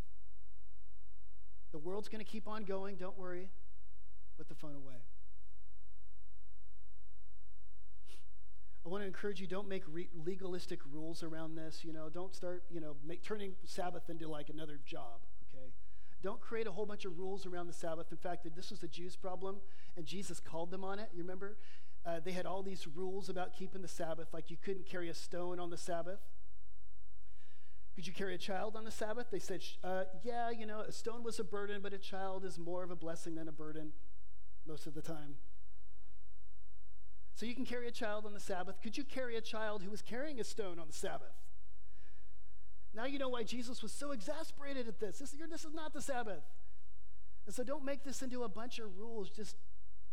The 1.74 1.80
world's 1.80 2.08
going 2.08 2.24
to 2.24 2.32
keep 2.32 2.48
on 2.48 2.64
going, 2.64 2.96
don't 2.96 3.20
worry. 3.20 3.50
Put 4.38 4.48
the 4.48 4.56
phone 4.56 4.76
away. 4.76 5.02
I 8.86 8.90
want 8.90 9.02
to 9.02 9.08
encourage 9.08 9.40
you 9.40 9.48
don't 9.48 9.70
make 9.70 9.84
re- 9.88 10.10
legalistic 10.26 10.80
rules 10.92 11.24
around 11.24 11.56
this. 11.56 11.84
You 11.84 11.94
know, 11.94 12.10
don't 12.10 12.36
start, 12.36 12.64
you 12.70 12.82
know, 12.82 12.96
make, 13.06 13.24
turning 13.24 13.54
Sabbath 13.66 14.10
into 14.10 14.28
like 14.28 14.50
another 14.50 14.80
job, 14.86 15.22
okay? 15.54 15.72
Don't 16.22 16.42
create 16.42 16.68
a 16.68 16.72
whole 16.72 16.86
bunch 16.86 17.06
of 17.06 17.18
rules 17.18 17.46
around 17.46 17.68
the 17.68 17.74
Sabbath. 17.74 18.08
In 18.12 18.18
fact, 18.18 18.46
this 18.56 18.72
was 18.72 18.80
the 18.80 18.88
Jews' 18.88 19.16
problem, 19.16 19.58
and 19.96 20.06
Jesus 20.06 20.40
called 20.40 20.72
them 20.72 20.84
on 20.84 21.00
it. 21.00 21.10
You 21.14 21.24
remember? 21.24 21.58
Uh, 22.06 22.20
they 22.24 22.34
had 22.34 22.46
all 22.46 22.62
these 22.62 22.86
rules 22.88 23.30
about 23.30 23.54
keeping 23.54 23.82
the 23.82 23.88
Sabbath, 23.88 24.34
like 24.34 24.52
you 24.52 24.58
couldn't 24.62 24.86
carry 24.86 25.08
a 25.08 25.14
stone 25.14 25.60
on 25.60 25.70
the 25.70 25.78
Sabbath. 25.78 26.20
Could 27.96 28.08
you 28.08 28.14
carry 28.14 28.36
a 28.36 28.40
child 28.40 28.76
on 28.76 28.84
the 28.84 28.92
Sabbath? 28.92 29.28
They 29.32 29.40
said, 29.40 29.62
uh, 29.84 30.06
yeah, 30.24 30.50
you 30.50 30.66
know, 30.66 30.82
a 30.82 30.92
stone 30.92 31.24
was 31.24 31.40
a 31.40 31.44
burden, 31.44 31.82
but 31.82 31.94
a 31.94 31.98
child 31.98 32.44
is 32.44 32.58
more 32.58 32.84
of 32.84 32.92
a 32.92 32.96
blessing 32.96 33.36
than 33.36 33.48
a 33.48 33.52
burden 33.52 33.94
most 34.66 34.88
of 34.88 34.94
the 34.94 35.02
time. 35.02 35.36
So 37.36 37.46
you 37.46 37.56
can 37.56 37.66
carry 37.66 37.88
a 37.88 37.92
child 37.92 38.26
on 38.26 38.34
the 38.34 38.40
Sabbath. 38.40 38.82
Could 38.82 38.98
you 38.98 39.04
carry 39.04 39.36
a 39.38 39.42
child 39.42 39.82
who 39.84 39.90
was 39.90 40.02
carrying 40.02 40.40
a 40.40 40.44
stone 40.44 40.78
on 40.80 40.88
the 40.88 40.94
Sabbath? 40.94 41.34
Now 42.96 43.06
you 43.06 43.18
know 43.18 43.30
why 43.30 43.44
Jesus 43.44 43.82
was 43.82 43.92
so 43.92 44.12
exasperated 44.12 44.88
at 44.88 45.00
this. 45.00 45.18
This, 45.18 45.32
this 45.50 45.66
is 45.66 45.74
not 45.74 45.94
the 45.94 46.02
Sabbath. 46.02 46.44
And 47.46 47.56
so 47.56 47.64
don't 47.64 47.84
make 47.84 48.04
this 48.04 48.22
into 48.22 48.44
a 48.44 48.50
bunch 48.50 48.78
of 48.78 48.98
rules. 48.98 49.32
Just 49.32 49.58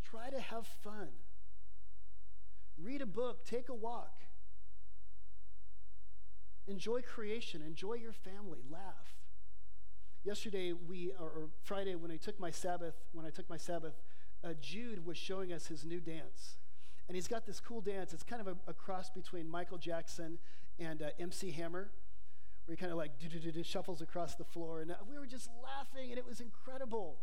try 0.02 0.30
to 0.30 0.40
have 0.40 0.66
fun. 0.66 1.08
Read 2.82 3.02
a 3.02 3.06
book, 3.06 3.44
take 3.44 3.68
a 3.68 3.74
walk. 3.74 4.22
Enjoy 6.66 7.02
creation, 7.02 7.62
enjoy 7.62 7.94
your 7.94 8.12
family, 8.12 8.60
laugh. 8.70 9.14
Yesterday, 10.24 10.72
we, 10.72 11.12
or, 11.18 11.48
Friday, 11.62 11.94
when 11.94 12.10
I 12.10 12.16
took 12.16 12.38
my 12.38 12.50
Sabbath, 12.50 12.94
when 13.12 13.26
I 13.26 13.30
took 13.30 13.48
my 13.50 13.56
Sabbath, 13.56 13.94
uh, 14.44 14.54
Jude 14.60 15.04
was 15.04 15.16
showing 15.16 15.52
us 15.52 15.66
his 15.66 15.84
new 15.84 16.00
dance. 16.00 16.56
And 17.10 17.16
he's 17.16 17.26
got 17.26 17.44
this 17.44 17.58
cool 17.58 17.80
dance. 17.80 18.12
It's 18.12 18.22
kind 18.22 18.40
of 18.40 18.46
a, 18.46 18.70
a 18.70 18.72
cross 18.72 19.10
between 19.10 19.50
Michael 19.50 19.78
Jackson 19.78 20.38
and 20.78 21.02
uh, 21.02 21.06
MC 21.18 21.50
Hammer, 21.50 21.90
where 22.64 22.76
he 22.76 22.80
kind 22.80 22.92
of 22.92 22.98
like 22.98 23.10
shuffles 23.64 24.00
across 24.00 24.36
the 24.36 24.44
floor. 24.44 24.80
And 24.80 24.92
uh, 24.92 24.94
we 25.10 25.18
were 25.18 25.26
just 25.26 25.50
laughing, 25.60 26.10
and 26.10 26.18
it 26.20 26.24
was 26.24 26.38
incredible. 26.38 27.18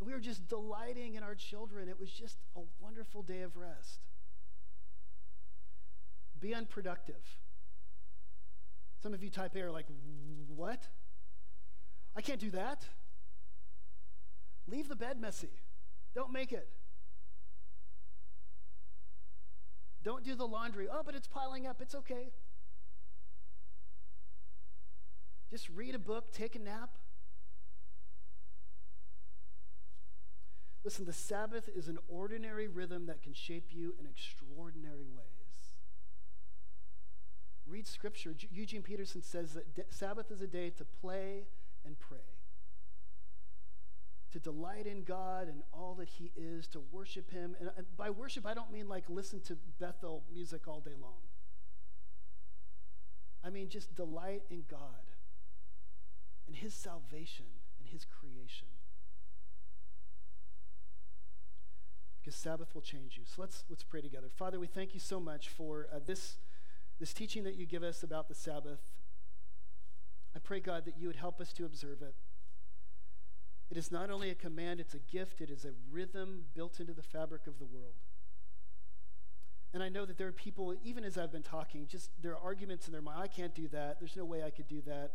We 0.00 0.10
were 0.10 0.20
just 0.20 0.48
delighting 0.48 1.16
in 1.16 1.22
our 1.22 1.34
children. 1.34 1.90
It 1.90 2.00
was 2.00 2.10
just 2.10 2.38
a 2.56 2.60
wonderful 2.80 3.20
day 3.20 3.42
of 3.42 3.58
rest. 3.58 4.00
Be 6.40 6.54
unproductive. 6.54 7.36
Some 9.02 9.12
of 9.12 9.22
you 9.22 9.28
type 9.28 9.54
A 9.54 9.60
are 9.64 9.70
like, 9.70 9.88
what? 10.48 10.82
I 12.16 12.22
can't 12.22 12.40
do 12.40 12.48
that. 12.52 12.86
Leave 14.66 14.88
the 14.88 14.96
bed 14.96 15.20
messy. 15.20 15.50
Don't 16.14 16.32
make 16.32 16.52
it. 16.52 16.70
Don't 20.06 20.22
do 20.22 20.36
the 20.36 20.46
laundry. 20.46 20.86
Oh, 20.88 21.02
but 21.04 21.16
it's 21.16 21.26
piling 21.26 21.66
up. 21.66 21.82
It's 21.82 21.96
okay. 21.96 22.30
Just 25.50 25.68
read 25.70 25.96
a 25.96 25.98
book, 25.98 26.32
take 26.32 26.54
a 26.54 26.60
nap. 26.60 26.90
Listen, 30.84 31.06
the 31.06 31.12
Sabbath 31.12 31.68
is 31.74 31.88
an 31.88 31.98
ordinary 32.06 32.68
rhythm 32.68 33.06
that 33.06 33.20
can 33.20 33.34
shape 33.34 33.70
you 33.72 33.96
in 33.98 34.06
extraordinary 34.06 35.08
ways. 35.08 35.74
Read 37.66 37.88
scripture. 37.88 38.32
Eugene 38.52 38.82
Peterson 38.82 39.22
says 39.22 39.54
that 39.54 39.92
Sabbath 39.92 40.30
is 40.30 40.40
a 40.40 40.46
day 40.46 40.70
to 40.70 40.84
play 40.84 41.46
and 41.84 41.98
pray, 41.98 42.18
to 44.36 44.42
delight 44.42 44.86
in 44.86 45.02
God 45.02 45.48
and 45.48 45.62
all 45.72 45.94
that 45.94 46.10
He 46.10 46.30
is, 46.36 46.66
to 46.68 46.82
worship 46.92 47.30
Him. 47.30 47.56
And 47.58 47.86
by 47.96 48.10
worship, 48.10 48.44
I 48.44 48.52
don't 48.52 48.70
mean 48.70 48.86
like 48.86 49.04
listen 49.08 49.40
to 49.42 49.56
Bethel 49.80 50.24
music 50.30 50.68
all 50.68 50.80
day 50.80 50.94
long. 51.00 51.22
I 53.42 53.48
mean 53.48 53.70
just 53.70 53.94
delight 53.94 54.42
in 54.50 54.64
God 54.70 54.80
and 56.46 56.54
His 56.54 56.74
salvation 56.74 57.46
and 57.78 57.88
His 57.88 58.04
creation. 58.04 58.68
Because 62.20 62.38
Sabbath 62.38 62.74
will 62.74 62.82
change 62.82 63.16
you. 63.16 63.22
So 63.24 63.40
let's, 63.40 63.64
let's 63.70 63.84
pray 63.84 64.02
together. 64.02 64.26
Father, 64.36 64.60
we 64.60 64.66
thank 64.66 64.92
you 64.92 65.00
so 65.00 65.18
much 65.18 65.48
for 65.48 65.86
uh, 65.94 66.00
this 66.04 66.36
this 66.98 67.12
teaching 67.12 67.44
that 67.44 67.56
you 67.56 67.66
give 67.66 67.82
us 67.82 68.02
about 68.02 68.28
the 68.28 68.34
Sabbath, 68.34 68.80
I 70.34 70.38
pray, 70.38 70.60
God, 70.60 70.86
that 70.86 70.94
you 70.98 71.06
would 71.08 71.16
help 71.16 71.42
us 71.42 71.52
to 71.54 71.66
observe 71.66 72.00
it. 72.00 72.14
It 73.70 73.76
is 73.76 73.90
not 73.90 74.10
only 74.10 74.30
a 74.30 74.34
command, 74.34 74.80
it's 74.80 74.94
a 74.94 74.98
gift, 74.98 75.40
it 75.40 75.50
is 75.50 75.64
a 75.64 75.72
rhythm 75.90 76.44
built 76.54 76.78
into 76.78 76.92
the 76.92 77.02
fabric 77.02 77.46
of 77.46 77.58
the 77.58 77.64
world. 77.64 77.94
And 79.74 79.82
I 79.82 79.88
know 79.88 80.06
that 80.06 80.16
there 80.16 80.28
are 80.28 80.32
people, 80.32 80.74
even 80.84 81.04
as 81.04 81.18
I've 81.18 81.32
been 81.32 81.42
talking, 81.42 81.86
just 81.86 82.10
there 82.22 82.32
are 82.32 82.42
arguments 82.42 82.86
in 82.86 82.92
their 82.92 83.02
mind. 83.02 83.20
I 83.20 83.26
can't 83.26 83.54
do 83.54 83.68
that. 83.68 83.98
There's 83.98 84.16
no 84.16 84.24
way 84.24 84.42
I 84.42 84.50
could 84.50 84.68
do 84.68 84.80
that. 84.86 85.12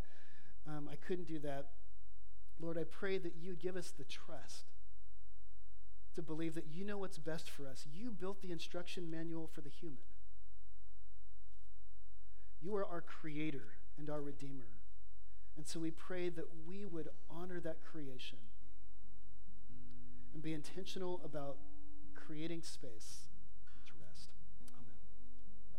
Um, 0.67 0.89
I 0.91 0.95
couldn't 0.95 1.27
do 1.27 1.39
that. 1.39 1.69
Lord, 2.59 2.77
I 2.77 2.83
pray 2.83 3.17
that 3.17 3.33
you 3.41 3.55
give 3.55 3.75
us 3.75 3.91
the 3.91 4.03
trust 4.03 4.65
to 6.13 6.21
believe 6.21 6.53
that 6.55 6.67
you 6.71 6.83
know 6.83 6.97
what's 6.97 7.17
best 7.17 7.49
for 7.49 7.65
us. 7.65 7.87
You 7.91 8.11
built 8.11 8.41
the 8.41 8.51
instruction 8.51 9.09
manual 9.09 9.47
for 9.47 9.61
the 9.61 9.69
human. 9.69 10.03
You 12.61 12.75
are 12.75 12.85
our 12.85 13.01
creator 13.01 13.73
and 13.97 14.09
our 14.09 14.21
redeemer. 14.21 14.80
And 15.57 15.67
so 15.67 15.79
we 15.79 15.91
pray 15.91 16.29
that 16.29 16.45
we 16.65 16.85
would 16.85 17.09
honor 17.29 17.59
that 17.59 17.83
creation 17.83 18.39
and 20.33 20.41
be 20.41 20.53
intentional 20.53 21.21
about 21.23 21.57
creating 22.15 22.63
space 22.63 23.30